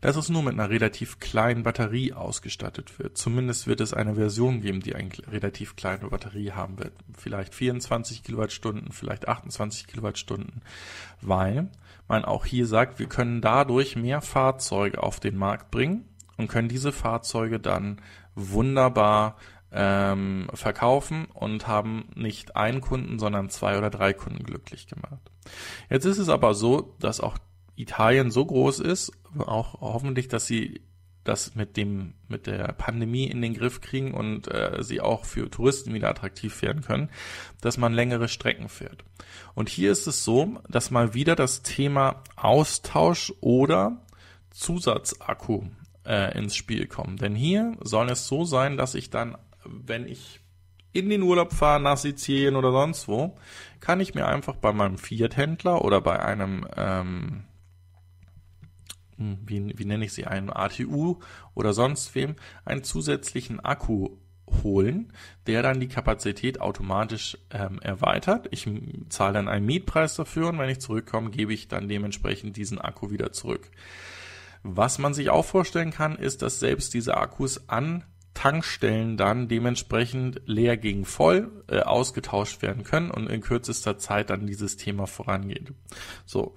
dass 0.00 0.16
es 0.16 0.28
nur 0.28 0.42
mit 0.42 0.54
einer 0.54 0.70
relativ 0.70 1.18
kleinen 1.18 1.62
Batterie 1.62 2.12
ausgestattet 2.12 2.98
wird. 2.98 3.16
Zumindest 3.18 3.66
wird 3.66 3.80
es 3.80 3.94
eine 3.94 4.14
Version 4.14 4.60
geben, 4.60 4.80
die 4.80 4.94
eine 4.94 5.10
relativ 5.30 5.76
kleine 5.76 6.08
Batterie 6.08 6.52
haben 6.52 6.78
wird. 6.78 6.92
Vielleicht 7.16 7.54
24 7.54 8.22
Kilowattstunden, 8.22 8.92
vielleicht 8.92 9.28
28 9.28 9.86
Kilowattstunden, 9.86 10.62
weil 11.20 11.68
man 12.08 12.24
auch 12.24 12.46
hier 12.46 12.66
sagt, 12.66 12.98
wir 12.98 13.08
können 13.08 13.40
dadurch 13.40 13.96
mehr 13.96 14.20
Fahrzeuge 14.20 15.02
auf 15.02 15.20
den 15.20 15.36
Markt 15.36 15.70
bringen 15.70 16.08
und 16.36 16.48
können 16.48 16.68
diese 16.68 16.92
Fahrzeuge 16.92 17.60
dann 17.60 18.00
wunderbar 18.34 19.36
ähm, 19.70 20.48
verkaufen 20.54 21.26
und 21.26 21.66
haben 21.66 22.08
nicht 22.14 22.56
einen 22.56 22.80
Kunden, 22.80 23.18
sondern 23.18 23.50
zwei 23.50 23.76
oder 23.76 23.90
drei 23.90 24.12
Kunden 24.12 24.44
glücklich 24.44 24.86
gemacht. 24.86 25.30
Jetzt 25.90 26.06
ist 26.06 26.18
es 26.18 26.28
aber 26.28 26.54
so, 26.54 26.94
dass 27.00 27.20
auch 27.20 27.36
Italien 27.78 28.30
so 28.30 28.44
groß 28.44 28.80
ist, 28.80 29.12
auch 29.38 29.80
hoffentlich, 29.80 30.28
dass 30.28 30.46
sie 30.46 30.82
das 31.24 31.54
mit 31.54 31.76
dem 31.76 32.14
mit 32.26 32.46
der 32.46 32.72
Pandemie 32.72 33.26
in 33.26 33.42
den 33.42 33.54
Griff 33.54 33.80
kriegen 33.80 34.14
und 34.14 34.48
äh, 34.52 34.82
sie 34.82 35.00
auch 35.00 35.26
für 35.26 35.50
Touristen 35.50 35.92
wieder 35.92 36.08
attraktiv 36.08 36.62
werden 36.62 36.82
können, 36.82 37.10
dass 37.60 37.76
man 37.76 37.92
längere 37.92 38.28
Strecken 38.28 38.68
fährt. 38.68 39.04
Und 39.54 39.68
hier 39.68 39.92
ist 39.92 40.06
es 40.06 40.24
so, 40.24 40.58
dass 40.68 40.90
mal 40.90 41.14
wieder 41.14 41.36
das 41.36 41.62
Thema 41.62 42.22
Austausch 42.36 43.32
oder 43.40 44.00
Zusatzakku 44.50 45.64
äh, 46.06 46.36
ins 46.36 46.56
Spiel 46.56 46.86
kommt. 46.86 47.20
Denn 47.20 47.34
hier 47.34 47.76
soll 47.82 48.08
es 48.10 48.26
so 48.26 48.44
sein, 48.44 48.78
dass 48.78 48.94
ich 48.94 49.10
dann, 49.10 49.36
wenn 49.64 50.06
ich 50.06 50.40
in 50.92 51.10
den 51.10 51.22
Urlaub 51.22 51.52
fahre 51.52 51.80
nach 51.80 51.98
Sizilien 51.98 52.56
oder 52.56 52.72
sonst 52.72 53.06
wo, 53.06 53.36
kann 53.80 54.00
ich 54.00 54.14
mir 54.14 54.26
einfach 54.26 54.56
bei 54.56 54.72
meinem 54.72 54.96
Fiat-Händler 54.96 55.84
oder 55.84 56.00
bei 56.00 56.20
einem 56.20 56.66
ähm, 56.74 57.18
hm, 57.18 57.44
wie, 59.18 59.76
wie 59.76 59.84
nenne 59.84 60.04
ich 60.04 60.12
sie, 60.12 60.26
einen 60.26 60.50
ATU 60.50 61.18
oder 61.54 61.72
sonst 61.72 62.14
wem, 62.14 62.36
einen 62.64 62.84
zusätzlichen 62.84 63.60
Akku 63.60 64.16
holen, 64.62 65.12
der 65.46 65.62
dann 65.62 65.80
die 65.80 65.88
Kapazität 65.88 66.60
automatisch 66.60 67.36
ähm, 67.50 67.80
erweitert. 67.80 68.48
Ich 68.50 68.68
zahle 69.08 69.34
dann 69.34 69.48
einen 69.48 69.66
Mietpreis 69.66 70.14
dafür 70.16 70.48
und 70.48 70.58
wenn 70.58 70.70
ich 70.70 70.80
zurückkomme, 70.80 71.30
gebe 71.30 71.52
ich 71.52 71.68
dann 71.68 71.88
dementsprechend 71.88 72.56
diesen 72.56 72.80
Akku 72.80 73.10
wieder 73.10 73.32
zurück. 73.32 73.70
Was 74.62 74.98
man 74.98 75.14
sich 75.14 75.30
auch 75.30 75.44
vorstellen 75.44 75.90
kann, 75.90 76.16
ist, 76.16 76.42
dass 76.42 76.60
selbst 76.60 76.94
diese 76.94 77.16
Akkus 77.16 77.68
an 77.68 78.04
Tankstellen 78.34 79.16
dann 79.16 79.48
dementsprechend 79.48 80.42
leer 80.46 80.76
gegen 80.76 81.04
voll 81.04 81.64
äh, 81.68 81.80
ausgetauscht 81.80 82.62
werden 82.62 82.84
können 82.84 83.10
und 83.10 83.28
in 83.28 83.40
kürzester 83.40 83.98
Zeit 83.98 84.30
dann 84.30 84.46
dieses 84.46 84.76
Thema 84.76 85.06
vorangeht. 85.06 85.72
So. 86.24 86.54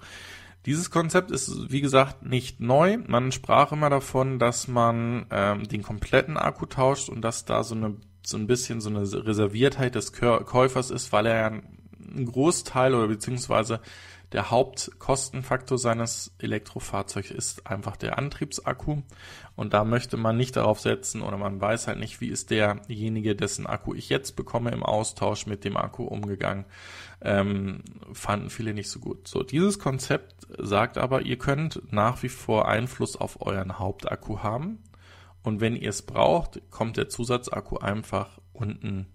Dieses 0.66 0.90
Konzept 0.90 1.30
ist, 1.30 1.72
wie 1.72 1.80
gesagt, 1.80 2.24
nicht 2.24 2.60
neu. 2.60 2.98
Man 3.06 3.32
sprach 3.32 3.72
immer 3.72 3.90
davon, 3.90 4.38
dass 4.38 4.68
man 4.68 5.26
ähm, 5.30 5.66
den 5.66 5.82
kompletten 5.82 6.36
Akku 6.36 6.66
tauscht 6.66 7.08
und 7.08 7.22
dass 7.22 7.44
da 7.44 7.64
so 7.64 7.74
eine 7.74 7.96
so 8.24 8.36
ein 8.36 8.46
bisschen 8.46 8.80
so 8.80 8.88
eine 8.88 9.00
Reserviertheit 9.00 9.94
des 9.94 10.12
Käufers 10.12 10.90
ist, 10.90 11.12
weil 11.12 11.26
er 11.26 11.36
ja 11.36 11.46
einen 11.46 12.26
Großteil 12.26 12.94
oder 12.94 13.08
beziehungsweise 13.08 13.80
der 14.32 14.50
Hauptkostenfaktor 14.50 15.76
seines 15.76 16.32
Elektrofahrzeugs 16.38 17.30
ist 17.30 17.66
einfach 17.66 17.96
der 17.96 18.18
Antriebsakku. 18.18 19.02
Und 19.56 19.74
da 19.74 19.84
möchte 19.84 20.16
man 20.16 20.38
nicht 20.38 20.56
darauf 20.56 20.80
setzen 20.80 21.20
oder 21.20 21.36
man 21.36 21.60
weiß 21.60 21.86
halt 21.86 21.98
nicht, 21.98 22.22
wie 22.22 22.28
ist 22.28 22.50
derjenige, 22.50 23.36
dessen 23.36 23.66
Akku 23.66 23.94
ich 23.94 24.08
jetzt 24.08 24.34
bekomme, 24.34 24.70
im 24.70 24.82
Austausch 24.82 25.46
mit 25.46 25.64
dem 25.64 25.76
Akku 25.76 26.04
umgegangen. 26.04 26.64
Ähm, 27.24 27.82
fanden 28.12 28.50
viele 28.50 28.74
nicht 28.74 28.90
so 28.90 28.98
gut. 28.98 29.28
So, 29.28 29.42
dieses 29.42 29.78
Konzept 29.78 30.46
sagt 30.58 30.98
aber, 30.98 31.22
ihr 31.22 31.38
könnt 31.38 31.80
nach 31.92 32.22
wie 32.22 32.28
vor 32.28 32.68
Einfluss 32.68 33.16
auf 33.16 33.40
euren 33.40 33.78
Hauptakku 33.78 34.40
haben. 34.40 34.82
Und 35.42 35.60
wenn 35.60 35.76
ihr 35.76 35.90
es 35.90 36.02
braucht, 36.02 36.60
kommt 36.70 36.96
der 36.96 37.08
Zusatzakku 37.08 37.78
einfach 37.78 38.40
unten 38.52 39.06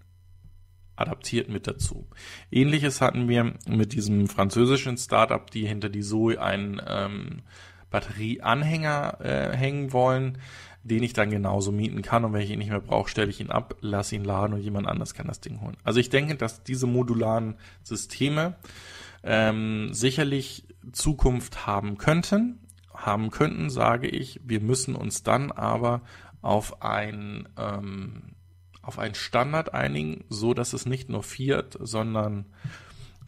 adaptiert 0.96 1.48
mit 1.48 1.66
dazu. 1.66 2.08
Ähnliches 2.50 3.00
hatten 3.00 3.28
wir 3.28 3.54
mit 3.66 3.92
diesem 3.92 4.26
französischen 4.26 4.96
Startup, 4.96 5.50
die 5.50 5.66
hinter 5.66 5.88
die 5.88 6.02
Zoe 6.02 6.40
einen 6.40 6.82
ähm, 6.86 7.42
Batterieanhänger 7.90 9.18
äh, 9.20 9.56
hängen 9.56 9.92
wollen, 9.92 10.38
den 10.88 11.02
ich 11.02 11.12
dann 11.12 11.30
genauso 11.30 11.72
mieten 11.72 12.02
kann 12.02 12.24
und 12.24 12.32
wenn 12.32 12.40
ich 12.40 12.50
ihn 12.50 12.58
nicht 12.58 12.70
mehr 12.70 12.80
brauche, 12.80 13.08
stelle 13.08 13.30
ich 13.30 13.40
ihn 13.40 13.50
ab, 13.50 13.76
lasse 13.80 14.16
ihn 14.16 14.24
laden 14.24 14.54
und 14.54 14.60
jemand 14.60 14.86
anders 14.86 15.14
kann 15.14 15.26
das 15.26 15.40
Ding 15.40 15.60
holen. 15.60 15.76
Also 15.84 16.00
ich 16.00 16.10
denke, 16.10 16.34
dass 16.34 16.64
diese 16.64 16.86
modularen 16.86 17.56
Systeme 17.82 18.56
ähm, 19.22 19.92
sicherlich 19.92 20.64
Zukunft 20.92 21.66
haben 21.66 21.98
könnten, 21.98 22.60
haben 22.94 23.30
könnten, 23.30 23.70
sage 23.70 24.08
ich. 24.08 24.40
Wir 24.44 24.60
müssen 24.60 24.94
uns 24.94 25.22
dann 25.22 25.52
aber 25.52 26.02
auf 26.40 26.82
ein 26.82 27.48
ähm, 27.56 28.34
auf 28.82 28.98
einen 28.98 29.14
Standard 29.14 29.74
einigen, 29.74 30.24
so 30.30 30.54
dass 30.54 30.72
es 30.72 30.86
nicht 30.86 31.10
nur 31.10 31.22
Fiat, 31.22 31.76
sondern 31.78 32.46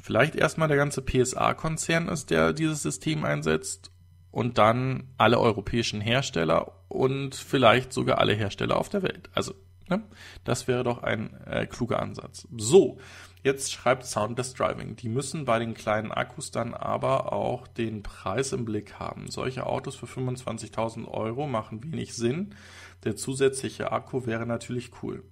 vielleicht 0.03 0.35
erstmal 0.35 0.69
der 0.69 0.79
ganze 0.79 1.03
PSA-Konzern 1.03 2.09
ist, 2.09 2.31
der 2.31 2.55
dieses 2.55 2.83
System 2.83 3.25
einsetzt 3.25 3.91
und 4.31 4.57
dann 4.57 5.09
alle 5.19 5.39
europäischen 5.39 6.01
Hersteller 6.01 6.80
und 6.91 7.37
vielleicht 7.37 7.93
sogar 7.93 8.19
alle 8.19 8.35
Hersteller 8.35 8.77
auf 8.77 8.89
der 8.89 9.03
Welt. 9.03 9.31
Also, 9.33 9.55
ne, 9.89 10.03
das 10.43 10.67
wäre 10.67 10.83
doch 10.83 11.05
ein 11.05 11.35
äh, 11.47 11.67
kluger 11.67 12.03
Ansatz. 12.03 12.49
So, 12.57 12.99
jetzt 13.45 13.73
schreibt 13.73 14.05
Soundless 14.05 14.55
Driving. 14.55 14.97
Die 14.97 15.09
müssen 15.09 15.45
bei 15.45 15.61
den 15.61 15.75
kleinen 15.75 16.11
Akkus 16.11 16.51
dann 16.51 16.75
aber 16.75 17.33
auch 17.33 17.69
den 17.69 18.03
Preis 18.03 18.53
im 18.53 18.65
Blick 18.65 18.95
haben. 18.95 19.31
Solche 19.31 19.67
Autos 19.67 19.95
für 19.95 20.07
25.000 20.07 21.07
Euro 21.07 21.47
machen 21.47 21.85
wenig 21.85 22.15
Sinn. 22.15 22.57
Der 23.05 23.15
zusätzliche 23.15 23.93
Akku 23.93 24.27
wäre 24.27 24.45
natürlich 24.45 24.91
cool. 25.03 25.23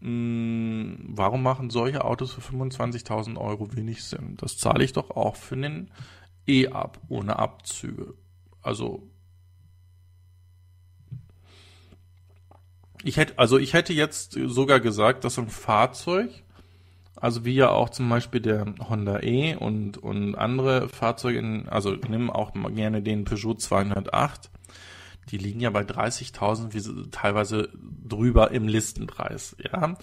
Hm, 0.00 1.04
warum 1.06 1.44
machen 1.44 1.70
solche 1.70 2.04
Autos 2.04 2.32
für 2.32 2.40
25.000 2.40 3.38
Euro 3.38 3.76
wenig 3.76 4.02
Sinn? 4.02 4.36
Das 4.38 4.58
zahle 4.58 4.82
ich 4.82 4.92
doch 4.92 5.12
auch 5.12 5.36
für 5.36 5.56
den 5.56 5.92
E-Ab 6.48 7.00
ohne 7.08 7.38
Abzüge. 7.38 8.14
Also 8.60 9.08
ich 13.06 13.16
hätte, 13.16 13.38
also 13.38 13.56
ich 13.58 13.72
hätte 13.72 13.92
jetzt 13.92 14.32
sogar 14.32 14.80
gesagt, 14.80 15.24
dass 15.24 15.38
ein 15.38 15.48
Fahrzeug, 15.48 16.30
also 17.14 17.44
wie 17.44 17.54
ja 17.54 17.70
auch 17.70 17.90
zum 17.90 18.08
Beispiel 18.08 18.40
der 18.40 18.74
Honda 18.88 19.20
E 19.22 19.54
und, 19.54 19.96
und 19.98 20.34
andere 20.34 20.88
Fahrzeuge, 20.88 21.38
in, 21.38 21.68
also 21.68 21.92
nimm 21.92 22.30
auch 22.30 22.52
gerne 22.74 23.02
den 23.02 23.24
Peugeot 23.24 23.54
208, 23.54 24.50
die 25.30 25.38
liegen 25.38 25.60
ja 25.60 25.70
bei 25.70 25.82
30.000, 25.82 26.74
wie 26.74 27.10
teilweise 27.10 27.70
drüber 28.04 28.50
im 28.50 28.66
Listenpreis. 28.66 29.56
Ja, 29.62 29.96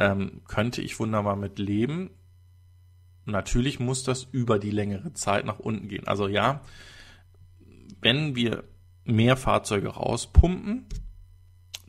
ähm, 0.00 0.42
könnte 0.48 0.82
ich 0.82 0.98
wunderbar 0.98 1.36
mit 1.36 1.60
leben. 1.60 2.10
Natürlich 3.26 3.78
muss 3.78 4.02
das 4.02 4.24
über 4.24 4.58
die 4.58 4.70
längere 4.72 5.12
Zeit 5.12 5.44
nach 5.44 5.60
unten 5.60 5.86
gehen. 5.86 6.08
Also 6.08 6.26
ja, 6.26 6.62
wenn 8.00 8.34
wir 8.34 8.64
mehr 9.04 9.36
Fahrzeuge 9.36 9.88
rauspumpen, 9.88 10.86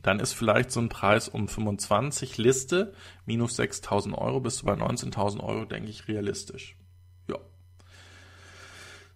dann 0.02 0.20
ist 0.20 0.32
vielleicht 0.32 0.70
so 0.70 0.80
ein 0.80 0.88
Preis 0.88 1.28
um 1.28 1.48
25 1.48 2.38
Liste 2.38 2.92
minus 3.26 3.58
6.000 3.58 4.14
Euro 4.14 4.40
bis 4.40 4.56
zu 4.56 4.66
bei 4.66 4.74
19.000 4.74 5.40
Euro, 5.40 5.64
denke 5.64 5.90
ich, 5.90 6.08
realistisch. 6.08 6.76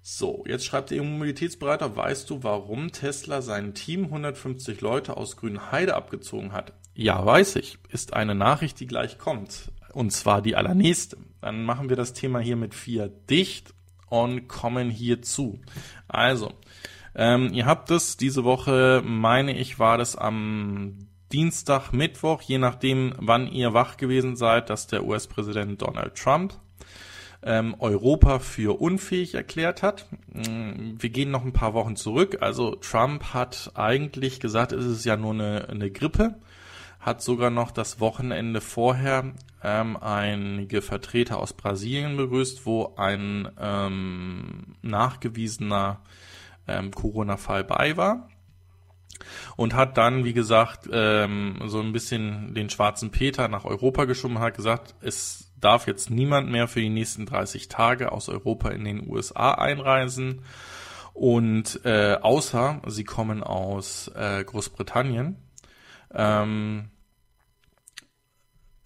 So, 0.08 0.44
jetzt 0.46 0.64
schreibt 0.64 0.90
der 0.90 0.98
Immobilitätsberater, 0.98 1.96
weißt 1.96 2.30
du, 2.30 2.44
warum 2.44 2.92
Tesla 2.92 3.42
sein 3.42 3.74
Team 3.74 4.04
150 4.04 4.80
Leute 4.80 5.16
aus 5.16 5.36
Grünheide 5.36 5.96
abgezogen 5.96 6.52
hat? 6.52 6.74
Ja, 6.94 7.26
weiß 7.26 7.56
ich. 7.56 7.78
Ist 7.88 8.12
eine 8.12 8.36
Nachricht, 8.36 8.78
die 8.78 8.86
gleich 8.86 9.18
kommt. 9.18 9.72
Und 9.92 10.12
zwar 10.12 10.42
die 10.42 10.54
allernächste. 10.54 11.16
Dann 11.40 11.64
machen 11.64 11.88
wir 11.88 11.96
das 11.96 12.12
Thema 12.12 12.38
hier 12.38 12.54
mit 12.54 12.72
vier 12.72 13.08
dicht 13.08 13.74
und 14.08 14.46
kommen 14.46 14.90
hier 14.90 15.22
zu. 15.22 15.58
Also, 16.06 16.52
ähm, 17.16 17.52
ihr 17.52 17.66
habt 17.66 17.90
es 17.90 18.16
diese 18.16 18.44
Woche, 18.44 19.02
meine 19.04 19.56
ich, 19.56 19.78
war 19.78 19.98
das 19.98 20.16
am 20.16 21.08
Dienstag, 21.32 21.92
Mittwoch, 21.92 22.42
je 22.42 22.58
nachdem, 22.58 23.14
wann 23.18 23.48
ihr 23.48 23.72
wach 23.72 23.96
gewesen 23.96 24.36
seid, 24.36 24.70
dass 24.70 24.86
der 24.86 25.04
US-Präsident 25.04 25.82
Donald 25.82 26.14
Trump 26.14 26.54
ähm, 27.42 27.74
Europa 27.78 28.38
für 28.38 28.80
unfähig 28.80 29.34
erklärt 29.34 29.82
hat. 29.82 30.06
Mm, 30.32 30.96
wir 30.98 31.10
gehen 31.10 31.30
noch 31.30 31.44
ein 31.44 31.52
paar 31.52 31.74
Wochen 31.74 31.96
zurück. 31.96 32.38
Also 32.40 32.74
Trump 32.76 33.32
hat 33.34 33.70
eigentlich 33.74 34.38
gesagt, 34.38 34.72
es 34.72 34.84
ist 34.84 35.04
ja 35.04 35.16
nur 35.16 35.32
eine, 35.32 35.68
eine 35.68 35.90
Grippe, 35.90 36.34
hat 37.00 37.22
sogar 37.22 37.50
noch 37.50 37.70
das 37.70 37.98
Wochenende 37.98 38.60
vorher 38.60 39.32
ähm, 39.62 39.96
einige 39.96 40.82
Vertreter 40.82 41.38
aus 41.38 41.54
Brasilien 41.54 42.16
begrüßt, 42.16 42.66
wo 42.66 42.94
ein 42.96 43.48
ähm, 43.58 44.76
nachgewiesener 44.82 46.00
ähm, 46.68 46.90
Corona-Fall 46.92 47.64
bei 47.64 47.96
war 47.96 48.28
und 49.56 49.74
hat 49.74 49.96
dann, 49.96 50.24
wie 50.24 50.32
gesagt, 50.32 50.88
ähm, 50.92 51.62
so 51.66 51.80
ein 51.80 51.92
bisschen 51.92 52.54
den 52.54 52.70
schwarzen 52.70 53.10
Peter 53.10 53.48
nach 53.48 53.64
Europa 53.64 54.04
geschoben, 54.04 54.38
hat 54.38 54.54
gesagt, 54.54 54.94
es 55.00 55.52
darf 55.60 55.86
jetzt 55.86 56.10
niemand 56.10 56.50
mehr 56.50 56.68
für 56.68 56.80
die 56.80 56.90
nächsten 56.90 57.26
30 57.26 57.68
Tage 57.68 58.12
aus 58.12 58.28
Europa 58.28 58.70
in 58.70 58.84
den 58.84 59.08
USA 59.08 59.52
einreisen. 59.52 60.42
Und 61.14 61.80
äh, 61.84 62.18
außer 62.20 62.82
sie 62.86 63.04
kommen 63.04 63.42
aus 63.42 64.08
äh, 64.14 64.44
Großbritannien. 64.44 65.36
Ähm, 66.14 66.90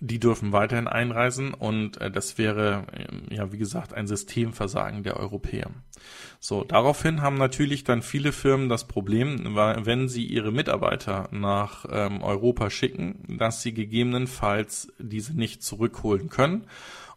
die 0.01 0.19
dürfen 0.19 0.53
weiterhin 0.53 0.89
einreisen 0.89 1.53
und 1.53 2.01
äh, 2.01 2.11
das 2.11 2.39
wäre, 2.39 2.87
äh, 2.93 3.35
ja, 3.35 3.53
wie 3.53 3.59
gesagt, 3.59 3.93
ein 3.93 4.07
Systemversagen 4.07 5.03
der 5.03 5.19
Europäer. 5.19 5.71
So, 6.41 6.65
daraufhin 6.65 7.21
haben 7.21 7.37
natürlich 7.37 7.85
dann 7.85 8.01
viele 8.01 8.33
Firmen 8.33 8.71
das 8.71 8.89
Problem, 8.89 9.55
wenn 9.55 10.09
sie 10.09 10.25
ihre 10.25 10.53
Mitarbeiter 10.53 11.29
nach 11.33 11.85
ähm, 11.91 12.23
Europa 12.23 12.71
schicken, 12.71 13.37
dass 13.39 13.61
sie 13.61 13.75
gegebenenfalls 13.75 14.91
diese 14.99 15.37
nicht 15.37 15.63
zurückholen 15.63 16.31
können. 16.31 16.65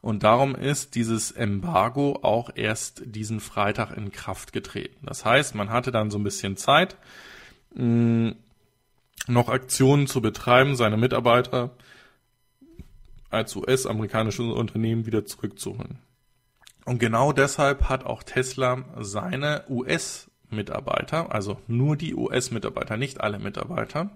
Und 0.02 0.24
darum 0.24 0.54
ist 0.54 0.96
dieses 0.96 1.32
Embargo 1.32 2.20
auch 2.22 2.50
erst 2.54 3.04
diesen 3.06 3.40
Freitag 3.40 3.96
in 3.96 4.12
Kraft 4.12 4.52
getreten. 4.52 5.06
Das 5.06 5.24
heißt, 5.24 5.56
man 5.56 5.70
hatte 5.70 5.94
dann 5.94 6.12
so 6.12 6.18
ein 6.18 6.26
bisschen 6.26 6.58
Zeit, 6.58 6.98
mh, 7.74 8.34
noch 9.28 9.48
Aktionen 9.48 10.08
zu 10.08 10.20
betreiben, 10.20 10.76
seine 10.76 10.98
Mitarbeiter 10.98 11.72
als 13.34 13.56
US-amerikanisches 13.56 14.46
Unternehmen 14.46 15.06
wieder 15.06 15.26
zurückzuholen. 15.26 16.00
Und 16.86 17.00
genau 17.00 17.32
deshalb 17.32 17.90
hat 17.90 18.06
auch 18.06 18.24
Tesla 18.24 18.84
seine 19.00 19.64
US-Mitarbeiter, 19.70 21.34
also 21.34 21.58
nur 21.68 21.96
die 21.96 22.14
US-Mitarbeiter, 22.14 22.98
nicht 22.98 23.22
alle 23.22 23.40
Mitarbeiter, 23.40 24.12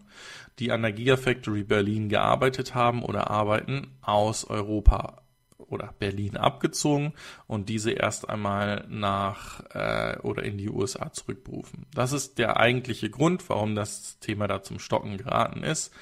die 0.59 0.71
an 0.71 0.81
der 0.81 0.91
Gigafactory 0.91 1.63
Berlin 1.63 2.09
gearbeitet 2.09 2.75
haben 2.75 3.03
oder 3.03 3.29
arbeiten, 3.29 3.95
aus 4.01 4.43
Europa 4.43 5.21
oder 5.69 5.93
Berlin 5.99 6.37
abgezogen 6.37 7.13
und 7.45 7.69
diese 7.69 7.91
erst 7.91 8.29
einmal 8.29 8.85
nach 8.89 9.61
äh, 9.73 10.17
oder 10.19 10.43
in 10.43 10.57
die 10.57 10.69
USA 10.69 11.11
zurückberufen. 11.11 11.85
Das 11.93 12.11
ist 12.11 12.37
der 12.37 12.57
eigentliche 12.57 13.09
Grund, 13.09 13.47
warum 13.49 13.75
das 13.75 14.19
Thema 14.19 14.47
da 14.47 14.63
zum 14.63 14.79
Stocken 14.79 15.17
geraten 15.17 15.63
ist. 15.63 15.93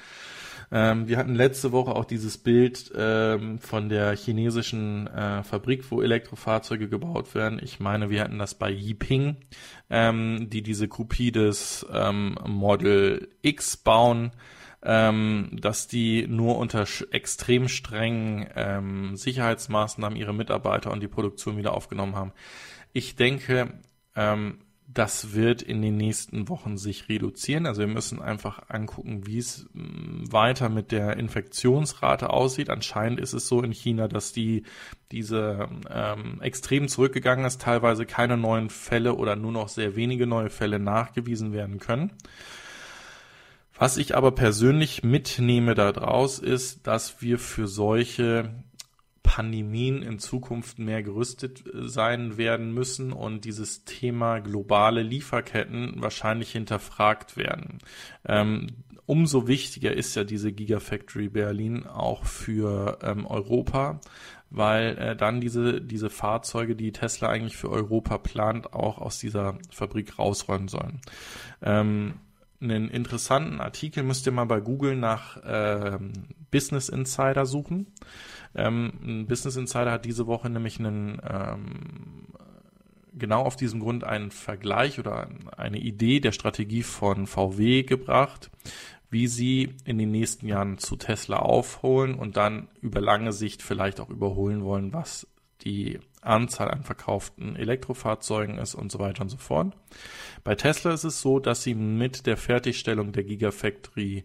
Ähm, 0.72 1.08
wir 1.08 1.16
hatten 1.16 1.34
letzte 1.34 1.72
Woche 1.72 1.94
auch 1.94 2.04
dieses 2.04 2.38
Bild 2.38 2.92
ähm, 2.96 3.58
von 3.58 3.88
der 3.88 4.16
chinesischen 4.16 5.06
äh, 5.06 5.42
Fabrik, 5.42 5.90
wo 5.90 6.02
Elektrofahrzeuge 6.02 6.88
gebaut 6.88 7.34
werden. 7.34 7.60
Ich 7.62 7.80
meine, 7.80 8.10
wir 8.10 8.22
hatten 8.22 8.38
das 8.38 8.54
bei 8.54 8.70
Yiping, 8.70 9.36
ähm, 9.90 10.48
die 10.50 10.62
diese 10.62 10.88
Kopie 10.88 11.32
des 11.32 11.86
ähm, 11.92 12.36
Model 12.46 13.28
X 13.42 13.76
bauen 13.76 14.32
ähm, 14.86 15.50
dass 15.52 15.88
die 15.88 16.26
nur 16.28 16.56
unter 16.58 16.86
extrem 17.10 17.68
strengen 17.68 18.46
ähm, 18.54 19.16
Sicherheitsmaßnahmen 19.16 20.16
ihre 20.16 20.32
Mitarbeiter 20.32 20.92
und 20.92 21.00
die 21.00 21.08
Produktion 21.08 21.56
wieder 21.56 21.74
aufgenommen 21.74 22.14
haben. 22.14 22.32
Ich 22.92 23.16
denke, 23.16 23.80
ähm, 24.14 24.60
das 24.96 25.34
wird 25.34 25.60
in 25.60 25.82
den 25.82 25.98
nächsten 25.98 26.48
Wochen 26.48 26.78
sich 26.78 27.10
reduzieren. 27.10 27.66
Also 27.66 27.80
wir 27.80 27.86
müssen 27.86 28.22
einfach 28.22 28.70
angucken, 28.70 29.26
wie 29.26 29.38
es 29.38 29.68
mm, 29.74 30.32
weiter 30.32 30.70
mit 30.70 30.90
der 30.90 31.18
Infektionsrate 31.18 32.30
aussieht. 32.30 32.70
Anscheinend 32.70 33.20
ist 33.20 33.34
es 33.34 33.46
so 33.46 33.62
in 33.62 33.72
China, 33.72 34.08
dass 34.08 34.32
die 34.32 34.62
diese 35.12 35.68
ähm, 35.90 36.40
extrem 36.40 36.88
zurückgegangen 36.88 37.44
ist, 37.44 37.60
teilweise 37.60 38.06
keine 38.06 38.38
neuen 38.38 38.70
Fälle 38.70 39.14
oder 39.14 39.36
nur 39.36 39.52
noch 39.52 39.68
sehr 39.68 39.96
wenige 39.96 40.26
neue 40.26 40.48
Fälle 40.48 40.78
nachgewiesen 40.78 41.52
werden 41.52 41.78
können. 41.78 42.12
Was 43.78 43.98
ich 43.98 44.16
aber 44.16 44.32
persönlich 44.32 45.04
mitnehme 45.04 45.74
daraus 45.74 46.38
ist, 46.38 46.86
dass 46.86 47.20
wir 47.20 47.38
für 47.38 47.68
solche 47.68 48.54
Pandemien 49.26 50.02
in 50.02 50.18
Zukunft 50.20 50.78
mehr 50.78 51.02
gerüstet 51.02 51.64
äh, 51.66 51.88
sein 51.88 52.38
werden 52.38 52.72
müssen 52.72 53.12
und 53.12 53.44
dieses 53.44 53.84
Thema 53.84 54.38
globale 54.38 55.02
Lieferketten 55.02 55.96
wahrscheinlich 55.96 56.52
hinterfragt 56.52 57.36
werden. 57.36 57.78
Ähm, 58.24 58.68
umso 59.04 59.48
wichtiger 59.48 59.92
ist 59.92 60.14
ja 60.14 60.24
diese 60.24 60.52
Gigafactory 60.52 61.28
Berlin 61.28 61.86
auch 61.86 62.24
für 62.24 62.98
ähm, 63.02 63.26
Europa, 63.26 64.00
weil 64.50 64.96
äh, 64.96 65.16
dann 65.16 65.40
diese, 65.40 65.80
diese 65.80 66.08
Fahrzeuge, 66.08 66.76
die 66.76 66.92
Tesla 66.92 67.28
eigentlich 67.28 67.56
für 67.56 67.70
Europa 67.70 68.18
plant, 68.18 68.72
auch 68.72 68.98
aus 68.98 69.18
dieser 69.18 69.58
Fabrik 69.70 70.18
rausräumen 70.18 70.68
sollen. 70.68 71.00
Ähm, 71.62 72.14
einen 72.70 72.88
interessanten 72.88 73.60
Artikel 73.60 74.02
müsst 74.02 74.26
ihr 74.26 74.32
mal 74.32 74.44
bei 74.46 74.60
Google 74.60 74.96
nach 74.96 75.36
äh, 75.38 75.98
Business 76.50 76.88
Insider 76.88 77.46
suchen. 77.46 77.92
Ähm, 78.54 79.26
Business 79.28 79.56
Insider 79.56 79.92
hat 79.92 80.04
diese 80.04 80.26
Woche 80.26 80.50
nämlich 80.50 80.78
einen 80.78 81.20
ähm, 81.28 82.26
genau 83.16 83.42
auf 83.42 83.56
diesem 83.56 83.80
Grund 83.80 84.04
einen 84.04 84.30
Vergleich 84.30 84.98
oder 84.98 85.28
eine 85.56 85.78
Idee 85.78 86.20
der 86.20 86.32
Strategie 86.32 86.82
von 86.82 87.26
VW 87.26 87.82
gebracht, 87.82 88.50
wie 89.10 89.26
sie 89.26 89.74
in 89.84 89.98
den 89.98 90.10
nächsten 90.10 90.46
Jahren 90.46 90.78
zu 90.78 90.96
Tesla 90.96 91.38
aufholen 91.38 92.14
und 92.14 92.36
dann 92.36 92.68
über 92.80 93.00
lange 93.00 93.32
Sicht 93.32 93.62
vielleicht 93.62 94.00
auch 94.00 94.10
überholen 94.10 94.64
wollen, 94.64 94.92
was 94.92 95.26
die 95.62 95.98
Anzahl 96.26 96.70
an 96.70 96.82
verkauften 96.82 97.56
Elektrofahrzeugen 97.56 98.58
ist 98.58 98.74
und 98.74 98.90
so 98.90 98.98
weiter 98.98 99.22
und 99.22 99.28
so 99.28 99.36
fort. 99.36 99.74
Bei 100.44 100.54
Tesla 100.54 100.92
ist 100.92 101.04
es 101.04 101.20
so, 101.20 101.38
dass 101.38 101.62
sie 101.62 101.74
mit 101.74 102.26
der 102.26 102.36
Fertigstellung 102.36 103.12
der 103.12 103.24
Gigafactory 103.24 104.24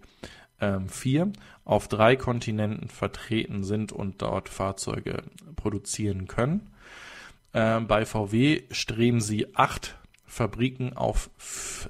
ähm, 0.59 0.89
4 0.89 1.31
auf 1.65 1.87
drei 1.87 2.15
Kontinenten 2.15 2.89
vertreten 2.89 3.63
sind 3.63 3.91
und 3.91 4.21
dort 4.21 4.49
Fahrzeuge 4.49 5.23
produzieren 5.55 6.27
können. 6.27 6.71
Ähm, 7.53 7.87
bei 7.87 8.05
VW 8.05 8.63
streben 8.71 9.19
sie 9.21 9.55
acht 9.55 9.97
Fabriken 10.31 10.95
auf 10.95 11.29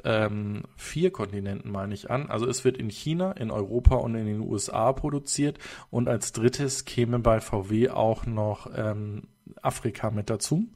ähm, 0.04 0.64
vier 0.76 1.12
Kontinenten, 1.12 1.72
meine 1.72 1.94
ich, 1.94 2.10
an. 2.10 2.32
Also 2.32 2.48
es 2.48 2.66
wird 2.66 2.76
in 2.76 2.90
China, 2.90 3.34
in 3.34 3.52
Europa 3.52 3.98
und 3.98 4.16
in 4.16 4.26
den 4.26 4.40
USA 4.40 4.92
produziert. 4.94 5.60
Und 5.92 6.10
als 6.10 6.32
drittes 6.32 6.86
käme 6.86 7.20
bei 7.20 7.40
VW 7.40 7.90
auch 7.90 8.26
noch 8.26 8.68
ähm, 8.76 9.28
Afrika 9.62 10.12
mit 10.12 10.30
dazu. 10.30 10.68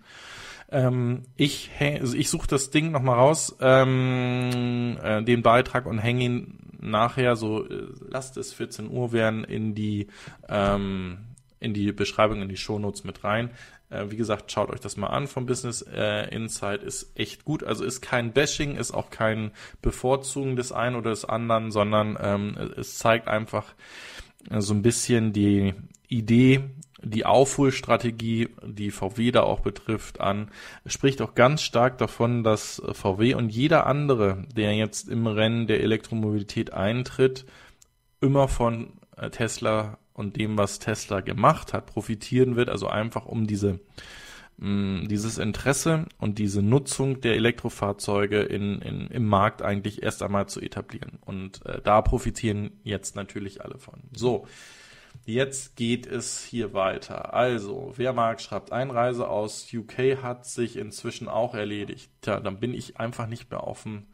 Ähm, 0.70 1.24
ich 1.36 1.70
also 1.80 2.16
ich 2.16 2.30
suche 2.30 2.48
das 2.48 2.72
Ding 2.72 2.92
nochmal 2.92 3.18
raus, 3.18 3.56
ähm, 3.62 4.98
äh, 5.02 5.24
den 5.24 5.44
Beitrag 5.44 5.86
und 5.86 6.00
hänge 6.00 6.24
ihn 6.24 6.60
nachher 6.80 7.36
so, 7.36 7.68
äh, 7.68 7.88
lasst 8.10 8.38
es 8.38 8.54
14 8.54 8.90
Uhr 8.90 9.12
werden, 9.12 9.44
in 9.44 9.76
die, 9.76 10.08
ähm, 10.48 11.18
in 11.60 11.74
die 11.74 11.92
Beschreibung, 11.92 12.42
in 12.42 12.50
die 12.50 12.58
Shownotes 12.58 13.04
mit 13.04 13.24
rein. 13.24 13.52
Äh, 13.90 14.10
wie 14.10 14.18
gesagt, 14.18 14.52
schaut 14.52 14.70
euch 14.70 14.80
das 14.80 14.98
mal 14.98 15.08
an 15.08 15.28
vom 15.28 15.46
Business 15.46 15.82
äh, 15.82 16.30
Insight, 16.34 16.84
ist 16.84 17.18
echt 17.18 17.46
gut. 17.46 17.64
Also 17.64 17.84
ist 17.84 18.02
kein 18.02 18.34
Bashing, 18.34 18.78
ist 18.78 18.92
auch 18.92 19.10
kein 19.10 19.52
Bevorzugen 19.82 20.56
des 20.56 20.72
einen 20.72 20.96
oder 20.96 21.12
des 21.12 21.26
anderen, 21.26 21.72
sondern 21.72 22.18
ähm, 22.20 22.72
es 22.78 22.98
zeigt 22.98 23.28
einfach 23.28 23.74
äh, 24.50 24.62
so 24.62 24.74
ein 24.74 24.82
bisschen 24.82 25.34
die 25.34 25.74
Idee, 26.08 26.64
die 27.06 27.26
Aufholstrategie, 27.26 28.50
die 28.66 28.92
VW 28.92 29.32
da 29.32 29.44
auch 29.44 29.62
betrifft, 29.62 30.20
an. 30.20 30.50
Spricht 30.86 31.22
auch 31.22 31.36
ganz 31.36 31.62
stark 31.62 31.98
davon, 31.98 32.44
dass 32.44 32.82
VW 32.92 33.36
und 33.36 33.50
jeder 33.50 33.86
andere, 33.86 34.44
der 34.56 34.76
jetzt 34.76 35.08
im 35.08 35.28
Rennen 35.28 35.68
der 35.68 35.82
Elektromobilität 35.82 36.74
eintritt, 36.74 37.46
immer 38.22 38.48
von 38.48 38.94
äh, 39.18 39.30
Tesla 39.30 39.98
und 40.14 40.36
dem, 40.36 40.58
was 40.58 40.80
Tesla 40.80 41.22
gemacht 41.22 41.74
hat, 41.74 41.86
profitieren 41.86 42.56
wird. 42.56 42.70
Also 42.70 42.88
einfach 42.88 43.26
um 43.26 43.48
diese 43.48 43.80
mh, 44.58 45.08
dieses 45.08 45.38
Interesse 45.38 46.06
und 46.18 46.40
diese 46.40 46.62
Nutzung 46.62 47.22
der 47.22 47.36
Elektrofahrzeuge 47.36 48.42
in, 48.42 48.82
in, 48.82 49.08
im 49.08 49.26
Markt 49.26 49.62
eigentlich 49.62 50.04
erst 50.04 50.24
einmal 50.24 50.48
zu 50.48 50.62
etablieren. 50.62 51.20
Und 51.26 51.66
äh, 51.66 51.82
da 51.84 52.02
profitieren 52.02 52.72
jetzt 52.84 53.16
natürlich 53.16 53.64
alle 53.64 53.78
von. 53.78 54.02
So, 54.16 54.48
Jetzt 55.28 55.76
geht 55.76 56.06
es 56.06 56.44
hier 56.44 56.76
weiter. 56.76 57.34
Also, 57.34 57.94
wer 57.96 58.14
mag, 58.14 58.40
schreibt 58.40 58.72
Einreise 58.72 59.28
aus 59.28 59.68
UK 59.74 60.22
hat 60.22 60.46
sich 60.46 60.78
inzwischen 60.78 61.28
auch 61.28 61.56
erledigt. 61.56 62.12
Tja, 62.22 62.40
dann 62.40 62.60
bin 62.60 62.76
ich 62.76 63.00
einfach 63.00 63.26
nicht 63.26 63.50
mehr 63.50 63.64
auf 63.64 63.84
dem, 63.84 64.06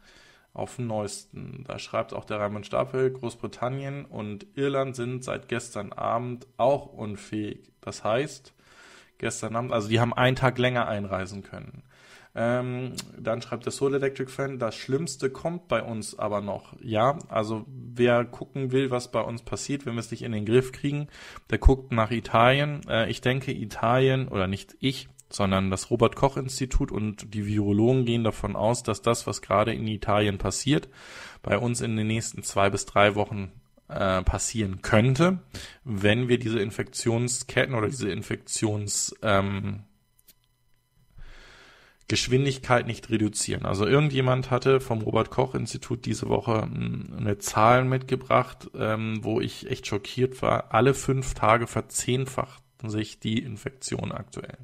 auf 0.54 0.76
dem 0.76 0.86
neuesten. 0.86 1.64
Da 1.68 1.78
schreibt 1.78 2.14
auch 2.14 2.24
der 2.24 2.40
Raimund 2.40 2.64
Stapel, 2.64 3.12
Großbritannien 3.12 4.06
und 4.06 4.46
Irland 4.54 4.96
sind 4.96 5.22
seit 5.22 5.48
gestern 5.48 5.92
Abend 5.92 6.46
auch 6.56 6.86
unfähig. 6.86 7.72
Das 7.82 8.04
heißt, 8.04 8.54
gestern 9.18 9.54
Abend, 9.54 9.72
also 9.72 9.88
die 9.88 10.00
haben 10.00 10.14
einen 10.14 10.36
Tag 10.36 10.56
länger 10.56 10.88
einreisen 10.88 11.42
können. 11.42 11.82
Ähm, 12.34 12.92
dann 13.18 13.42
schreibt 13.42 13.66
der 13.66 13.72
Soul 13.72 13.94
Electric 13.94 14.30
Fan, 14.30 14.58
das 14.58 14.74
Schlimmste 14.74 15.28
kommt 15.28 15.68
bei 15.68 15.82
uns 15.82 16.18
aber 16.18 16.40
noch. 16.40 16.74
Ja, 16.80 17.18
also 17.28 17.66
wer 17.66 18.24
gucken 18.24 18.72
will, 18.72 18.90
was 18.90 19.10
bei 19.10 19.20
uns 19.20 19.42
passiert, 19.42 19.84
wenn 19.84 19.94
wir 19.94 20.00
es 20.00 20.10
nicht 20.10 20.22
in 20.22 20.32
den 20.32 20.46
Griff 20.46 20.72
kriegen, 20.72 21.08
der 21.50 21.58
guckt 21.58 21.92
nach 21.92 22.10
Italien. 22.10 22.80
Äh, 22.88 23.10
ich 23.10 23.20
denke, 23.20 23.52
Italien, 23.52 24.28
oder 24.28 24.46
nicht 24.46 24.76
ich, 24.80 25.08
sondern 25.28 25.70
das 25.70 25.90
Robert 25.90 26.16
Koch 26.16 26.36
Institut 26.36 26.90
und 26.90 27.34
die 27.34 27.46
Virologen 27.46 28.04
gehen 28.04 28.24
davon 28.24 28.56
aus, 28.56 28.82
dass 28.82 29.02
das, 29.02 29.26
was 29.26 29.42
gerade 29.42 29.74
in 29.74 29.86
Italien 29.86 30.38
passiert, 30.38 30.88
bei 31.42 31.58
uns 31.58 31.80
in 31.80 31.96
den 31.96 32.06
nächsten 32.06 32.42
zwei 32.42 32.70
bis 32.70 32.86
drei 32.86 33.14
Wochen 33.14 33.52
äh, 33.88 34.22
passieren 34.22 34.80
könnte, 34.82 35.40
wenn 35.84 36.28
wir 36.28 36.38
diese 36.38 36.60
Infektionsketten 36.60 37.74
oder 37.74 37.88
diese 37.88 38.10
Infektions 38.10 39.14
ähm, 39.22 39.84
Geschwindigkeit 42.12 42.86
nicht 42.86 43.08
reduzieren. 43.08 43.64
Also 43.64 43.86
irgendjemand 43.86 44.50
hatte 44.50 44.80
vom 44.80 45.00
Robert 45.00 45.30
Koch 45.30 45.54
Institut 45.54 46.04
diese 46.04 46.28
Woche 46.28 46.60
hm, 46.60 47.14
eine 47.16 47.38
Zahl 47.38 47.86
mitgebracht, 47.86 48.70
ähm, 48.78 49.20
wo 49.22 49.40
ich 49.40 49.70
echt 49.70 49.86
schockiert 49.86 50.42
war. 50.42 50.74
Alle 50.74 50.92
fünf 50.92 51.32
Tage 51.32 51.66
verzehnfachten 51.66 52.90
sich 52.90 53.18
die 53.18 53.38
Infektionen 53.38 54.12
aktuell. 54.12 54.58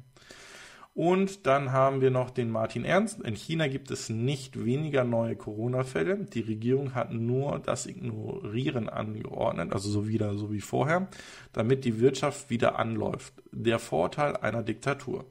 Und 0.93 1.47
dann 1.47 1.71
haben 1.71 2.01
wir 2.01 2.11
noch 2.11 2.29
den 2.29 2.51
Martin 2.51 2.85
Ernst. 2.85 3.19
In 3.21 3.35
China 3.35 3.67
gibt 3.67 3.89
es 3.89 4.09
nicht 4.09 4.63
weniger 4.63 5.03
neue 5.03 5.35
Corona-Fälle. 5.35 6.17
Die 6.25 6.41
Regierung 6.41 6.93
hat 6.93 7.11
nur 7.11 7.57
das 7.57 7.87
Ignorieren 7.87 8.89
angeordnet, 8.89 9.73
also 9.73 9.89
so 9.89 10.07
wieder 10.07 10.35
so 10.35 10.51
wie 10.51 10.61
vorher, 10.61 11.07
damit 11.51 11.83
die 11.83 11.99
Wirtschaft 11.99 12.51
wieder 12.51 12.77
anläuft. 12.77 13.33
Der 13.51 13.79
Vorteil 13.79 14.37
einer 14.37 14.61
Diktatur. 14.61 15.25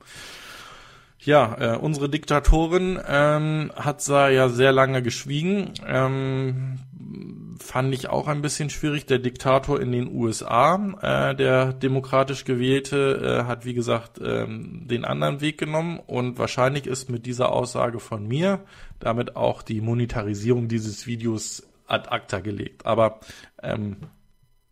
Ja, 1.20 1.74
äh, 1.74 1.76
unsere 1.76 2.08
Diktatorin 2.08 3.00
ähm, 3.06 3.72
hat 3.74 4.06
ja 4.06 4.48
sehr 4.48 4.72
lange 4.72 5.02
geschwiegen. 5.02 5.72
Ähm, 5.86 6.78
fand 7.58 7.92
ich 7.92 8.08
auch 8.08 8.28
ein 8.28 8.40
bisschen 8.40 8.70
schwierig. 8.70 9.06
Der 9.06 9.18
Diktator 9.18 9.80
in 9.80 9.92
den 9.92 10.14
USA, 10.14 10.76
äh, 11.02 11.34
der 11.34 11.72
demokratisch 11.72 12.44
gewählte, 12.44 13.42
äh, 13.42 13.46
hat 13.46 13.64
wie 13.64 13.74
gesagt 13.74 14.20
ähm, 14.24 14.86
den 14.86 15.04
anderen 15.04 15.40
Weg 15.40 15.58
genommen 15.58 15.98
und 15.98 16.38
wahrscheinlich 16.38 16.86
ist 16.86 17.10
mit 17.10 17.26
dieser 17.26 17.52
Aussage 17.52 17.98
von 17.98 18.26
mir 18.26 18.60
damit 19.00 19.36
auch 19.36 19.62
die 19.62 19.80
Monetarisierung 19.80 20.68
dieses 20.68 21.06
Videos 21.06 21.66
ad 21.86 22.10
acta 22.10 22.40
gelegt. 22.40 22.86
Aber 22.86 23.20
ähm, 23.62 23.96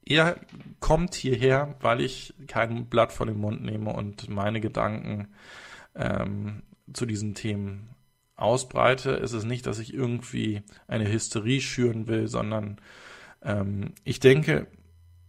er 0.04 0.36
kommt 0.80 1.14
hierher, 1.14 1.74
weil 1.80 2.00
ich 2.00 2.34
kein 2.46 2.86
Blatt 2.86 3.12
vor 3.12 3.26
den 3.26 3.38
Mund 3.38 3.64
nehme 3.64 3.92
und 3.92 4.28
meine 4.28 4.60
Gedanken 4.60 5.28
ähm, 5.96 6.62
zu 6.92 7.06
diesen 7.06 7.34
Themen 7.34 7.90
ausbreite, 8.36 9.12
ist 9.12 9.32
es 9.32 9.44
nicht, 9.44 9.66
dass 9.66 9.78
ich 9.78 9.94
irgendwie 9.94 10.62
eine 10.86 11.10
Hysterie 11.10 11.60
schüren 11.60 12.06
will, 12.06 12.28
sondern 12.28 12.78
ähm, 13.42 13.92
ich 14.04 14.20
denke, 14.20 14.66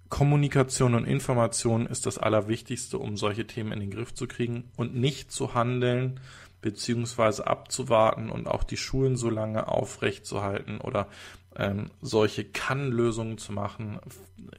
Kommunikation 0.10 0.96
und 0.96 1.06
Information 1.06 1.86
ist 1.86 2.06
das 2.06 2.18
Allerwichtigste, 2.18 2.98
um 2.98 3.18
solche 3.18 3.48
Themen 3.48 3.72
in 3.74 3.80
den 3.80 3.92
Griff 3.92 4.14
zu 4.14 4.28
kriegen 4.28 4.72
und 4.78 4.96
nicht 4.96 5.32
zu 5.32 5.54
handeln 5.54 6.20
beziehungsweise 6.62 7.46
abzuwarten 7.48 8.30
und 8.30 8.48
auch 8.48 8.64
die 8.64 8.78
Schulen 8.78 9.16
so 9.16 9.30
lange 9.30 9.68
aufrechtzuhalten 9.68 10.80
oder 10.80 11.08
ähm, 11.56 11.92
solche 12.02 12.46
Kann-Lösungen 12.46 13.38
zu 13.38 13.52
machen, 13.52 14.00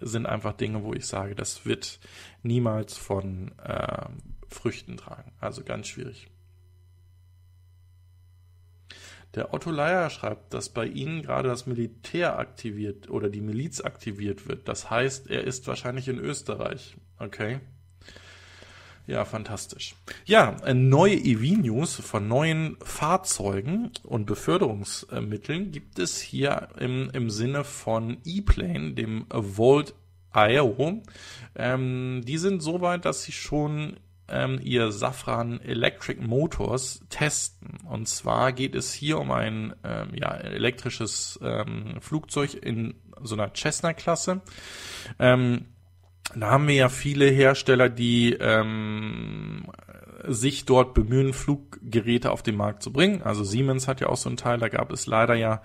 sind 0.00 0.26
einfach 0.26 0.52
Dinge, 0.52 0.84
wo 0.84 0.94
ich 0.94 1.06
sage, 1.06 1.34
das 1.34 1.64
wird 1.64 1.98
niemals 2.42 2.96
von 2.96 3.52
äh, 3.64 4.06
Früchten 4.49 4.96
tragen. 4.96 5.32
Also 5.40 5.62
ganz 5.62 5.88
schwierig. 5.88 6.28
Der 9.34 9.53
Otto 9.53 9.70
Leier 9.70 10.09
schreibt, 10.09 10.55
dass 10.55 10.70
bei 10.70 10.86
Ihnen 10.86 11.22
gerade 11.22 11.49
das 11.49 11.66
Militär 11.66 12.38
aktiviert 12.38 13.11
oder 13.11 13.28
die 13.28 13.42
Miliz 13.42 13.80
aktiviert 13.82 14.49
wird. 14.49 14.68
Das 14.68 14.90
heißt, 14.90 15.28
er 15.28 15.44
ist 15.44 15.66
wahrscheinlich 15.66 16.09
in 16.09 16.18
Österreich. 16.18 16.96
Okay. 17.18 17.61
Ja, 19.07 19.24
fantastisch. 19.24 19.94
Ja, 20.26 20.57
äh, 20.64 20.74
neue 20.74 21.14
EV-News 21.14 21.96
von 21.96 22.28
neuen 22.28 22.76
Fahrzeugen 22.82 23.90
und 24.03 24.26
Beförderungsmitteln 24.26 25.72
gibt 25.72 25.99
es 25.99 26.20
hier 26.20 26.68
im, 26.78 27.09
im 27.14 27.30
Sinne 27.30 27.64
von 27.64 28.18
E-Plane, 28.24 28.92
dem 28.92 29.24
Volt 29.30 29.94
IO. 30.34 31.03
Ähm, 31.55 32.22
die 32.26 32.36
sind 32.36 32.62
so 32.62 32.82
weit, 32.82 33.07
dass 33.07 33.22
sie 33.22 33.32
schon 33.32 33.99
ähm, 34.29 34.61
ihr 34.62 34.93
Safran 34.93 35.61
Electric 35.61 36.20
Motors 36.20 37.01
testen. 37.09 37.79
Und 37.89 38.09
zwar 38.09 38.53
geht 38.53 38.74
es 38.74 38.93
hier 38.93 39.18
um 39.18 39.31
ein 39.31 39.74
ähm, 39.85 40.11
ja, 40.14 40.33
elektrisches 40.35 41.39
ähm, 41.43 41.97
Flugzeug 42.01 42.55
in 42.55 42.95
so 43.22 43.35
einer 43.35 43.53
Cessna-Klasse. 43.55 44.43
Ähm, 45.18 45.66
da 46.35 46.51
haben 46.51 46.68
wir 46.68 46.74
ja 46.74 46.89
viele 46.89 47.26
Hersteller, 47.26 47.89
die 47.89 48.35
ähm, 48.35 49.70
sich 50.26 50.66
dort 50.66 50.95
bemühen, 50.95 51.33
Fluggeräte 51.33 52.31
auf 52.31 52.43
den 52.43 52.57
Markt 52.57 52.83
zu 52.83 52.93
bringen. 52.93 53.22
Also 53.22 53.45
Siemens 53.45 53.89
hat 53.89 54.01
ja 54.01 54.09
auch 54.09 54.16
so 54.16 54.29
einen 54.29 54.37
Teil, 54.37 54.59
da 54.59 54.68
gab 54.68 54.93
es 54.93 55.07
leider 55.07 55.35
ja 55.35 55.62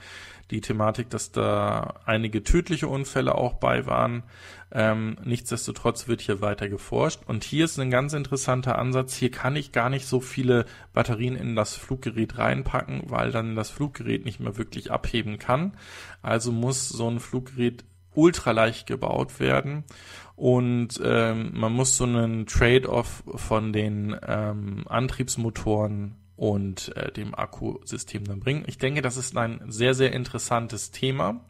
die 0.53 0.61
Thematik, 0.61 1.09
dass 1.09 1.31
da 1.31 1.95
einige 2.05 2.43
tödliche 2.43 2.87
Unfälle 2.87 3.35
auch 3.35 3.55
bei 3.55 3.85
waren. 3.85 4.23
Ähm, 4.71 5.17
nichtsdestotrotz 5.23 6.07
wird 6.07 6.21
hier 6.21 6.41
weiter 6.41 6.69
geforscht. 6.69 7.21
Und 7.25 7.43
hier 7.43 7.65
ist 7.65 7.79
ein 7.79 7.91
ganz 7.91 8.13
interessanter 8.13 8.79
Ansatz. 8.79 9.15
Hier 9.15 9.31
kann 9.31 9.55
ich 9.55 9.71
gar 9.71 9.89
nicht 9.89 10.07
so 10.07 10.19
viele 10.19 10.65
Batterien 10.93 11.35
in 11.35 11.55
das 11.55 11.75
Fluggerät 11.75 12.37
reinpacken, 12.37 13.03
weil 13.07 13.31
dann 13.31 13.55
das 13.55 13.69
Fluggerät 13.69 14.25
nicht 14.25 14.39
mehr 14.39 14.57
wirklich 14.57 14.91
abheben 14.91 15.39
kann. 15.39 15.73
Also 16.21 16.51
muss 16.51 16.89
so 16.89 17.09
ein 17.09 17.19
Fluggerät 17.19 17.83
ultraleicht 18.15 18.85
gebaut 18.85 19.39
werden 19.39 19.83
und 20.35 21.01
ähm, 21.03 21.51
man 21.53 21.73
muss 21.73 21.97
so 21.97 22.03
einen 22.03 22.45
Trade-off 22.45 23.23
von 23.35 23.73
den 23.73 24.15
ähm, 24.27 24.83
Antriebsmotoren 24.87 26.15
und 26.35 26.95
äh, 26.95 27.11
dem 27.11 27.35
Akkusystem 27.35 28.23
dann 28.25 28.39
bringen. 28.39 28.63
Ich 28.67 28.77
denke, 28.77 29.01
das 29.01 29.17
ist 29.17 29.37
ein 29.37 29.61
sehr, 29.67 29.93
sehr 29.93 30.13
interessantes 30.13 30.91
Thema, 30.91 31.41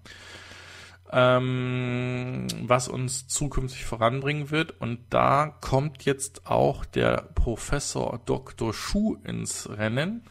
ähm, 1.11 2.47
was 2.63 2.87
uns 2.87 3.27
zukünftig 3.27 3.85
voranbringen 3.85 4.51
wird. 4.51 4.81
Und 4.81 4.99
da 5.09 5.55
kommt 5.61 6.03
jetzt 6.05 6.47
auch 6.47 6.85
der 6.85 7.29
Professor 7.35 8.19
Dr. 8.25 8.73
Schuh 8.73 9.17
ins 9.23 9.69
Rennen, 9.69 10.23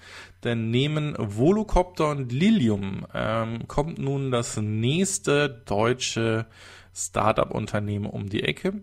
denn 0.44 0.70
neben 0.70 1.14
Volocopter 1.18 2.11
und 2.11 2.32
Lilium 2.32 3.07
ähm, 3.14 3.68
kommt 3.68 3.98
nun 3.98 4.30
das 4.30 4.57
nächste 4.57 5.48
deutsche 5.48 6.46
Startup-Unternehmen 6.94 8.07
um 8.07 8.28
die 8.28 8.42
Ecke, 8.42 8.74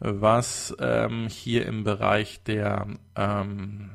was 0.00 0.74
ähm, 0.80 1.28
hier 1.28 1.66
im 1.66 1.84
Bereich 1.84 2.42
der 2.42 2.88
ähm, 3.14 3.90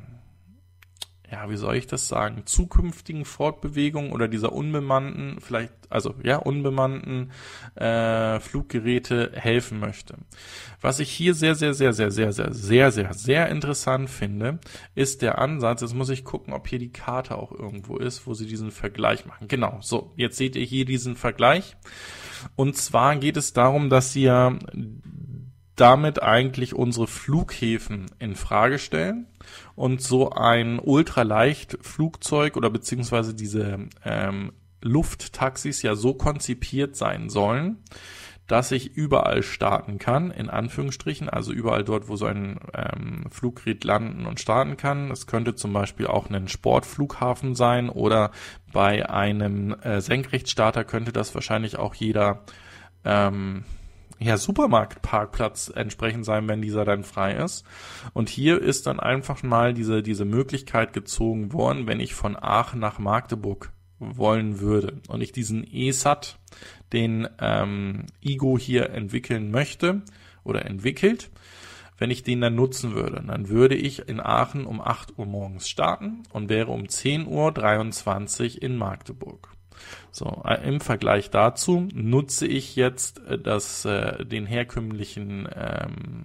ja, 1.30 1.50
wie 1.50 1.58
soll 1.58 1.76
ich 1.76 1.88
das 1.88 2.08
sagen, 2.08 2.44
zukünftigen 2.46 3.26
Fortbewegung 3.26 4.12
oder 4.12 4.28
dieser 4.28 4.54
unbemannten, 4.54 5.40
vielleicht, 5.42 5.74
also 5.90 6.16
ja, 6.24 6.38
unbemannten 6.38 7.32
äh, 7.76 8.40
Fluggeräte 8.40 9.32
helfen 9.34 9.80
möchte. 9.80 10.16
Was 10.80 11.00
ich 11.00 11.12
hier 11.12 11.34
sehr, 11.34 11.56
sehr, 11.56 11.74
sehr, 11.74 11.92
sehr, 11.94 12.12
sehr, 12.12 12.32
sehr, 12.32 12.54
sehr, 12.54 12.92
sehr, 12.92 13.14
sehr 13.14 13.50
interessant 13.50 14.10
finde, 14.10 14.60
ist 14.96 15.22
der 15.22 15.38
Ansatz, 15.40 15.82
jetzt 15.82 15.96
muss 15.96 16.10
ich 16.10 16.24
gucken, 16.24 16.54
ob 16.54 16.68
hier 16.68 16.80
die 16.80 16.94
Karte 16.94 17.38
auch 17.38 17.52
irgendwo 17.52 17.98
ist, 17.98 18.26
wo 18.26 18.34
sie 18.34 18.48
diesen 18.48 18.72
Vergleich 18.72 19.26
machen. 19.26 19.50
Genau, 19.50 19.80
so, 19.82 20.14
jetzt 20.16 20.38
seht 20.38 20.56
ihr 20.56 20.66
hier 20.66 20.86
diesen 20.86 21.18
Vergleich. 21.18 21.76
Und 22.56 22.78
zwar 22.78 23.18
geht 23.18 23.36
es 23.36 23.52
darum, 23.52 23.90
dass 23.90 24.14
sie 24.14 24.24
ja 24.24 24.58
damit 25.76 26.24
eigentlich 26.24 26.74
unsere 26.74 27.08
Flughäfen 27.08 28.08
in 28.20 28.36
Frage 28.36 28.80
stellen 28.80 29.28
und 29.78 30.02
so 30.02 30.32
ein 30.32 30.80
ultraleicht 30.80 31.78
Flugzeug 31.82 32.58
oder 32.58 32.72
beziehungsweise 32.72 33.36
diese 33.36 33.78
ähm, 34.04 34.52
Lufttaxis 34.82 35.84
ja 35.84 35.94
so 35.94 36.16
konzipiert 36.16 36.96
sein 36.96 37.30
sollen, 37.30 37.78
dass 38.48 38.72
ich 38.72 38.96
überall 38.96 39.44
starten 39.44 40.00
kann, 40.00 40.32
in 40.32 40.50
Anführungsstrichen, 40.50 41.30
also 41.30 41.54
überall 41.54 41.84
dort, 41.84 42.08
wo 42.08 42.16
so 42.16 42.26
ein 42.26 42.60
ähm, 42.74 43.26
Fluggerät 43.30 43.84
landen 43.84 44.26
und 44.26 44.40
starten 44.40 44.78
kann. 44.78 45.12
Es 45.12 45.28
könnte 45.28 45.54
zum 45.54 45.74
Beispiel 45.74 46.08
auch 46.08 46.28
ein 46.28 46.48
Sportflughafen 46.48 47.54
sein 47.54 47.90
oder 47.90 48.32
bei 48.74 49.08
einem 49.08 49.74
äh, 49.84 50.02
Senkrechtstarter 50.02 50.86
könnte 50.86 51.12
das 51.12 51.36
wahrscheinlich 51.36 51.78
auch 51.78 51.94
jeder 51.94 52.46
ähm, 53.06 53.64
ja, 54.20 54.38
Supermarktparkplatz 54.38 55.72
entsprechend 55.74 56.26
sein, 56.26 56.48
wenn 56.48 56.62
dieser 56.62 56.86
dann 56.86 57.04
frei 57.04 57.34
ist. 57.34 57.66
Und 58.14 58.30
hier 58.30 58.62
ist 58.62 58.88
dann 58.88 59.00
einfach 59.00 59.44
mal 59.44 59.74
diese, 59.74 60.02
diese 60.02 60.26
Möglichkeit 60.26 60.94
gezogen 60.94 61.54
worden, 61.54 61.88
wenn 61.88 62.00
ich 62.00 62.16
von 62.16 62.36
Aachen 62.36 62.80
nach 62.80 63.00
Magdeburg 63.00 63.72
wollen 64.00 64.60
würde 64.60 65.02
und 65.08 65.22
ich 65.22 65.32
diesen 65.32 65.64
ESAT, 65.64 66.38
den 66.94 67.28
ähm, 67.40 68.06
Igo 68.22 68.58
hier 68.58 68.90
entwickeln 68.92 69.52
möchte 69.52 70.02
oder 70.44 70.66
entwickelt, 70.66 71.30
wenn 71.98 72.12
ich 72.12 72.24
den 72.24 72.42
dann 72.42 72.56
nutzen 72.56 72.94
würde, 72.94 73.24
dann 73.26 73.50
würde 73.50 73.76
ich 73.76 74.08
in 74.08 74.20
Aachen 74.20 74.66
um 74.66 74.82
8 74.82 75.18
Uhr 75.18 75.26
morgens 75.26 75.68
starten 75.68 76.24
und 76.32 76.50
wäre 76.50 76.72
um 76.72 76.88
10 76.88 77.28
Uhr 77.28 77.52
23 77.52 78.62
in 78.62 78.78
Magdeburg. 78.78 79.50
So, 80.12 80.44
äh, 80.46 80.68
im 80.68 80.80
Vergleich 80.82 81.30
dazu 81.30 81.88
nutze 81.94 82.48
ich 82.48 82.76
jetzt 82.76 83.20
äh, 83.26 83.38
das, 83.38 83.86
äh, 83.86 84.26
den 84.26 84.46
herkömmlichen 84.46 85.48
ähm, 85.56 86.24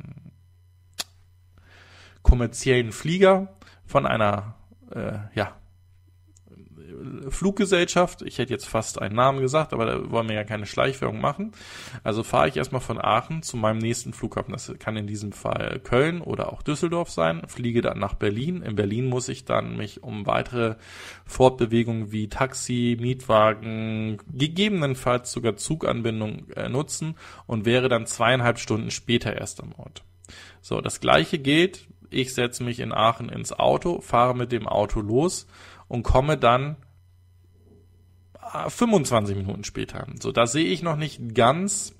kommerziellen 2.23 2.93
Flieger 2.93 3.57
von 3.85 4.07
einer 4.07 4.55
äh, 4.91 5.19
ja, 5.35 5.57
Fluggesellschaft. 7.29 8.23
Ich 8.23 8.39
hätte 8.39 8.53
jetzt 8.53 8.69
fast 8.69 9.01
einen 9.01 9.15
Namen 9.15 9.41
gesagt, 9.41 9.73
aber 9.73 9.87
da 9.87 10.11
wollen 10.11 10.29
wir 10.29 10.35
ja 10.35 10.45
keine 10.45 10.67
Schleichwerbung 10.67 11.21
machen. 11.21 11.53
Also 12.05 12.23
fahre 12.23 12.49
ich 12.49 12.57
erstmal 12.57 12.81
von 12.81 12.99
Aachen 13.01 13.43
zu 13.43 13.57
meinem 13.57 13.79
nächsten 13.79 14.13
Flughafen. 14.13 14.53
Das 14.53 14.73
kann 14.79 14.97
in 14.97 15.07
diesem 15.07 15.33
Fall 15.33 15.81
Köln 15.81 16.21
oder 16.21 16.53
auch 16.53 16.63
Düsseldorf 16.63 17.11
sein. 17.11 17.43
Fliege 17.47 17.83
dann 17.83 17.99
nach 17.99 18.15
Berlin. 18.15 18.63
In 18.63 18.77
Berlin 18.77 19.07
muss 19.07 19.29
ich 19.29 19.45
dann 19.45 19.77
mich 19.77 20.03
um 20.03 20.27
weitere 20.27 20.77
Fortbewegungen 21.27 22.13
wie 22.13 22.29
Taxi, 22.29 22.97
Mietwagen, 23.01 24.19
gegebenenfalls 24.33 25.33
sogar 25.33 25.57
Zuganbindung 25.57 26.51
äh, 26.51 26.69
nutzen 26.69 27.17
und 27.47 27.65
wäre 27.65 27.89
dann 27.89 28.07
zweieinhalb 28.07 28.59
Stunden 28.59 28.91
später 28.91 29.37
erst 29.37 29.63
am 29.63 29.73
Ort. 29.77 30.03
So, 30.61 30.81
das 30.81 31.01
gleiche 31.01 31.39
gilt. 31.39 31.87
Ich 32.11 32.35
setze 32.35 32.63
mich 32.63 32.81
in 32.81 32.93
Aachen 32.93 33.31
ins 33.31 33.53
Auto, 33.53 34.01
fahre 34.01 34.37
mit 34.37 34.53
dem 34.53 34.69
Auto 34.69 35.01
los 35.01 35.47
und 35.89 36.03
komme 36.03 36.37
dann 36.37 36.77
25 38.69 39.37
Minuten 39.37 39.65
später. 39.65 40.07
So, 40.21 40.33
da 40.33 40.47
sehe 40.47 40.67
ich 40.67 40.83
noch 40.83 40.97
nicht 40.97 41.35
ganz 41.35 41.95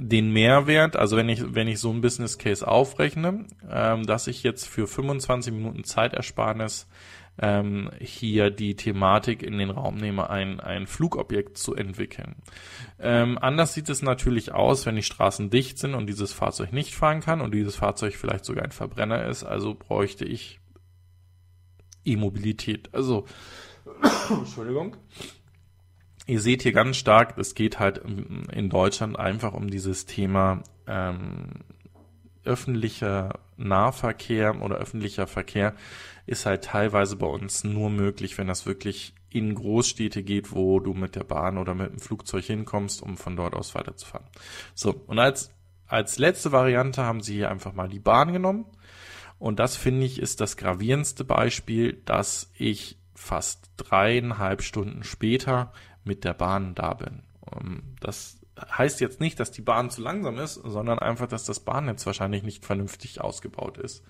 den 0.00 0.32
Mehrwert, 0.32 0.96
also 0.96 1.16
wenn 1.16 1.28
ich, 1.28 1.54
wenn 1.54 1.68
ich 1.68 1.80
so 1.80 1.90
ein 1.90 2.00
Business 2.00 2.38
Case 2.38 2.66
aufrechne, 2.66 3.46
ähm, 3.68 4.06
dass 4.06 4.26
ich 4.26 4.42
jetzt 4.42 4.68
für 4.68 4.86
25 4.86 5.52
Minuten 5.52 5.84
Zeitersparnis 5.84 6.86
ähm, 7.40 7.90
hier 8.00 8.50
die 8.50 8.74
Thematik 8.74 9.42
in 9.42 9.58
den 9.58 9.70
Raum 9.70 9.96
nehme, 9.96 10.28
ein, 10.30 10.60
ein 10.60 10.86
Flugobjekt 10.86 11.56
zu 11.56 11.74
entwickeln. 11.74 12.36
Ähm, 12.98 13.38
anders 13.40 13.74
sieht 13.74 13.88
es 13.88 14.02
natürlich 14.02 14.52
aus, 14.52 14.86
wenn 14.86 14.96
die 14.96 15.02
Straßen 15.02 15.50
dicht 15.50 15.78
sind 15.78 15.94
und 15.94 16.06
dieses 16.06 16.32
Fahrzeug 16.32 16.72
nicht 16.72 16.94
fahren 16.94 17.20
kann 17.20 17.40
und 17.40 17.54
dieses 17.54 17.76
Fahrzeug 17.76 18.14
vielleicht 18.14 18.44
sogar 18.44 18.64
ein 18.64 18.72
Verbrenner 18.72 19.26
ist, 19.26 19.44
also 19.44 19.74
bräuchte 19.74 20.24
ich 20.24 20.60
E-Mobilität. 22.04 22.92
Also, 22.92 23.26
Entschuldigung. 24.30 24.96
Ihr 26.28 26.42
seht 26.42 26.62
hier 26.62 26.72
ganz 26.72 26.98
stark, 26.98 27.38
es 27.38 27.54
geht 27.54 27.78
halt 27.78 27.98
in 27.98 28.68
Deutschland 28.68 29.18
einfach 29.18 29.54
um 29.54 29.70
dieses 29.70 30.04
Thema 30.04 30.62
ähm, 30.86 31.64
öffentlicher 32.44 33.40
Nahverkehr 33.56 34.60
oder 34.60 34.76
öffentlicher 34.76 35.26
Verkehr 35.26 35.74
ist 36.26 36.44
halt 36.44 36.64
teilweise 36.64 37.16
bei 37.16 37.26
uns 37.26 37.64
nur 37.64 37.88
möglich, 37.88 38.36
wenn 38.36 38.46
das 38.46 38.66
wirklich 38.66 39.14
in 39.30 39.54
Großstädte 39.54 40.22
geht, 40.22 40.52
wo 40.52 40.80
du 40.80 40.92
mit 40.92 41.16
der 41.16 41.24
Bahn 41.24 41.56
oder 41.56 41.74
mit 41.74 41.90
dem 41.90 41.98
Flugzeug 41.98 42.44
hinkommst, 42.44 43.02
um 43.02 43.16
von 43.16 43.34
dort 43.34 43.54
aus 43.54 43.74
weiterzufahren. 43.74 44.26
So, 44.74 44.90
und 45.06 45.18
als, 45.18 45.50
als 45.86 46.18
letzte 46.18 46.52
Variante 46.52 47.04
haben 47.04 47.22
sie 47.22 47.36
hier 47.36 47.50
einfach 47.50 47.72
mal 47.72 47.88
die 47.88 48.00
Bahn 48.00 48.34
genommen. 48.34 48.66
Und 49.38 49.58
das 49.60 49.76
finde 49.76 50.04
ich 50.04 50.20
ist 50.20 50.42
das 50.42 50.58
gravierendste 50.58 51.24
Beispiel, 51.24 52.02
dass 52.04 52.50
ich 52.58 52.98
fast 53.14 53.70
dreieinhalb 53.78 54.62
Stunden 54.62 55.04
später 55.04 55.72
mit 56.08 56.24
der 56.24 56.34
Bahn 56.34 56.74
da 56.74 56.94
bin. 56.94 57.22
Das 58.00 58.40
heißt 58.58 59.00
jetzt 59.00 59.20
nicht, 59.20 59.38
dass 59.38 59.52
die 59.52 59.62
Bahn 59.62 59.90
zu 59.90 60.02
langsam 60.02 60.38
ist, 60.38 60.54
sondern 60.54 60.98
einfach, 60.98 61.28
dass 61.28 61.44
das 61.44 61.60
Bahnnetz 61.60 62.04
wahrscheinlich 62.06 62.42
nicht 62.42 62.66
vernünftig 62.66 63.20
ausgebaut 63.20 63.78
ist. 63.78 64.02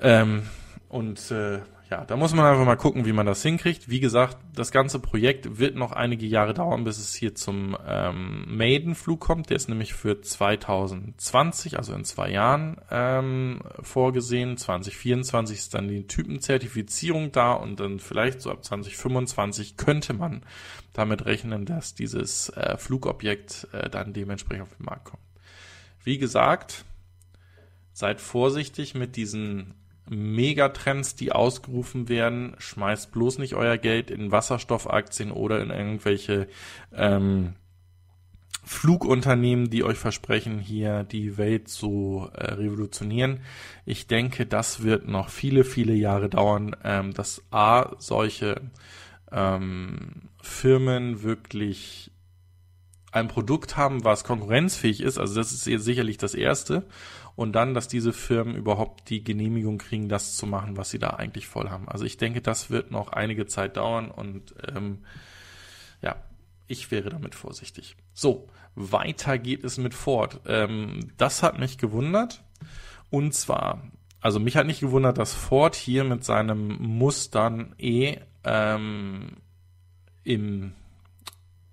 Ähm, 0.00 0.48
und 0.88 1.30
äh, 1.30 1.60
ja, 1.90 2.04
da 2.04 2.16
muss 2.16 2.32
man 2.34 2.46
einfach 2.46 2.64
mal 2.64 2.76
gucken, 2.76 3.04
wie 3.04 3.12
man 3.12 3.26
das 3.26 3.42
hinkriegt. 3.42 3.88
Wie 3.88 3.98
gesagt, 3.98 4.38
das 4.54 4.70
ganze 4.70 5.00
Projekt 5.00 5.58
wird 5.58 5.74
noch 5.74 5.90
einige 5.90 6.24
Jahre 6.24 6.54
dauern, 6.54 6.84
bis 6.84 6.98
es 6.98 7.16
hier 7.16 7.34
zum 7.34 7.76
ähm, 7.84 8.44
Maiden-Flug 8.46 9.18
kommt. 9.18 9.50
Der 9.50 9.56
ist 9.56 9.68
nämlich 9.68 9.92
für 9.92 10.20
2020, 10.20 11.78
also 11.78 11.92
in 11.92 12.04
zwei 12.04 12.30
Jahren 12.30 12.80
ähm, 12.92 13.60
vorgesehen. 13.82 14.56
2024 14.56 15.58
ist 15.58 15.74
dann 15.74 15.88
die 15.88 16.06
Typenzertifizierung 16.06 17.32
da 17.32 17.54
und 17.54 17.80
dann 17.80 17.98
vielleicht 17.98 18.40
so 18.40 18.52
ab 18.52 18.64
2025 18.64 19.76
könnte 19.76 20.12
man 20.12 20.42
damit 20.92 21.26
rechnen, 21.26 21.64
dass 21.64 21.96
dieses 21.96 22.50
äh, 22.50 22.76
Flugobjekt 22.76 23.66
äh, 23.72 23.90
dann 23.90 24.12
dementsprechend 24.12 24.62
auf 24.62 24.76
den 24.76 24.86
Markt 24.86 25.06
kommt. 25.06 25.22
Wie 26.04 26.18
gesagt, 26.18 26.84
seid 27.92 28.20
vorsichtig 28.20 28.94
mit 28.94 29.16
diesen 29.16 29.74
Megatrends, 30.10 31.14
die 31.14 31.30
ausgerufen 31.30 32.08
werden. 32.08 32.56
Schmeißt 32.58 33.12
bloß 33.12 33.38
nicht 33.38 33.54
euer 33.54 33.78
Geld 33.78 34.10
in 34.10 34.32
Wasserstoffaktien 34.32 35.30
oder 35.30 35.60
in 35.62 35.70
irgendwelche 35.70 36.48
ähm, 36.92 37.54
Flugunternehmen, 38.64 39.70
die 39.70 39.84
euch 39.84 39.98
versprechen, 39.98 40.58
hier 40.58 41.04
die 41.04 41.38
Welt 41.38 41.68
zu 41.68 42.28
äh, 42.34 42.54
revolutionieren. 42.54 43.40
Ich 43.86 44.08
denke, 44.08 44.46
das 44.46 44.82
wird 44.82 45.06
noch 45.06 45.28
viele, 45.28 45.62
viele 45.64 45.94
Jahre 45.94 46.28
dauern, 46.28 46.74
ähm, 46.82 47.14
dass 47.14 47.42
A, 47.52 47.92
solche 47.98 48.60
ähm, 49.30 50.28
Firmen 50.42 51.22
wirklich 51.22 52.10
ein 53.12 53.28
Produkt 53.28 53.76
haben, 53.76 54.04
was 54.04 54.24
konkurrenzfähig 54.24 55.00
ist. 55.00 55.18
Also 55.18 55.34
das 55.34 55.52
ist 55.52 55.64
sicherlich 55.64 56.16
das 56.16 56.34
Erste 56.34 56.84
und 57.40 57.52
dann, 57.52 57.72
dass 57.72 57.88
diese 57.88 58.12
Firmen 58.12 58.54
überhaupt 58.54 59.08
die 59.08 59.24
Genehmigung 59.24 59.78
kriegen, 59.78 60.10
das 60.10 60.36
zu 60.36 60.46
machen, 60.46 60.76
was 60.76 60.90
sie 60.90 60.98
da 60.98 61.08
eigentlich 61.08 61.48
voll 61.48 61.70
haben. 61.70 61.88
Also 61.88 62.04
ich 62.04 62.18
denke, 62.18 62.42
das 62.42 62.68
wird 62.68 62.90
noch 62.90 63.14
einige 63.14 63.46
Zeit 63.46 63.78
dauern 63.78 64.10
und 64.10 64.54
ähm, 64.68 64.98
ja, 66.02 66.16
ich 66.66 66.90
wäre 66.90 67.08
damit 67.08 67.34
vorsichtig. 67.34 67.96
So, 68.12 68.46
weiter 68.74 69.38
geht 69.38 69.64
es 69.64 69.78
mit 69.78 69.94
Ford. 69.94 70.40
Ähm, 70.44 71.12
das 71.16 71.42
hat 71.42 71.58
mich 71.58 71.78
gewundert. 71.78 72.44
Und 73.08 73.32
zwar, 73.32 73.90
also 74.20 74.38
mich 74.38 74.58
hat 74.58 74.66
nicht 74.66 74.80
gewundert, 74.80 75.16
dass 75.16 75.32
Ford 75.32 75.74
hier 75.74 76.04
mit 76.04 76.22
seinem 76.22 76.76
Mustern 76.78 77.74
E 77.78 78.18
ähm, 78.44 79.38
im 80.24 80.74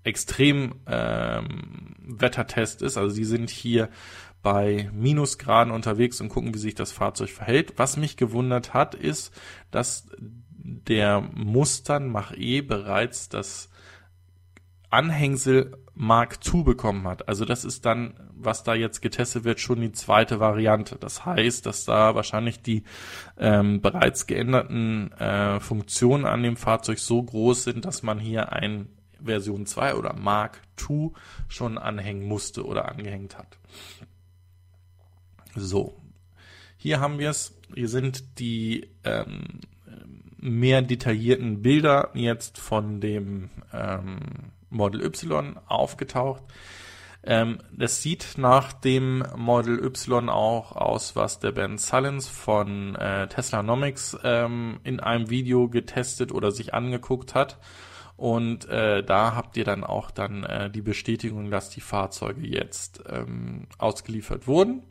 extrem 0.05 0.76
ähm, 0.88 1.93
Wettertest 1.99 2.82
ist. 2.82 2.97
Also 2.97 3.13
sie 3.13 3.26
sind 3.26 3.49
hier 3.49 3.89
bei 4.48 4.89
Minusgraden 4.93 5.74
unterwegs 5.74 6.22
und 6.22 6.30
gucken, 6.30 6.54
wie 6.54 6.58
sich 6.58 6.74
das 6.74 6.93
Fahrzeug 6.93 7.32
verhält. 7.32 7.74
Was 7.76 7.98
mich 7.98 8.16
gewundert 8.16 8.74
hat, 8.74 8.95
ist, 8.95 9.34
dass 9.72 10.08
der 10.54 11.20
Mustern 11.20 12.08
Mach-E 12.08 12.62
bereits 12.62 13.28
das 13.28 13.70
Anhängsel 14.89 15.76
Mark 15.95 16.39
II 16.48 16.64
bekommen 16.64 17.06
hat. 17.10 17.28
Also 17.28 17.43
das 17.43 17.66
ist 17.66 17.86
dann, 17.86 18.14
was 18.32 18.64
da 18.64 18.74
jetzt 18.74 19.02
getestet 19.02 19.43
wird, 19.43 19.60
schon 19.60 19.82
die 19.82 19.91
zweite 19.91 20.39
Variante. 20.39 20.95
Das 20.98 21.26
heißt, 21.26 21.66
dass 21.66 21.84
da 21.84 22.16
wahrscheinlich 22.16 22.62
die 22.62 22.86
ähm, 23.38 23.82
bereits 23.82 24.28
geänderten 24.28 25.12
äh, 25.12 25.60
Funktionen 25.60 26.24
an 26.24 26.41
dem 26.41 26.56
Fahrzeug 26.56 27.00
so 27.00 27.22
groß 27.22 27.66
sind, 27.66 27.84
dass 27.84 28.02
man 28.02 28.18
hier 28.18 28.54
ein 28.54 28.88
Version 29.22 29.66
2 29.66 29.95
oder 29.95 30.14
Mark 30.14 30.62
II 30.89 31.12
schon 31.50 31.78
anhängen 31.78 32.26
musste 32.26 32.66
oder 32.66 32.88
angehängt 32.88 33.38
hat. 33.38 33.58
So, 35.60 35.97
hier 36.78 36.99
haben 36.99 37.18
wir 37.18 37.32
es. 37.32 37.60
Hier 37.74 37.89
sind 37.89 38.39
die 38.39 38.91
ähm, 39.03 39.62
mehr 40.38 40.84
detaillierten 40.84 41.64
Bilder 41.64 42.12
jetzt 42.14 42.60
von 42.60 43.01
dem 43.01 43.49
ähm, 43.74 44.20
Model 44.70 45.01
Y 45.03 45.58
aufgetaucht. 45.66 46.43
Ähm, 47.24 47.58
das 47.72 48.03
sieht 48.03 48.36
nach 48.38 48.72
dem 48.72 49.24
Model 49.36 49.84
Y 49.84 50.30
auch 50.30 50.74
aus, 50.74 51.16
was 51.16 51.39
der 51.39 51.53
Ben 51.53 51.80
Sullins 51.80 52.30
von 52.30 52.93
äh, 52.95 53.28
Teslanomics 53.28 54.16
ähm, 54.24 54.80
in 54.84 54.99
einem 54.99 55.32
Video 55.32 55.70
getestet 55.70 56.32
oder 56.32 56.51
sich 56.51 56.76
angeguckt 56.76 57.34
hat. 57.34 57.58
Und 58.16 58.70
äh, 58.70 59.03
da 59.03 59.36
habt 59.36 59.58
ihr 59.58 59.66
dann 59.66 59.84
auch 59.84 60.12
dann 60.12 60.43
äh, 60.43 60.70
die 60.70 60.82
Bestätigung, 60.84 61.49
dass 61.49 61.72
die 61.72 61.82
Fahrzeuge 61.82 62.45
jetzt 62.45 63.03
ähm, 63.10 63.68
ausgeliefert 63.80 64.45
wurden 64.45 64.84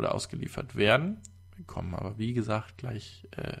oder 0.00 0.14
ausgeliefert 0.14 0.74
werden. 0.76 1.18
Wir 1.54 1.64
kommen 1.66 1.94
aber, 1.94 2.18
wie 2.18 2.32
gesagt, 2.32 2.78
gleich 2.78 3.28
äh, 3.36 3.58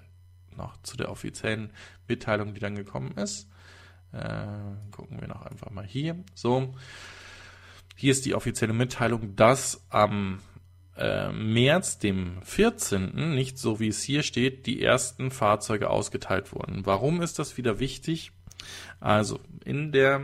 noch 0.56 0.80
zu 0.82 0.96
der 0.96 1.10
offiziellen 1.10 1.70
Mitteilung, 2.08 2.54
die 2.54 2.60
dann 2.60 2.74
gekommen 2.74 3.12
ist. 3.12 3.48
Äh, 4.12 4.46
gucken 4.90 5.20
wir 5.20 5.28
noch 5.28 5.42
einfach 5.42 5.70
mal 5.70 5.86
hier. 5.86 6.16
So, 6.34 6.74
hier 7.94 8.12
ist 8.12 8.24
die 8.24 8.34
offizielle 8.34 8.72
Mitteilung, 8.72 9.36
dass 9.36 9.84
am 9.90 10.40
äh, 10.96 11.30
März, 11.30 11.98
dem 11.98 12.42
14., 12.42 13.34
nicht 13.34 13.58
so 13.58 13.78
wie 13.78 13.88
es 13.88 14.02
hier 14.02 14.22
steht, 14.22 14.66
die 14.66 14.82
ersten 14.82 15.30
Fahrzeuge 15.30 15.90
ausgeteilt 15.90 16.52
wurden. 16.52 16.86
Warum 16.86 17.22
ist 17.22 17.38
das 17.38 17.56
wieder 17.56 17.78
wichtig? 17.78 18.32
Also, 18.98 19.40
in 19.64 19.92
der 19.92 20.22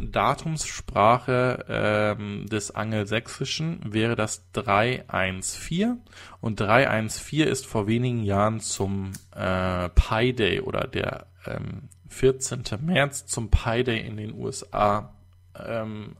Datumssprache 0.00 1.64
ähm, 1.68 2.46
des 2.46 2.70
Angelsächsischen 2.70 3.80
wäre 3.84 4.16
das 4.16 4.50
314 4.52 6.00
und 6.40 6.60
314 6.60 7.48
ist 7.48 7.66
vor 7.66 7.86
wenigen 7.86 8.22
Jahren 8.22 8.60
zum 8.60 9.12
äh, 9.34 9.88
Pi 9.90 10.32
Day 10.32 10.60
oder 10.60 10.86
der 10.86 11.26
ähm, 11.46 11.88
14. 12.08 12.62
März 12.80 13.26
zum 13.26 13.50
Pi 13.50 13.84
Day 13.84 14.00
in 14.00 14.16
den 14.16 14.34
USA 14.34 15.14
ähm, 15.58 16.16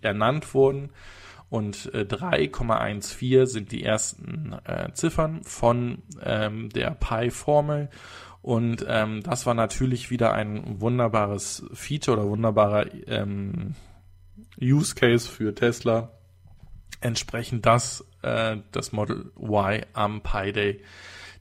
ernannt 0.00 0.54
worden 0.54 0.90
und 1.48 1.94
äh, 1.94 2.00
3,14 2.00 3.46
sind 3.46 3.72
die 3.72 3.84
ersten 3.84 4.56
äh, 4.64 4.92
Ziffern 4.92 5.42
von 5.44 6.02
ähm, 6.22 6.70
der 6.70 6.90
Pi-Formel 6.90 7.88
und 8.46 8.86
ähm, 8.88 9.24
das 9.24 9.44
war 9.44 9.54
natürlich 9.54 10.12
wieder 10.12 10.32
ein 10.32 10.80
wunderbares 10.80 11.64
Feature 11.72 12.16
oder 12.16 12.28
wunderbarer 12.28 12.86
ähm, 13.08 13.74
Use 14.62 14.94
Case 14.94 15.28
für 15.28 15.52
Tesla. 15.52 16.12
Entsprechend 17.00 17.66
das 17.66 18.04
äh, 18.22 18.58
das 18.70 18.92
Model 18.92 19.32
Y 19.36 19.84
am 19.94 20.20
Pi 20.20 20.52
Day 20.52 20.84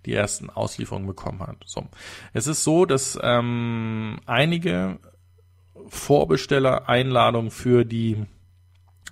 die 0.07 0.15
ersten 0.15 0.49
Auslieferungen 0.49 1.05
bekommen 1.05 1.41
hat. 1.41 1.57
So, 1.67 1.85
es 2.33 2.47
ist 2.47 2.63
so, 2.63 2.87
dass 2.87 3.19
ähm, 3.21 4.19
einige 4.25 4.97
Vorbesteller 5.87 6.89
Einladungen 6.89 7.51
für 7.51 7.85
die 7.85 8.25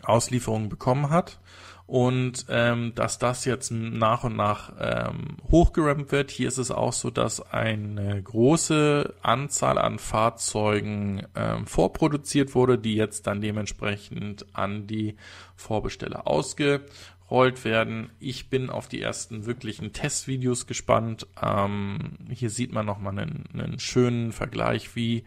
Auslieferung 0.02 0.70
bekommen 0.70 1.12
hat 1.12 1.40
und 1.86 2.46
ähm, 2.50 2.94
dass 2.96 3.20
das 3.20 3.44
jetzt 3.46 3.72
nach 3.72 4.24
und 4.24 4.36
nach 4.36 4.72
ähm, 4.80 5.38
hochgerampt 5.52 6.12
wird. 6.12 6.32
Hier 6.32 6.48
ist 6.48 6.58
es 6.58 6.72
auch 6.72 6.94
so, 6.94 7.10
dass 7.10 7.42
eine 7.52 8.22
große 8.22 9.14
Anzahl 9.22 9.78
an 9.78 10.00
Fahrzeugen 10.00 11.28
ähm, 11.36 11.68
vorproduziert 11.68 12.56
wurde, 12.56 12.78
die 12.78 12.96
jetzt 12.96 13.28
dann 13.28 13.42
dementsprechend 13.42 14.46
an 14.54 14.88
die 14.88 15.18
Vorbesteller 15.58 16.26
ausgerollt 16.26 17.66
werden. 17.66 18.12
Ich 18.20 18.50
bin 18.50 18.70
auf 18.70 18.88
die 18.88 19.02
ersten 19.02 19.46
wirklichen 19.46 19.92
Testvideos 19.92 20.68
gespannt. 20.68 21.28
Ähm, 21.42 22.18
hier 22.30 22.50
sieht 22.50 22.72
man 22.72 22.86
nochmal 22.86 23.20
einen, 23.20 23.44
einen 23.54 23.80
schönen 23.80 24.32
Vergleich, 24.32 24.96
wie 24.96 25.26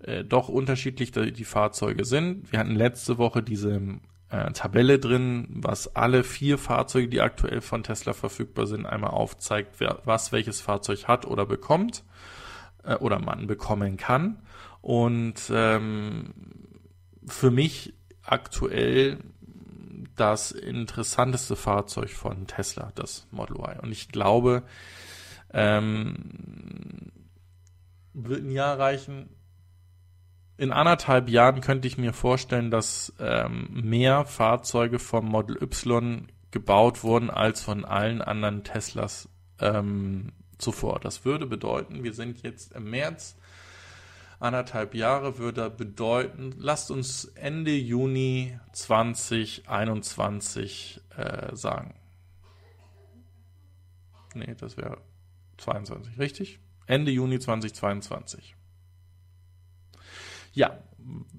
äh, 0.00 0.24
doch 0.24 0.48
unterschiedlich 0.48 1.12
die, 1.12 1.32
die 1.32 1.44
Fahrzeuge 1.44 2.06
sind. 2.06 2.50
Wir 2.50 2.60
hatten 2.60 2.74
letzte 2.74 3.18
Woche 3.18 3.42
diese 3.42 4.00
äh, 4.32 4.50
Tabelle 4.52 4.98
drin, 4.98 5.46
was 5.50 5.94
alle 5.94 6.24
vier 6.24 6.56
Fahrzeuge, 6.56 7.08
die 7.08 7.20
aktuell 7.20 7.60
von 7.60 7.82
Tesla 7.82 8.14
verfügbar 8.14 8.66
sind, 8.66 8.86
einmal 8.86 9.10
aufzeigt, 9.10 9.78
wer, 9.78 10.00
was 10.04 10.32
welches 10.32 10.60
Fahrzeug 10.60 11.06
hat 11.06 11.26
oder 11.26 11.44
bekommt 11.44 12.02
äh, 12.82 12.94
oder 12.96 13.18
man 13.18 13.46
bekommen 13.46 13.98
kann. 13.98 14.42
Und 14.80 15.52
ähm, 15.54 16.32
für 17.26 17.50
mich 17.50 17.94
aktuell 18.22 19.18
das 20.16 20.50
interessanteste 20.50 21.54
Fahrzeug 21.54 22.10
von 22.10 22.46
Tesla, 22.46 22.90
das 22.94 23.26
Model 23.30 23.56
Y. 23.56 23.80
Und 23.80 23.92
ich 23.92 24.08
glaube, 24.08 24.62
ähm, 25.52 27.12
wird 28.14 28.44
ein 28.44 28.50
Jahr 28.50 28.78
reichen. 28.78 29.28
In 30.56 30.70
anderthalb 30.70 31.28
Jahren 31.28 31.60
könnte 31.60 31.88
ich 31.88 31.98
mir 31.98 32.12
vorstellen, 32.12 32.70
dass 32.70 33.12
ähm, 33.18 33.68
mehr 33.72 34.24
Fahrzeuge 34.24 34.98
vom 34.98 35.26
Model 35.26 35.60
Y 35.62 36.28
gebaut 36.50 37.02
wurden 37.02 37.30
als 37.30 37.62
von 37.62 37.84
allen 37.84 38.22
anderen 38.22 38.62
Teslas 38.62 39.28
ähm, 39.58 40.32
zuvor. 40.58 41.00
Das 41.00 41.24
würde 41.24 41.46
bedeuten, 41.46 42.04
wir 42.04 42.12
sind 42.12 42.42
jetzt 42.42 42.72
im 42.72 42.90
März, 42.90 43.36
anderthalb 44.38 44.94
Jahre 44.94 45.38
würde 45.38 45.70
bedeuten, 45.70 46.54
lasst 46.58 46.90
uns 46.90 47.24
Ende 47.24 47.74
Juni 47.74 48.58
2021 48.72 51.00
äh, 51.16 51.56
sagen. 51.56 51.94
Nee, 54.34 54.54
das 54.58 54.76
wäre 54.76 54.98
22, 55.58 56.18
richtig? 56.18 56.58
Ende 56.86 57.10
Juni 57.10 57.38
2022. 57.38 58.56
Ja, 60.52 60.78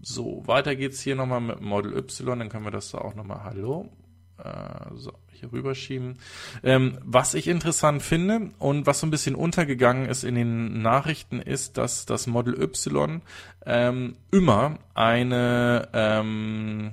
so, 0.01 0.43
weiter 0.45 0.75
geht's 0.75 1.01
hier 1.01 1.15
nochmal 1.15 1.41
mit 1.41 1.61
Model 1.61 1.95
Y, 1.95 2.39
dann 2.39 2.49
können 2.49 2.65
wir 2.65 2.71
das 2.71 2.91
da 2.91 2.99
auch 2.99 3.15
nochmal, 3.15 3.43
hallo, 3.43 3.89
äh, 4.37 4.95
so, 4.95 5.13
hier 5.31 5.51
rüberschieben. 5.51 6.17
Ähm, 6.63 6.97
was 7.03 7.33
ich 7.33 7.47
interessant 7.47 8.01
finde 8.01 8.51
und 8.59 8.85
was 8.85 8.99
so 8.99 9.07
ein 9.07 9.11
bisschen 9.11 9.35
untergegangen 9.35 10.07
ist 10.07 10.23
in 10.23 10.35
den 10.35 10.81
Nachrichten, 10.81 11.39
ist, 11.39 11.77
dass 11.77 12.05
das 12.05 12.27
Model 12.27 12.59
Y 12.61 13.21
ähm, 13.65 14.15
immer 14.31 14.79
eine 14.93 15.89
ähm, 15.93 16.91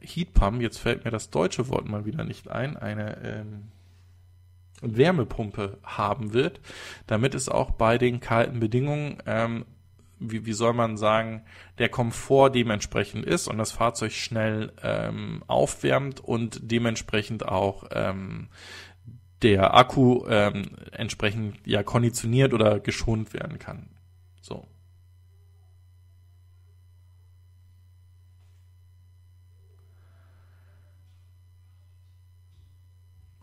Heatpump, 0.00 0.62
jetzt 0.62 0.78
fällt 0.78 1.04
mir 1.04 1.10
das 1.10 1.30
deutsche 1.30 1.68
Wort 1.68 1.88
mal 1.88 2.04
wieder 2.04 2.24
nicht 2.24 2.48
ein, 2.48 2.76
eine 2.76 3.18
ähm, 3.22 3.68
Wärmepumpe 4.80 5.78
haben 5.82 6.32
wird, 6.32 6.60
damit 7.06 7.34
es 7.34 7.48
auch 7.48 7.72
bei 7.72 7.98
den 7.98 8.20
kalten 8.20 8.60
Bedingungen 8.60 9.18
ähm, 9.26 9.64
wie, 10.20 10.46
wie 10.46 10.52
soll 10.52 10.72
man 10.72 10.96
sagen, 10.96 11.42
der 11.78 11.88
Komfort 11.88 12.50
dementsprechend 12.50 13.24
ist 13.24 13.48
und 13.48 13.58
das 13.58 13.72
Fahrzeug 13.72 14.12
schnell 14.12 14.72
ähm, 14.82 15.42
aufwärmt 15.46 16.20
und 16.20 16.60
dementsprechend 16.62 17.46
auch 17.46 17.84
ähm, 17.92 18.48
der 19.42 19.74
Akku 19.74 20.26
ähm, 20.28 20.76
entsprechend 20.92 21.58
ja 21.66 21.82
konditioniert 21.82 22.52
oder 22.52 22.80
geschont 22.80 23.32
werden 23.32 23.58
kann. 23.58 23.88
So. 24.40 24.66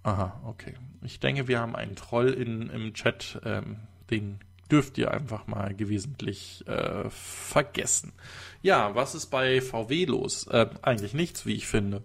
Aha, 0.04 0.40
okay. 0.46 0.76
Ich 1.02 1.20
denke, 1.20 1.48
wir 1.48 1.60
haben 1.60 1.76
einen 1.76 1.96
Troll 1.96 2.30
in, 2.30 2.70
im 2.70 2.94
Chat, 2.94 3.40
ähm, 3.44 3.78
den 4.12 4.40
dürft 4.72 4.98
ihr 4.98 5.12
einfach 5.12 5.48
mal 5.48 5.76
gewissentlich 5.76 6.64
äh, 6.68 7.10
vergessen. 7.10 8.14
Ja, 8.62 8.96
was 8.96 9.16
ist 9.16 9.28
bei 9.28 9.62
VW 9.62 10.06
los? 10.06 10.48
Äh, 10.48 10.68
eigentlich 10.82 11.14
nichts, 11.14 11.46
wie 11.46 11.54
ich 11.54 11.68
finde. 11.68 12.04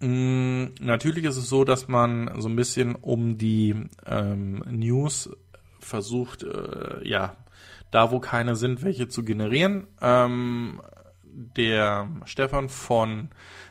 Mm, 0.00 0.66
natürlich 0.80 1.24
ist 1.24 1.36
es 1.36 1.48
so, 1.48 1.64
dass 1.64 1.88
man 1.88 2.30
so 2.40 2.48
ein 2.48 2.56
bisschen 2.56 2.94
um 2.94 3.38
die 3.38 3.74
ähm, 4.06 4.62
News 4.70 5.30
versucht, 5.80 6.42
äh, 6.42 7.06
ja, 7.06 7.36
da 7.90 8.10
wo 8.10 8.18
keine 8.18 8.56
sind, 8.56 8.82
welche 8.82 9.08
zu 9.08 9.24
generieren. 9.24 9.86
Ähm, 10.00 10.80
der 11.34 12.08
Stefan 12.24 12.68
von 12.68 13.30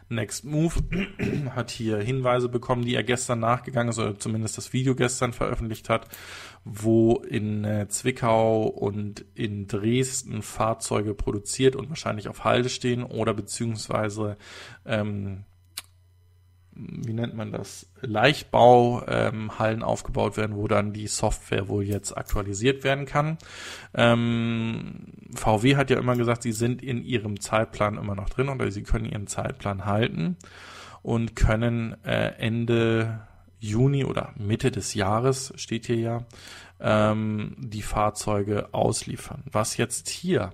Next 0.09 0.45
Move 0.45 0.75
hat 1.55 1.71
hier 1.71 1.97
Hinweise 1.97 2.49
bekommen, 2.49 2.85
die 2.85 2.95
er 2.95 3.03
gestern 3.03 3.39
nachgegangen 3.39 3.89
ist, 3.89 3.99
oder 3.99 4.17
zumindest 4.17 4.57
das 4.57 4.73
Video 4.73 4.95
gestern 4.95 5.33
veröffentlicht 5.33 5.89
hat, 5.89 6.07
wo 6.63 7.17
in 7.17 7.63
äh, 7.63 7.87
Zwickau 7.87 8.63
und 8.63 9.25
in 9.33 9.67
Dresden 9.67 10.41
Fahrzeuge 10.41 11.13
produziert 11.13 11.75
und 11.75 11.89
wahrscheinlich 11.89 12.27
auf 12.27 12.43
Halde 12.43 12.69
stehen 12.69 13.03
oder 13.03 13.33
beziehungsweise 13.33 14.37
ähm, 14.85 15.45
wie 16.75 17.13
nennt 17.13 17.35
man 17.35 17.51
das, 17.51 17.87
Leichtbauhallen 18.01 19.49
ähm, 19.77 19.83
aufgebaut 19.83 20.37
werden, 20.37 20.55
wo 20.55 20.67
dann 20.67 20.93
die 20.93 21.07
Software 21.07 21.67
wohl 21.67 21.83
jetzt 21.83 22.15
aktualisiert 22.17 22.83
werden 22.83 23.05
kann. 23.05 23.37
Ähm, 23.93 25.05
VW 25.35 25.75
hat 25.75 25.89
ja 25.89 25.99
immer 25.99 26.15
gesagt, 26.15 26.43
sie 26.43 26.51
sind 26.51 26.81
in 26.81 27.03
ihrem 27.03 27.39
Zeitplan 27.39 27.97
immer 27.97 28.15
noch 28.15 28.29
drin 28.29 28.49
oder 28.49 28.69
sie 28.71 28.83
können 28.83 29.05
ihren 29.05 29.27
Zeitplan 29.27 29.85
halten 29.85 30.37
und 31.01 31.35
können 31.35 31.95
äh, 32.03 32.33
Ende 32.37 33.27
Juni 33.59 34.03
oder 34.03 34.33
Mitte 34.37 34.71
des 34.71 34.93
Jahres, 34.93 35.53
steht 35.55 35.85
hier 35.85 35.97
ja, 35.97 36.25
ähm, 36.81 37.55
die 37.57 37.81
Fahrzeuge 37.81 38.73
ausliefern. 38.73 39.43
Was 39.51 39.77
jetzt 39.77 40.09
hier 40.09 40.51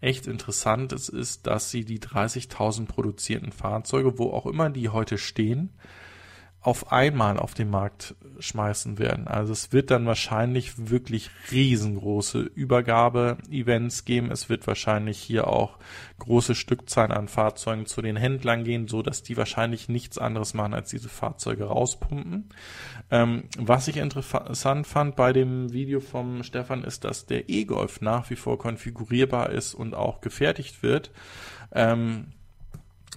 echt 0.00 0.26
interessant 0.26 0.92
ist, 0.92 1.08
ist, 1.08 1.46
dass 1.46 1.70
sie 1.70 1.84
die 1.84 1.98
30.000 1.98 2.86
produzierten 2.86 3.52
Fahrzeuge, 3.52 4.18
wo 4.18 4.30
auch 4.30 4.46
immer 4.46 4.70
die 4.70 4.88
heute 4.88 5.18
stehen, 5.18 5.70
auf 6.60 6.92
einmal 6.92 7.38
auf 7.38 7.54
den 7.54 7.70
Markt 7.70 8.14
schmeißen 8.40 8.98
werden. 8.98 9.28
Also 9.28 9.52
es 9.52 9.72
wird 9.72 9.90
dann 9.90 10.06
wahrscheinlich 10.06 10.90
wirklich 10.90 11.30
riesengroße 11.50 12.40
Übergabe-Events 12.40 14.04
geben. 14.04 14.30
Es 14.30 14.48
wird 14.48 14.66
wahrscheinlich 14.66 15.18
hier 15.18 15.46
auch 15.46 15.78
große 16.18 16.54
Stückzahlen 16.54 17.12
an 17.12 17.28
Fahrzeugen 17.28 17.86
zu 17.86 18.02
den 18.02 18.16
Händlern 18.16 18.64
gehen, 18.64 18.88
so 18.88 19.02
dass 19.02 19.22
die 19.22 19.36
wahrscheinlich 19.36 19.88
nichts 19.88 20.18
anderes 20.18 20.54
machen, 20.54 20.74
als 20.74 20.90
diese 20.90 21.08
Fahrzeuge 21.08 21.64
rauspumpen. 21.64 22.48
Ähm, 23.10 23.44
was 23.58 23.88
ich 23.88 23.96
interessant 23.96 24.86
fand 24.86 25.16
bei 25.16 25.32
dem 25.32 25.72
Video 25.72 26.00
vom 26.00 26.42
Stefan 26.42 26.84
ist, 26.84 27.04
dass 27.04 27.26
der 27.26 27.48
E-Golf 27.48 28.00
nach 28.00 28.30
wie 28.30 28.36
vor 28.36 28.58
konfigurierbar 28.58 29.50
ist 29.50 29.74
und 29.74 29.94
auch 29.94 30.20
gefertigt 30.20 30.82
wird. 30.82 31.10
Ähm, 31.72 32.32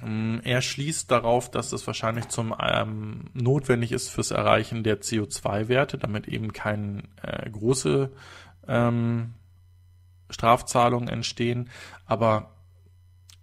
er 0.02 0.62
schließt 0.62 1.10
darauf, 1.12 1.50
dass 1.50 1.70
das 1.70 1.86
wahrscheinlich 1.88 2.28
zum 2.28 2.54
ähm, 2.60 3.30
notwendig 3.34 3.92
ist 3.92 4.10
fürs 4.10 4.32
Erreichen 4.32 4.84
der 4.84 5.02
CO2-Werte, 5.02 5.98
damit 5.98 6.28
eben 6.28 6.52
keine 6.52 7.04
äh, 7.22 7.50
große 7.50 8.12
ähm, 8.68 9.34
Strafzahlungen 10.30 11.08
entstehen. 11.08 11.70
Aber 12.06 12.54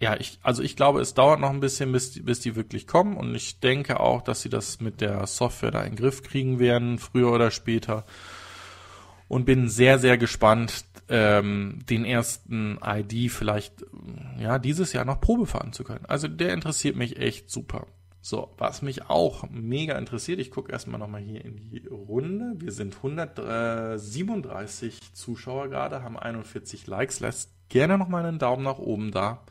ja, 0.00 0.16
ich, 0.18 0.38
also 0.42 0.62
ich 0.62 0.76
glaube, 0.76 1.00
es 1.00 1.14
dauert 1.14 1.40
noch 1.40 1.50
ein 1.50 1.60
bisschen, 1.60 1.92
bis 1.92 2.12
die, 2.12 2.20
bis 2.20 2.40
die 2.40 2.56
wirklich 2.56 2.86
kommen. 2.86 3.16
Und 3.16 3.34
ich 3.34 3.60
denke 3.60 4.00
auch, 4.00 4.22
dass 4.22 4.42
sie 4.42 4.48
das 4.48 4.80
mit 4.80 5.00
der 5.00 5.26
Software 5.26 5.70
da 5.70 5.82
in 5.82 5.92
den 5.92 5.96
Griff 5.96 6.22
kriegen 6.22 6.58
werden, 6.58 6.98
früher 6.98 7.30
oder 7.30 7.50
später. 7.50 8.04
Und 9.28 9.44
bin 9.44 9.68
sehr, 9.68 9.98
sehr 9.98 10.18
gespannt, 10.18 10.84
ähm, 11.08 11.80
den 11.88 12.04
ersten 12.04 12.78
ID 12.82 13.30
vielleicht 13.30 13.84
ja 14.40 14.58
dieses 14.58 14.92
Jahr 14.92 15.04
noch 15.04 15.20
Probe 15.20 15.46
fahren 15.46 15.72
zu 15.72 15.84
können. 15.84 16.04
Also 16.06 16.26
der 16.28 16.52
interessiert 16.52 16.96
mich 16.96 17.18
echt 17.18 17.50
super. 17.50 17.86
So, 18.22 18.54
was 18.58 18.82
mich 18.82 19.08
auch 19.08 19.48
mega 19.48 19.96
interessiert, 19.96 20.40
ich 20.40 20.50
gucke 20.50 20.72
erstmal 20.72 21.00
nochmal 21.00 21.22
hier 21.22 21.42
in 21.42 21.56
die 21.56 21.86
Runde. 21.86 22.52
Wir 22.56 22.70
sind 22.70 22.96
137 22.96 25.14
Zuschauer 25.14 25.68
gerade, 25.68 26.02
haben 26.02 26.18
41 26.18 26.86
Likes. 26.86 27.20
Lasst 27.20 27.50
gerne 27.70 27.96
nochmal 27.96 28.26
einen 28.26 28.38
Daumen 28.38 28.62
nach 28.62 28.78
oben 28.78 29.10
da. 29.10 29.42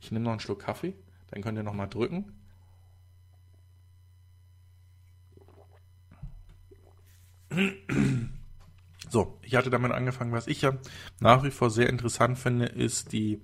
Ich 0.00 0.12
nehme 0.12 0.24
noch 0.24 0.30
einen 0.30 0.40
Schluck 0.40 0.60
Kaffee, 0.60 0.94
dann 1.30 1.42
könnt 1.42 1.58
ihr 1.58 1.62
nochmal 1.62 1.88
drücken. 1.88 2.32
So, 9.08 9.38
ich 9.42 9.56
hatte 9.56 9.70
damit 9.70 9.92
angefangen, 9.92 10.32
was 10.32 10.46
ich 10.46 10.62
ja 10.62 10.76
nach 11.20 11.44
wie 11.44 11.50
vor 11.50 11.70
sehr 11.70 11.88
interessant 11.88 12.38
finde, 12.38 12.66
ist 12.66 13.12
die 13.12 13.42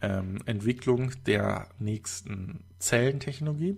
ähm, 0.00 0.38
Entwicklung 0.46 1.12
der 1.24 1.68
nächsten 1.78 2.64
Zellentechnologie. 2.78 3.76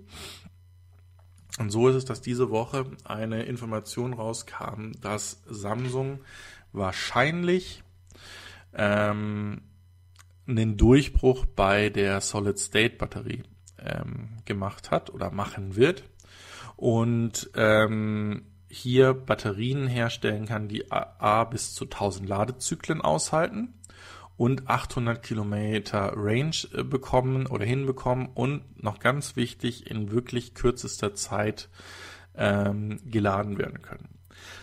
Und 1.58 1.70
so 1.70 1.88
ist 1.88 1.96
es, 1.96 2.04
dass 2.04 2.20
diese 2.20 2.50
Woche 2.50 2.86
eine 3.04 3.42
Information 3.42 4.12
rauskam, 4.12 4.92
dass 5.00 5.42
Samsung 5.46 6.20
wahrscheinlich 6.72 7.82
ähm, 8.72 9.62
einen 10.46 10.76
Durchbruch 10.76 11.44
bei 11.46 11.90
der 11.90 12.20
Solid-State-Batterie 12.20 13.42
ähm, 13.78 14.36
gemacht 14.44 14.90
hat 14.90 15.10
oder 15.10 15.30
machen 15.30 15.76
wird. 15.76 16.04
Und 16.76 17.50
ähm, 17.54 18.46
hier 18.68 19.12
Batterien 19.14 19.86
herstellen 19.88 20.46
kann, 20.46 20.68
die 20.68 20.90
A 20.90 21.44
bis 21.44 21.74
zu 21.74 21.84
1000 21.84 22.28
Ladezyklen 22.28 23.00
aushalten 23.00 23.74
und 24.40 24.70
800 24.70 25.22
Kilometer 25.22 26.14
Range 26.16 26.56
äh, 26.72 26.82
bekommen 26.82 27.46
oder 27.46 27.66
hinbekommen 27.66 28.30
und 28.32 28.82
noch 28.82 28.98
ganz 28.98 29.36
wichtig 29.36 29.90
in 29.90 30.10
wirklich 30.12 30.54
kürzester 30.54 31.14
Zeit 31.14 31.68
ähm, 32.34 33.00
geladen 33.04 33.58
werden 33.58 33.82
können. 33.82 34.18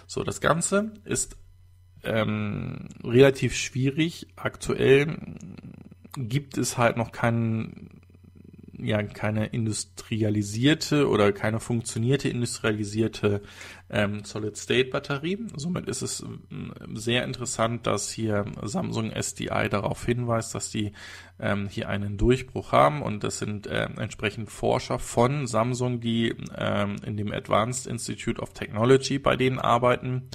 So, 0.07 0.23
das 0.23 0.41
Ganze 0.41 0.93
ist 1.05 1.37
ähm, 2.03 2.89
relativ 3.03 3.55
schwierig. 3.55 4.25
Aktuell 4.35 5.15
gibt 6.15 6.57
es 6.57 6.79
halt 6.79 6.97
noch 6.97 7.11
keinen 7.11 8.01
ja 8.77 9.01
keine 9.03 9.47
industrialisierte 9.47 11.07
oder 11.07 11.31
keine 11.31 11.59
funktionierte 11.59 12.29
industrialisierte 12.29 13.41
ähm, 13.89 14.23
Solid-State-Batterie. 14.23 15.47
Somit 15.55 15.87
ist 15.87 16.01
es 16.01 16.21
ähm, 16.21 16.73
sehr 16.93 17.23
interessant, 17.23 17.87
dass 17.87 18.11
hier 18.11 18.45
Samsung 18.61 19.11
SDI 19.11 19.69
darauf 19.69 20.05
hinweist, 20.05 20.53
dass 20.55 20.69
die 20.69 20.91
ähm, 21.39 21.67
hier 21.67 21.89
einen 21.89 22.17
Durchbruch 22.17 22.71
haben 22.71 23.01
und 23.01 23.23
das 23.23 23.39
sind 23.39 23.67
äh, 23.67 23.87
entsprechend 23.97 24.51
Forscher 24.51 24.99
von 24.99 25.47
Samsung, 25.47 25.99
die 25.99 26.35
ähm, 26.55 26.97
in 27.05 27.17
dem 27.17 27.31
Advanced 27.31 27.87
Institute 27.87 28.41
of 28.41 28.53
Technology 28.53 29.19
bei 29.19 29.35
denen 29.35 29.59
arbeiten, 29.59 30.29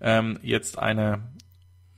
ähm, 0.00 0.38
jetzt 0.42 0.78
eine 0.78 1.30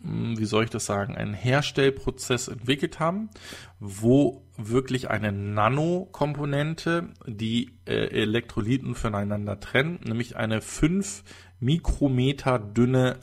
hm, 0.02 0.38
wie 0.38 0.44
soll 0.44 0.64
ich 0.64 0.70
das 0.70 0.86
sagen, 0.86 1.16
einen 1.16 1.34
Herstellprozess 1.34 2.48
entwickelt 2.48 2.98
haben, 2.98 3.30
wo 3.78 4.42
wirklich 4.68 5.10
eine 5.10 5.32
Nanokomponente 5.32 7.08
die 7.26 7.72
äh, 7.86 8.08
Elektrolyten 8.08 8.94
voneinander 8.94 9.60
trennt, 9.60 10.06
nämlich 10.06 10.36
eine 10.36 10.60
5 10.60 11.24
Mikrometer 11.60 12.58
dünne 12.58 13.16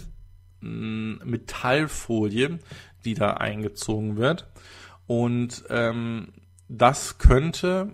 mh, 0.62 0.70
hm, 0.70 1.22
Metallfolie, 1.26 2.60
die 3.06 3.14
da 3.14 3.34
eingezogen 3.34 4.18
wird. 4.18 4.48
Und 5.08 5.64
ähm, 5.70 6.30
das 6.68 7.18
könnte 7.18 7.92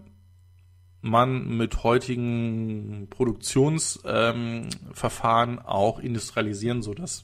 man 1.02 1.58
mit 1.58 1.84
heutigen 1.84 3.08
Produktionsverfahren 3.10 5.52
ähm, 5.52 5.60
auch 5.60 6.00
industrialisieren, 6.00 6.82
so 6.82 6.94
dass 6.94 7.24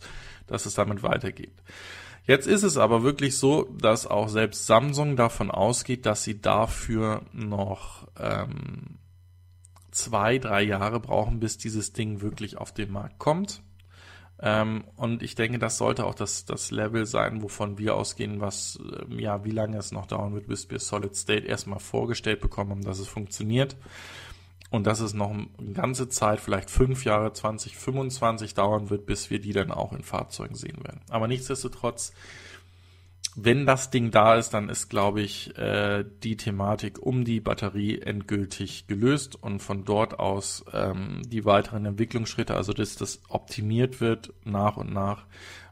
dass 0.51 0.65
es 0.65 0.76
damit 0.76 1.01
weitergeht. 1.01 1.53
Jetzt 2.26 2.47
ist 2.47 2.63
es 2.63 2.78
aber 2.78 3.03
wirklich 3.03 3.38
so, 3.38 3.63
dass 3.78 4.05
auch 4.05 4.30
selbst 4.30 4.67
Samsung 4.67 5.15
davon 5.15 5.49
ausgeht, 5.49 6.05
dass 6.05 6.24
sie 6.24 6.39
dafür 6.39 7.24
noch 7.34 8.07
ähm, 8.19 8.99
zwei, 9.91 10.38
drei 10.38 10.61
Jahre 10.61 10.99
brauchen, 10.99 11.39
bis 11.39 11.57
dieses 11.57 11.93
Ding 11.93 12.22
wirklich 12.22 12.57
auf 12.57 12.74
den 12.74 12.91
Markt 12.91 13.17
kommt. 13.19 13.63
Ähm, 14.39 14.84
und 14.95 15.22
ich 15.22 15.36
denke, 15.36 15.59
das 15.59 15.78
sollte 15.78 16.05
auch 16.05 16.15
das, 16.15 16.45
das 16.45 16.72
Level 16.72 17.05
sein, 17.05 17.43
wovon 17.43 17.78
wir 17.78 17.95
ausgehen, 17.95 18.39
was, 18.39 18.80
ähm, 19.01 19.19
ja, 19.19 19.43
wie 19.43 19.51
lange 19.51 19.78
es 19.78 19.91
noch 19.91 20.07
dauern 20.07 20.34
wird, 20.34 20.47
bis 20.47 20.69
wir 20.69 20.80
Solid 20.80 21.15
State 21.15 21.45
erstmal 21.45 21.80
vorgestellt 21.80 22.41
bekommen, 22.41 22.82
dass 22.82 22.99
es 22.99 23.07
funktioniert 23.07 23.76
und 24.72 24.88
dass 24.88 25.01
es 25.01 25.13
noch 25.13 25.32
eine 25.32 25.74
ganze 25.74 26.07
Zeit, 26.07 26.39
vielleicht 26.39 26.72
fünf 26.72 27.03
Jahre, 27.03 27.34
2025 27.34 28.53
dauern 28.53 28.89
wird, 28.89 29.05
bis 29.05 29.30
wir 29.30 29.39
die 29.39 29.51
dann 29.51 29.69
auch 29.69 29.91
in 29.91 30.01
Fahrzeugen 30.01 30.55
sehen 30.55 30.84
werden. 30.84 31.01
Aber 31.09 31.28
nichtsdestotrotz, 31.28 32.13
wenn 33.36 33.65
das 33.65 33.91
Ding 33.91 34.11
da 34.11 34.36
ist, 34.36 34.51
dann 34.51 34.69
ist, 34.69 34.89
glaube 34.89 35.22
ich, 35.22 35.57
äh, 35.57 36.05
die 36.24 36.38
Thematik 36.38 36.99
um 36.99 37.26
die 37.26 37.41
Batterie 37.41 37.99
endgültig 37.99 38.88
gelöst 38.88 39.36
und 39.36 39.59
von 39.59 39.84
dort 39.84 40.19
aus 40.19 40.63
ähm, 40.74 41.22
die 41.28 41.43
weiteren 41.43 41.86
Entwicklungsschritte, 41.86 42.55
also 42.55 42.72
dass 42.72 42.95
das 42.95 43.19
optimiert 43.28 43.99
wird 43.99 44.34
nach 44.45 44.78
und 44.78 44.93
nach, 44.93 45.26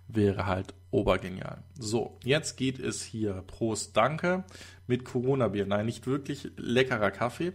wäre 0.10 0.46
halt 0.46 0.74
obergenial. 0.92 1.64
So, 1.78 2.18
jetzt 2.24 2.58
geht 2.58 2.80
es 2.80 3.02
hier 3.02 3.44
Prost 3.48 3.96
Danke 3.96 4.44
mit 4.88 5.06
Corona-Bier. 5.06 5.66
Nein, 5.66 5.86
nicht 5.86 6.06
wirklich 6.06 6.52
leckerer 6.58 7.12
Kaffee 7.12 7.54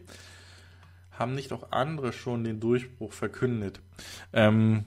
haben 1.18 1.34
nicht 1.34 1.52
auch 1.52 1.70
andere 1.72 2.12
schon 2.12 2.44
den 2.44 2.60
Durchbruch 2.60 3.12
verkündet? 3.12 3.80
Ähm, 4.32 4.86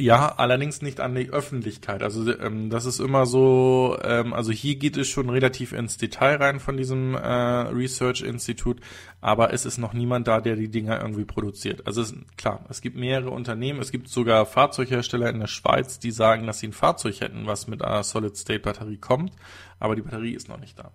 ja, 0.00 0.34
allerdings 0.38 0.80
nicht 0.80 0.98
an 0.98 1.14
die 1.14 1.28
Öffentlichkeit. 1.28 2.02
Also 2.02 2.32
ähm, 2.38 2.70
das 2.70 2.86
ist 2.86 3.00
immer 3.00 3.26
so, 3.26 3.98
ähm, 4.02 4.32
also 4.32 4.50
hier 4.50 4.76
geht 4.76 4.96
es 4.96 5.08
schon 5.08 5.28
relativ 5.28 5.72
ins 5.72 5.98
Detail 5.98 6.36
rein 6.36 6.58
von 6.58 6.78
diesem 6.78 7.14
äh, 7.14 7.18
Research 7.18 8.22
Institute, 8.22 8.82
aber 9.20 9.52
es 9.52 9.66
ist 9.66 9.76
noch 9.76 9.92
niemand 9.92 10.26
da, 10.26 10.40
der 10.40 10.56
die 10.56 10.70
Dinger 10.70 11.00
irgendwie 11.02 11.26
produziert. 11.26 11.86
Also 11.86 12.00
es, 12.00 12.14
klar, 12.38 12.64
es 12.70 12.80
gibt 12.80 12.96
mehrere 12.96 13.30
Unternehmen, 13.30 13.80
es 13.80 13.92
gibt 13.92 14.08
sogar 14.08 14.46
Fahrzeughersteller 14.46 15.28
in 15.28 15.40
der 15.40 15.48
Schweiz, 15.48 15.98
die 15.98 16.12
sagen, 16.12 16.46
dass 16.46 16.60
sie 16.60 16.68
ein 16.68 16.72
Fahrzeug 16.72 17.20
hätten, 17.20 17.46
was 17.46 17.66
mit 17.66 17.82
einer 17.82 18.02
Solid-State-Batterie 18.02 18.96
kommt, 18.96 19.34
aber 19.78 19.96
die 19.96 20.02
Batterie 20.02 20.32
ist 20.32 20.48
noch 20.48 20.60
nicht 20.60 20.78
da. 20.78 20.92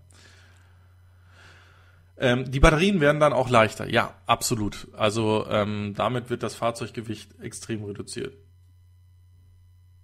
Ähm, 2.17 2.49
die 2.49 2.59
Batterien 2.59 3.01
werden 3.01 3.19
dann 3.19 3.33
auch 3.33 3.49
leichter. 3.49 3.89
Ja, 3.89 4.15
absolut. 4.25 4.87
Also 4.93 5.45
ähm, 5.49 5.93
damit 5.95 6.29
wird 6.29 6.43
das 6.43 6.55
Fahrzeuggewicht 6.55 7.39
extrem 7.41 7.83
reduziert. 7.83 8.37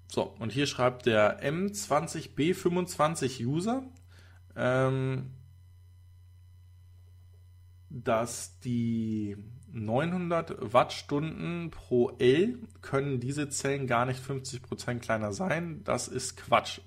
So, 0.08 0.24
und 0.40 0.52
hier 0.52 0.68
schreibt 0.68 1.06
der 1.06 1.42
M20B25 1.42 3.46
User, 3.46 3.84
ähm, 4.58 5.32
dass 7.90 8.60
die 8.60 9.38
900 9.72 10.74
Wattstunden 10.74 11.72
pro 11.72 12.10
L 12.20 12.60
können 12.82 13.22
diese 13.22 13.48
Zellen 13.48 13.88
gar 13.88 14.06
nicht 14.06 14.22
50% 14.22 15.00
kleiner 15.00 15.32
sein. 15.32 15.82
Das 15.86 16.10
ist 16.10 16.36
Quatsch. 16.36 16.82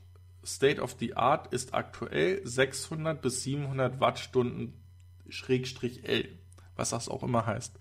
State 0.45 0.83
of 0.83 0.97
the 0.99 1.17
Art 1.17 1.51
ist 1.55 1.73
aktuell 1.73 2.47
600 2.47 3.23
bis 3.23 3.43
700 3.43 4.01
Wattstunden 4.01 4.84
Schrägstrich 5.29 6.09
L, 6.09 6.29
was 6.77 6.91
das 6.91 7.09
auch 7.09 7.23
immer 7.23 7.47
heißt. 7.47 7.79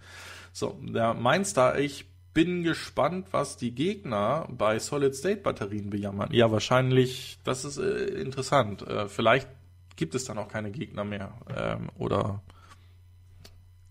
So, 0.52 0.80
der 0.82 1.14
Mainstar, 1.14 1.80
ich 1.80 2.06
bin 2.34 2.64
gespannt, 2.64 3.28
was 3.32 3.58
die 3.58 3.76
Gegner 3.76 4.48
bei 4.50 4.80
Solid-State-Batterien 4.80 5.90
bejammern. 5.90 6.30
Ja, 6.32 6.52
wahrscheinlich, 6.52 7.40
das 7.44 7.66
ist 7.66 7.78
äh, 7.78 8.06
interessant. 8.06 8.82
Äh, 8.82 9.08
vielleicht 9.08 9.48
gibt 9.96 10.16
es 10.16 10.26
dann 10.26 10.38
auch 10.38 10.48
keine 10.48 10.72
Gegner 10.72 11.04
mehr. 11.04 11.34
Ähm, 11.56 11.90
oder 11.98 12.42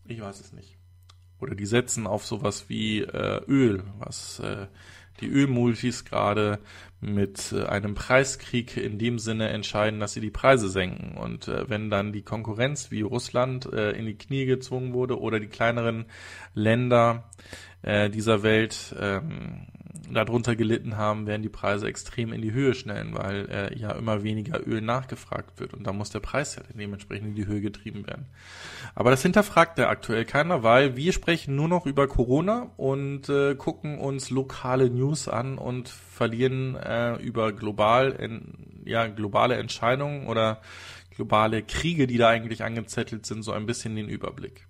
ich 0.04 0.20
weiß 0.20 0.40
es 0.40 0.52
nicht. 0.52 0.76
Oder 1.40 1.54
die 1.54 1.66
setzen 1.66 2.06
auf 2.06 2.24
sowas 2.24 2.68
wie 2.68 3.00
äh, 3.00 3.42
Öl, 3.46 3.84
was 3.98 4.38
äh, 4.40 4.66
die 5.20 5.28
Ölmultis 5.28 6.04
gerade 6.04 6.58
mit 7.00 7.52
äh, 7.52 7.64
einem 7.64 7.94
Preiskrieg 7.94 8.76
in 8.76 8.98
dem 8.98 9.18
Sinne 9.18 9.48
entscheiden, 9.48 10.00
dass 10.00 10.12
sie 10.12 10.20
die 10.20 10.30
Preise 10.30 10.68
senken. 10.68 11.16
Und 11.16 11.48
äh, 11.48 11.68
wenn 11.68 11.90
dann 11.90 12.12
die 12.12 12.22
Konkurrenz 12.22 12.90
wie 12.90 13.02
Russland 13.02 13.70
äh, 13.72 13.90
in 13.90 14.06
die 14.06 14.16
Knie 14.16 14.46
gezwungen 14.46 14.92
wurde 14.92 15.20
oder 15.20 15.40
die 15.40 15.48
kleineren 15.48 16.06
Länder 16.54 17.28
äh, 17.82 18.08
dieser 18.08 18.42
Welt 18.44 18.94
ähm, 18.98 19.66
darunter 20.14 20.56
gelitten 20.56 20.96
haben, 20.96 21.26
werden 21.26 21.42
die 21.42 21.48
Preise 21.48 21.86
extrem 21.86 22.32
in 22.32 22.42
die 22.42 22.52
Höhe 22.52 22.74
schnellen, 22.74 23.14
weil 23.14 23.48
äh, 23.50 23.78
ja 23.78 23.92
immer 23.92 24.22
weniger 24.22 24.66
Öl 24.66 24.80
nachgefragt 24.80 25.58
wird 25.60 25.74
und 25.74 25.86
da 25.86 25.92
muss 25.92 26.10
der 26.10 26.20
Preis 26.20 26.56
ja 26.56 26.62
dementsprechend 26.74 27.28
in 27.28 27.34
die 27.34 27.46
Höhe 27.46 27.60
getrieben 27.60 28.06
werden. 28.06 28.26
Aber 28.94 29.10
das 29.10 29.22
hinterfragt 29.22 29.78
ja 29.78 29.88
aktuell 29.88 30.24
keiner, 30.24 30.62
weil 30.62 30.96
wir 30.96 31.12
sprechen 31.12 31.56
nur 31.56 31.68
noch 31.68 31.86
über 31.86 32.08
Corona 32.08 32.72
und 32.76 33.28
äh, 33.28 33.54
gucken 33.54 33.98
uns 33.98 34.30
lokale 34.30 34.90
News 34.90 35.28
an 35.28 35.58
und 35.58 35.88
verlieren 35.88 36.76
äh, 36.76 37.16
über 37.16 37.52
global 37.52 38.12
in, 38.12 38.82
ja 38.84 39.06
globale 39.06 39.56
Entscheidungen 39.56 40.26
oder 40.26 40.60
globale 41.14 41.62
Kriege, 41.62 42.06
die 42.06 42.18
da 42.18 42.28
eigentlich 42.28 42.64
angezettelt 42.64 43.26
sind, 43.26 43.42
so 43.42 43.52
ein 43.52 43.66
bisschen 43.66 43.96
den 43.96 44.08
Überblick. 44.08 44.66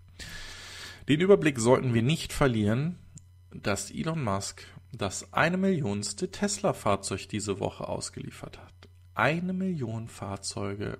Den 1.08 1.20
Überblick 1.20 1.58
sollten 1.58 1.94
wir 1.94 2.02
nicht 2.02 2.32
verlieren, 2.32 2.98
dass 3.50 3.90
Elon 3.90 4.22
Musk 4.22 4.64
das 4.92 5.32
eine 5.32 5.56
Millionste 5.56 6.30
Tesla-Fahrzeug 6.30 7.28
diese 7.28 7.60
Woche 7.60 7.88
ausgeliefert 7.88 8.58
hat. 8.58 8.72
Eine 9.14 9.52
Million 9.52 10.08
Fahrzeuge 10.08 10.98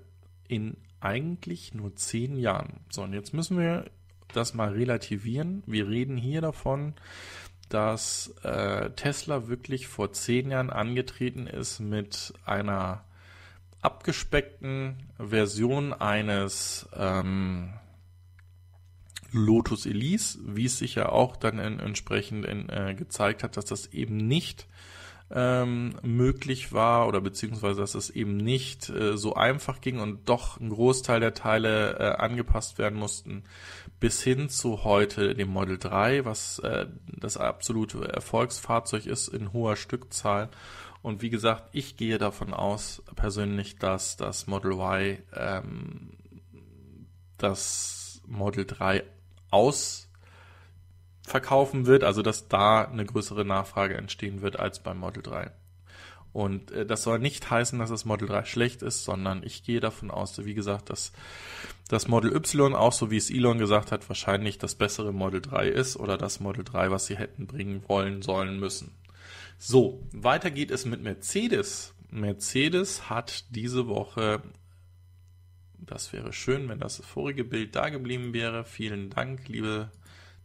in 0.49 0.77
eigentlich 1.01 1.75
nur 1.75 1.95
zehn 1.97 2.37
Jahren. 2.37 2.81
So, 2.91 3.03
und 3.03 3.13
jetzt 3.13 3.35
müssen 3.35 3.59
wir 3.59 3.91
das 4.33 4.55
mal 4.55 4.71
relativieren. 4.73 5.63
Wir 5.67 5.89
reden 5.89 6.17
hier 6.17 6.41
davon, 6.41 6.95
dass 7.69 8.35
äh, 8.43 8.91
Tesla 8.91 9.49
wirklich 9.49 9.89
vor 9.89 10.13
zehn 10.13 10.51
Jahren 10.51 10.71
angetreten 10.71 11.47
ist 11.47 11.81
mit 11.81 12.33
einer 12.45 13.05
abgespeckten 13.81 15.11
Version 15.19 15.93
eines 15.93 16.89
ähm, 16.95 17.73
Lotus 19.33 19.87
Elise, 19.87 20.39
wie 20.45 20.67
es 20.67 20.79
sich 20.79 20.95
ja 20.95 21.09
auch 21.09 21.37
dann 21.37 21.59
in, 21.59 21.81
entsprechend 21.81 22.45
in, 22.45 22.69
äh, 22.69 22.95
gezeigt 22.95 23.43
hat, 23.43 23.57
dass 23.57 23.65
das 23.65 23.87
eben 23.87 24.17
nicht 24.17 24.67
ähm, 25.35 25.95
möglich 26.03 26.73
war 26.73 27.09
oder 27.09 27.21
beziehungsweise 27.21 27.81
dass 27.81 27.95
es 27.95 28.11
eben 28.11 28.37
nicht 28.37 28.91
äh, 28.91 29.17
so 29.17 29.35
einfach 29.35 29.81
ging 29.81 29.99
und 29.99 30.29
doch 30.29 30.61
ein 30.61 30.69
Großteil 30.69 31.21
der 31.21 31.33
Teile 31.33 31.99
äh, 31.99 32.23
angepasst 32.23 32.79
werden 32.79 32.99
mussten, 32.99 33.45
bis 33.99 34.23
hin 34.23 34.51
zu 34.51 34.85
heute 34.85 35.35
dem 35.35 35.49
Model 35.49 35.79
3, 35.79 36.27
was 36.27 36.59
äh, 36.59 36.87
das 37.07 37.39
absolute 37.39 38.07
Erfolgsfahrzeug 38.07 39.07
ist 39.07 39.29
in 39.29 39.53
hoher 39.53 39.77
Stückzahl. 39.77 40.51
Und 41.01 41.23
wie 41.23 41.31
gesagt, 41.31 41.71
ich 41.73 41.97
gehe 41.97 42.19
davon 42.19 42.53
aus 42.53 43.03
persönlich, 43.17 43.79
dass 43.79 44.17
das 44.17 44.47
Model 44.47 44.73
Y 44.73 45.19
ähm, 45.35 46.11
das 47.39 48.23
Model 48.27 48.67
3 48.67 49.03
ausverkaufen 49.53 51.87
wird, 51.87 52.03
also 52.03 52.23
dass 52.23 52.49
da 52.49 52.83
eine 52.83 53.05
größere 53.05 53.45
Nachfrage 53.45 53.97
entstehen 53.97 54.43
wird 54.43 54.59
als 54.59 54.83
beim 54.83 54.99
Model 54.99 55.23
3. 55.23 55.53
Und 56.33 56.71
äh, 56.71 56.87
das 56.87 57.03
soll 57.03 57.19
nicht 57.19 57.51
heißen, 57.51 57.79
dass 57.79 57.91
das 57.91 58.05
Model 58.05 58.27
3 58.27 58.45
schlecht 58.45 58.83
ist, 58.83 59.05
sondern 59.05 59.43
ich 59.43 59.63
gehe 59.63 59.81
davon 59.81 60.11
aus, 60.11 60.45
wie 60.45 60.55
gesagt, 60.55 60.91
dass 60.91 61.13
das 61.89 62.09
Model 62.09 62.35
Y 62.35 62.75
auch, 62.75 62.93
so 62.93 63.11
wie 63.11 63.19
es 63.19 63.31
Elon 63.31 63.59
gesagt 63.59 63.93
hat, 63.93 64.09
wahrscheinlich 64.09 64.59
das 64.59 64.75
bessere 64.75 65.13
Model 65.13 65.43
3 65.43 65.69
ist 65.69 65.97
oder 65.97 66.17
das 66.17 66.41
Model 66.41 66.65
3, 66.65 66.91
was 66.91 67.07
sie 67.07 67.19
hätten 67.19 67.47
bringen 67.47 67.85
wollen, 67.87 68.23
sollen, 68.23 68.59
müssen. 68.59 68.97
So, 69.59 70.03
weiter 70.13 70.51
geht 70.51 70.71
es 70.71 70.87
mit 70.87 71.03
Mercedes. 71.03 71.95
Mercedes 72.11 73.11
hat 73.11 73.45
diese 73.51 73.87
Woche, 73.87 74.43
das 75.87 76.13
wäre 76.13 76.33
schön, 76.33 76.69
wenn 76.69 76.79
das 76.79 76.99
vorige 76.99 77.45
Bild 77.45 77.75
da 77.77 77.89
geblieben 77.89 78.33
wäre. 78.33 78.65
Vielen 78.65 79.11
Dank, 79.11 79.49
liebe 79.49 79.91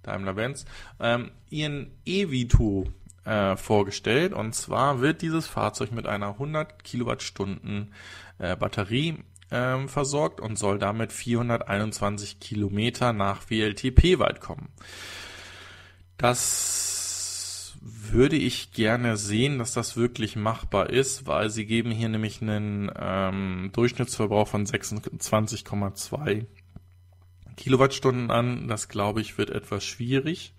Daimler-Benz, 0.03 0.65
ähm, 0.99 1.31
ihren 1.49 1.91
E-Vito 2.05 2.87
äh, 3.25 3.55
vorgestellt. 3.55 4.33
Und 4.33 4.53
zwar 4.53 5.01
wird 5.01 5.21
dieses 5.21 5.47
Fahrzeug 5.47 5.91
mit 5.91 6.07
einer 6.07 6.29
100 6.29 6.83
Kilowattstunden 6.83 7.93
äh, 8.39 8.55
Batterie 8.55 9.23
ähm, 9.51 9.89
versorgt 9.89 10.41
und 10.41 10.57
soll 10.57 10.79
damit 10.79 11.11
421 11.11 12.39
Kilometer 12.39 13.13
nach 13.13 13.49
WLTP 13.49 14.19
weit 14.19 14.41
kommen. 14.41 14.69
Das 16.17 16.86
würde 17.89 18.35
ich 18.35 18.73
gerne 18.73 19.15
sehen, 19.15 19.59
dass 19.59 19.73
das 19.73 19.95
wirklich 19.95 20.35
machbar 20.35 20.89
ist, 20.89 21.25
weil 21.25 21.49
sie 21.49 21.65
geben 21.65 21.91
hier 21.91 22.09
nämlich 22.09 22.41
einen 22.41 22.91
ähm, 22.99 23.69
Durchschnittsverbrauch 23.73 24.47
von 24.47 24.65
26,2 24.65 26.45
Kilowattstunden 27.55 28.29
an. 28.29 28.67
Das 28.67 28.89
glaube 28.89 29.21
ich 29.21 29.37
wird 29.37 29.51
etwas 29.51 29.85
schwierig. 29.85 30.53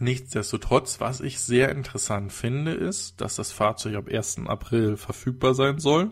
Nichtsdestotrotz, 0.00 1.00
was 1.00 1.20
ich 1.20 1.38
sehr 1.38 1.70
interessant 1.70 2.32
finde, 2.32 2.72
ist, 2.72 3.20
dass 3.20 3.36
das 3.36 3.52
Fahrzeug 3.52 3.94
ab 3.94 4.08
1. 4.08 4.46
April 4.46 4.96
verfügbar 4.96 5.54
sein 5.54 5.78
soll 5.78 6.10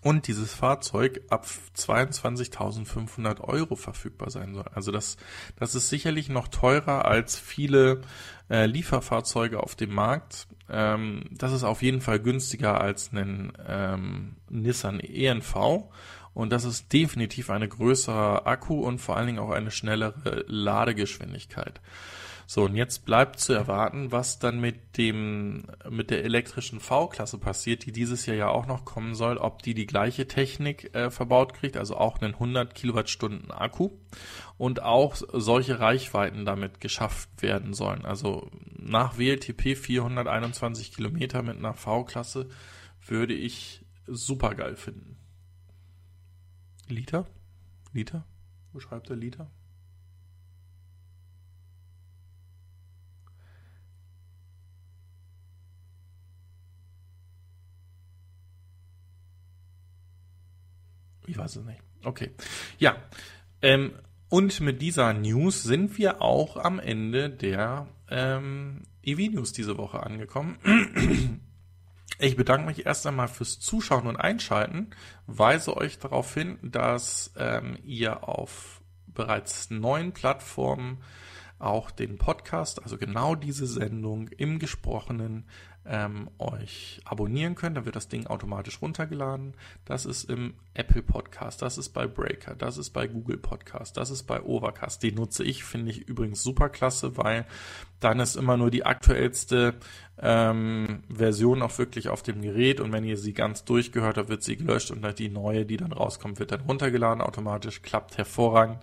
und 0.00 0.26
dieses 0.28 0.54
Fahrzeug 0.54 1.22
ab 1.28 1.46
22.500 1.76 3.40
Euro 3.40 3.74
verfügbar 3.74 4.30
sein 4.30 4.54
soll. 4.54 4.66
Also 4.72 4.92
das, 4.92 5.16
das 5.58 5.74
ist 5.74 5.88
sicherlich 5.88 6.28
noch 6.28 6.48
teurer 6.48 7.04
als 7.04 7.38
viele 7.38 8.02
äh, 8.50 8.66
Lieferfahrzeuge 8.66 9.60
auf 9.60 9.74
dem 9.74 9.92
Markt. 9.92 10.46
Ähm, 10.70 11.24
das 11.30 11.52
ist 11.52 11.64
auf 11.64 11.82
jeden 11.82 12.00
Fall 12.00 12.20
günstiger 12.20 12.80
als 12.80 13.12
ein 13.12 13.52
ähm, 13.66 14.36
Nissan 14.48 15.00
ENV. 15.00 15.88
Und 16.34 16.50
das 16.50 16.64
ist 16.64 16.92
definitiv 16.92 17.50
eine 17.50 17.68
größere 17.68 18.46
Akku 18.46 18.80
und 18.80 19.00
vor 19.00 19.16
allen 19.16 19.26
Dingen 19.26 19.38
auch 19.40 19.50
eine 19.50 19.72
schnellere 19.72 20.44
Ladegeschwindigkeit. 20.46 21.80
So, 22.50 22.64
und 22.64 22.76
jetzt 22.76 23.04
bleibt 23.04 23.40
zu 23.40 23.52
erwarten, 23.52 24.10
was 24.10 24.38
dann 24.38 24.58
mit 24.58 24.96
dem, 24.96 25.66
mit 25.90 26.08
der 26.08 26.24
elektrischen 26.24 26.80
V-Klasse 26.80 27.36
passiert, 27.36 27.84
die 27.84 27.92
dieses 27.92 28.24
Jahr 28.24 28.38
ja 28.38 28.48
auch 28.48 28.64
noch 28.64 28.86
kommen 28.86 29.14
soll, 29.14 29.36
ob 29.36 29.60
die 29.62 29.74
die 29.74 29.84
gleiche 29.84 30.26
Technik 30.26 30.94
äh, 30.94 31.10
verbaut 31.10 31.52
kriegt, 31.52 31.76
also 31.76 31.98
auch 31.98 32.22
einen 32.22 32.32
100 32.32 32.74
Kilowattstunden 32.74 33.50
Akku 33.50 33.90
und 34.56 34.82
auch 34.82 35.14
solche 35.14 35.78
Reichweiten 35.78 36.46
damit 36.46 36.80
geschafft 36.80 37.28
werden 37.42 37.74
sollen. 37.74 38.06
Also 38.06 38.50
nach 38.78 39.18
WLTP 39.18 39.76
421 39.76 40.92
Kilometer 40.92 41.42
mit 41.42 41.58
einer 41.58 41.74
V-Klasse 41.74 42.48
würde 43.06 43.34
ich 43.34 43.84
super 44.06 44.54
geil 44.54 44.76
finden. 44.76 45.18
Liter? 46.86 47.26
Liter? 47.92 48.24
Wo 48.72 48.80
schreibt 48.80 49.10
er 49.10 49.16
Liter? 49.16 49.50
Ich 61.28 61.38
weiß 61.38 61.56
es 61.56 61.64
nicht. 61.64 61.80
Okay. 62.04 62.30
Ja. 62.78 62.96
Ähm, 63.62 63.92
und 64.28 64.60
mit 64.60 64.82
dieser 64.82 65.12
News 65.12 65.62
sind 65.62 65.98
wir 65.98 66.22
auch 66.22 66.56
am 66.56 66.78
Ende 66.78 67.30
der 67.30 67.86
ähm, 68.10 68.82
EV-News 69.02 69.52
diese 69.52 69.78
Woche 69.78 70.02
angekommen. 70.02 70.58
Ich 72.20 72.34
bedanke 72.34 72.66
mich 72.66 72.84
erst 72.84 73.06
einmal 73.06 73.28
fürs 73.28 73.60
Zuschauen 73.60 74.08
und 74.08 74.16
Einschalten, 74.16 74.90
weise 75.28 75.76
euch 75.76 76.00
darauf 76.00 76.34
hin, 76.34 76.58
dass 76.62 77.32
ähm, 77.36 77.78
ihr 77.84 78.28
auf 78.28 78.80
bereits 79.06 79.70
neuen 79.70 80.10
Plattformen 80.12 80.98
auch 81.60 81.92
den 81.92 82.18
Podcast, 82.18 82.82
also 82.82 82.98
genau 82.98 83.36
diese 83.36 83.68
Sendung 83.68 84.28
im 84.28 84.58
Gesprochenen 84.58 85.46
ähm, 85.88 86.30
euch 86.38 87.00
abonnieren 87.04 87.54
könnt. 87.54 87.76
Dann 87.76 87.84
wird 87.84 87.96
das 87.96 88.08
Ding 88.08 88.26
automatisch 88.26 88.80
runtergeladen. 88.82 89.54
Das 89.84 90.06
ist 90.06 90.24
im 90.24 90.54
Apple 90.74 91.02
Podcast, 91.02 91.62
das 91.62 91.78
ist 91.78 91.90
bei 91.90 92.06
Breaker, 92.06 92.54
das 92.54 92.78
ist 92.78 92.90
bei 92.90 93.06
Google 93.06 93.38
Podcast, 93.38 93.96
das 93.96 94.10
ist 94.10 94.24
bei 94.24 94.42
Overcast. 94.42 95.02
Die 95.02 95.12
nutze 95.12 95.42
ich, 95.44 95.64
finde 95.64 95.90
ich 95.90 96.08
übrigens 96.08 96.42
super 96.42 96.68
klasse, 96.68 97.16
weil 97.16 97.46
dann 98.00 98.20
ist 98.20 98.36
immer 98.36 98.56
nur 98.56 98.70
die 98.70 98.86
aktuellste 98.86 99.74
ähm, 100.20 101.02
Version 101.08 101.62
auch 101.62 101.76
wirklich 101.78 102.08
auf 102.08 102.22
dem 102.22 102.42
Gerät 102.42 102.80
und 102.80 102.92
wenn 102.92 103.04
ihr 103.04 103.16
sie 103.16 103.32
ganz 103.32 103.64
durchgehört 103.64 104.18
habt, 104.18 104.28
wird 104.28 104.42
sie 104.42 104.56
gelöscht 104.56 104.90
und 104.90 105.18
die 105.18 105.28
neue, 105.28 105.64
die 105.64 105.76
dann 105.76 105.92
rauskommt, 105.92 106.38
wird 106.38 106.52
dann 106.52 106.60
runtergeladen 106.60 107.22
automatisch, 107.22 107.82
klappt 107.82 108.18
hervorragend. 108.18 108.78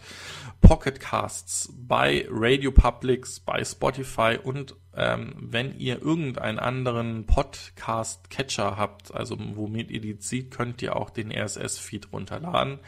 Pocket 0.61 0.99
Casts 0.99 1.71
bei 1.77 2.27
Radio 2.29 2.71
Publics, 2.71 3.39
bei 3.39 3.63
Spotify 3.63 4.37
und 4.41 4.75
ähm, 4.95 5.33
wenn 5.37 5.77
ihr 5.77 6.01
irgendeinen 6.01 6.59
anderen 6.59 7.25
Podcast-Catcher 7.25 8.77
habt, 8.77 9.13
also 9.13 9.37
womit 9.39 9.91
ihr 9.91 10.01
die 10.01 10.17
zieht, 10.17 10.51
könnt 10.51 10.81
ihr 10.81 10.95
auch 10.95 11.09
den 11.09 11.31
RSS-Feed 11.31 12.11
runterladen. 12.13 12.79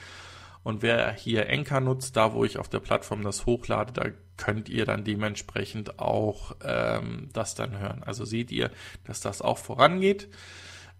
Und 0.64 0.82
wer 0.82 1.14
hier 1.14 1.47
Enker 1.47 1.80
nutzt, 1.80 2.18
da 2.18 2.34
wo 2.34 2.43
ich 2.43 2.58
auf 2.58 2.70
der 2.70 2.80
Plattform 2.80 3.24
das 3.24 3.45
hochlade, 3.45 3.93
da 3.93 4.10
könnt 4.38 4.70
ihr 4.70 4.86
dann 4.86 5.03
dementsprechend 5.03 5.99
auch 5.99 6.55
ähm, 6.64 7.30
das 7.34 7.55
dann 7.55 7.80
hören. 7.80 8.03
Also 8.03 8.26
seht 8.26 8.51
ihr, 8.51 8.72
dass 9.05 9.22
das 9.22 9.41
auch 9.41 9.58
vorangeht. 9.58 10.30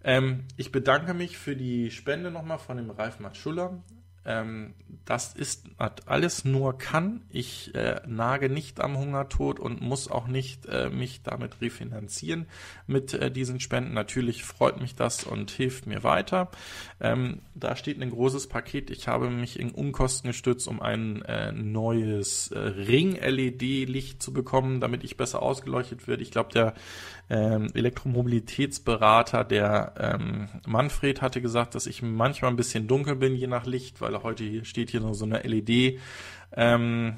Ähm, 0.04 0.44
ich 0.56 0.72
bedanke 0.72 1.14
mich 1.14 1.38
für 1.38 1.56
die 1.56 1.90
Spende 1.90 2.30
nochmal 2.30 2.58
von 2.58 2.76
dem 2.76 2.90
Ralf 2.90 3.20
Matschuller. 3.20 3.82
Ähm, 4.28 4.74
das 5.06 5.32
ist 5.32 5.66
alles 5.78 6.44
nur 6.44 6.76
kann. 6.76 7.22
Ich 7.30 7.74
äh, 7.74 8.02
nage 8.06 8.50
nicht 8.50 8.78
am 8.78 8.98
Hungertod 8.98 9.58
und 9.58 9.80
muss 9.80 10.10
auch 10.10 10.26
nicht 10.26 10.66
äh, 10.66 10.90
mich 10.90 11.22
damit 11.22 11.62
refinanzieren 11.62 12.46
mit 12.86 13.14
äh, 13.14 13.30
diesen 13.30 13.58
Spenden. 13.58 13.94
Natürlich 13.94 14.44
freut 14.44 14.80
mich 14.82 14.94
das 14.94 15.24
und 15.24 15.50
hilft 15.50 15.86
mir 15.86 16.04
weiter. 16.04 16.50
Ähm, 17.00 17.40
da 17.54 17.74
steht 17.74 18.02
ein 18.02 18.10
großes 18.10 18.48
Paket. 18.48 18.90
Ich 18.90 19.08
habe 19.08 19.30
mich 19.30 19.58
in 19.58 19.70
Unkosten 19.70 20.28
gestützt, 20.28 20.68
um 20.68 20.82
ein 20.82 21.22
äh, 21.22 21.50
neues 21.52 22.50
äh, 22.52 22.58
Ring-LED-Licht 22.58 24.22
zu 24.22 24.34
bekommen, 24.34 24.80
damit 24.80 25.04
ich 25.04 25.16
besser 25.16 25.40
ausgeleuchtet 25.40 26.06
werde. 26.06 26.22
Ich 26.22 26.30
glaube, 26.30 26.52
der 26.52 26.74
ähm, 27.30 27.68
Elektromobilitätsberater, 27.74 29.44
der 29.44 29.94
ähm, 29.98 30.48
Manfred, 30.66 31.20
hatte 31.20 31.42
gesagt, 31.42 31.74
dass 31.74 31.86
ich 31.86 32.02
manchmal 32.02 32.50
ein 32.50 32.56
bisschen 32.56 32.86
dunkel 32.88 33.16
bin, 33.16 33.34
je 33.34 33.46
nach 33.46 33.66
Licht, 33.66 34.00
weil 34.00 34.22
heute 34.22 34.44
hier 34.44 34.64
steht 34.64 34.90
hier 34.90 35.00
nur 35.00 35.14
so 35.14 35.24
eine 35.24 35.40
LED. 35.40 36.00
Ähm, 36.52 37.16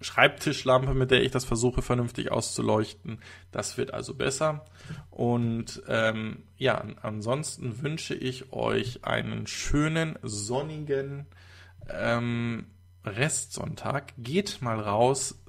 Schreibtischlampe, 0.00 0.94
mit 0.94 1.10
der 1.10 1.22
ich 1.22 1.32
das 1.32 1.44
versuche 1.44 1.82
vernünftig 1.82 2.30
auszuleuchten. 2.30 3.20
Das 3.50 3.78
wird 3.78 3.92
also 3.94 4.14
besser. 4.14 4.64
Und 5.10 5.82
ähm, 5.88 6.44
ja, 6.56 6.84
ansonsten 7.02 7.82
wünsche 7.82 8.14
ich 8.14 8.52
euch 8.52 9.04
einen 9.04 9.46
schönen, 9.46 10.18
sonnigen 10.22 11.26
ähm, 11.88 12.66
Restsonntag. 13.04 14.12
Geht 14.18 14.62
mal 14.62 14.78
raus, 14.78 15.42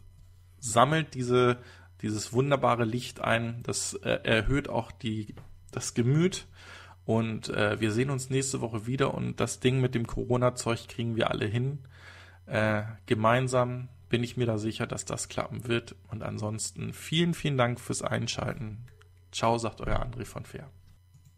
sammelt 0.60 1.14
diese 1.14 1.57
dieses 2.01 2.34
wunderbare 2.34 2.85
Licht 2.85 3.21
ein. 3.21 3.61
Das 3.63 3.93
äh, 3.93 4.19
erhöht 4.23 4.69
auch 4.69 4.91
die, 4.91 5.35
das 5.71 5.93
Gemüt. 5.93 6.47
Und 7.05 7.49
äh, 7.49 7.80
wir 7.80 7.91
sehen 7.91 8.09
uns 8.09 8.30
nächste 8.30 8.61
Woche 8.61 8.85
wieder 8.85 9.13
und 9.15 9.39
das 9.39 9.59
Ding 9.59 9.81
mit 9.81 9.95
dem 9.95 10.05
Corona-Zeug 10.05 10.88
kriegen 10.88 11.15
wir 11.15 11.31
alle 11.31 11.45
hin. 11.45 11.80
Äh, 12.45 12.84
gemeinsam 13.07 13.89
bin 14.09 14.23
ich 14.23 14.38
mir 14.38 14.45
da 14.45 14.57
sicher, 14.57 14.85
dass 14.85 15.05
das 15.05 15.27
klappen 15.30 15.67
wird. 15.67 15.95
Und 16.09 16.23
ansonsten 16.23 16.93
vielen, 16.93 17.34
vielen 17.34 17.57
Dank 17.57 17.80
fürs 17.80 18.01
Einschalten. 18.01 18.85
Ciao, 19.31 19.57
sagt 19.57 19.81
euer 19.81 20.03
André 20.03 20.26
von 20.26 20.45
Fair. 20.45 20.69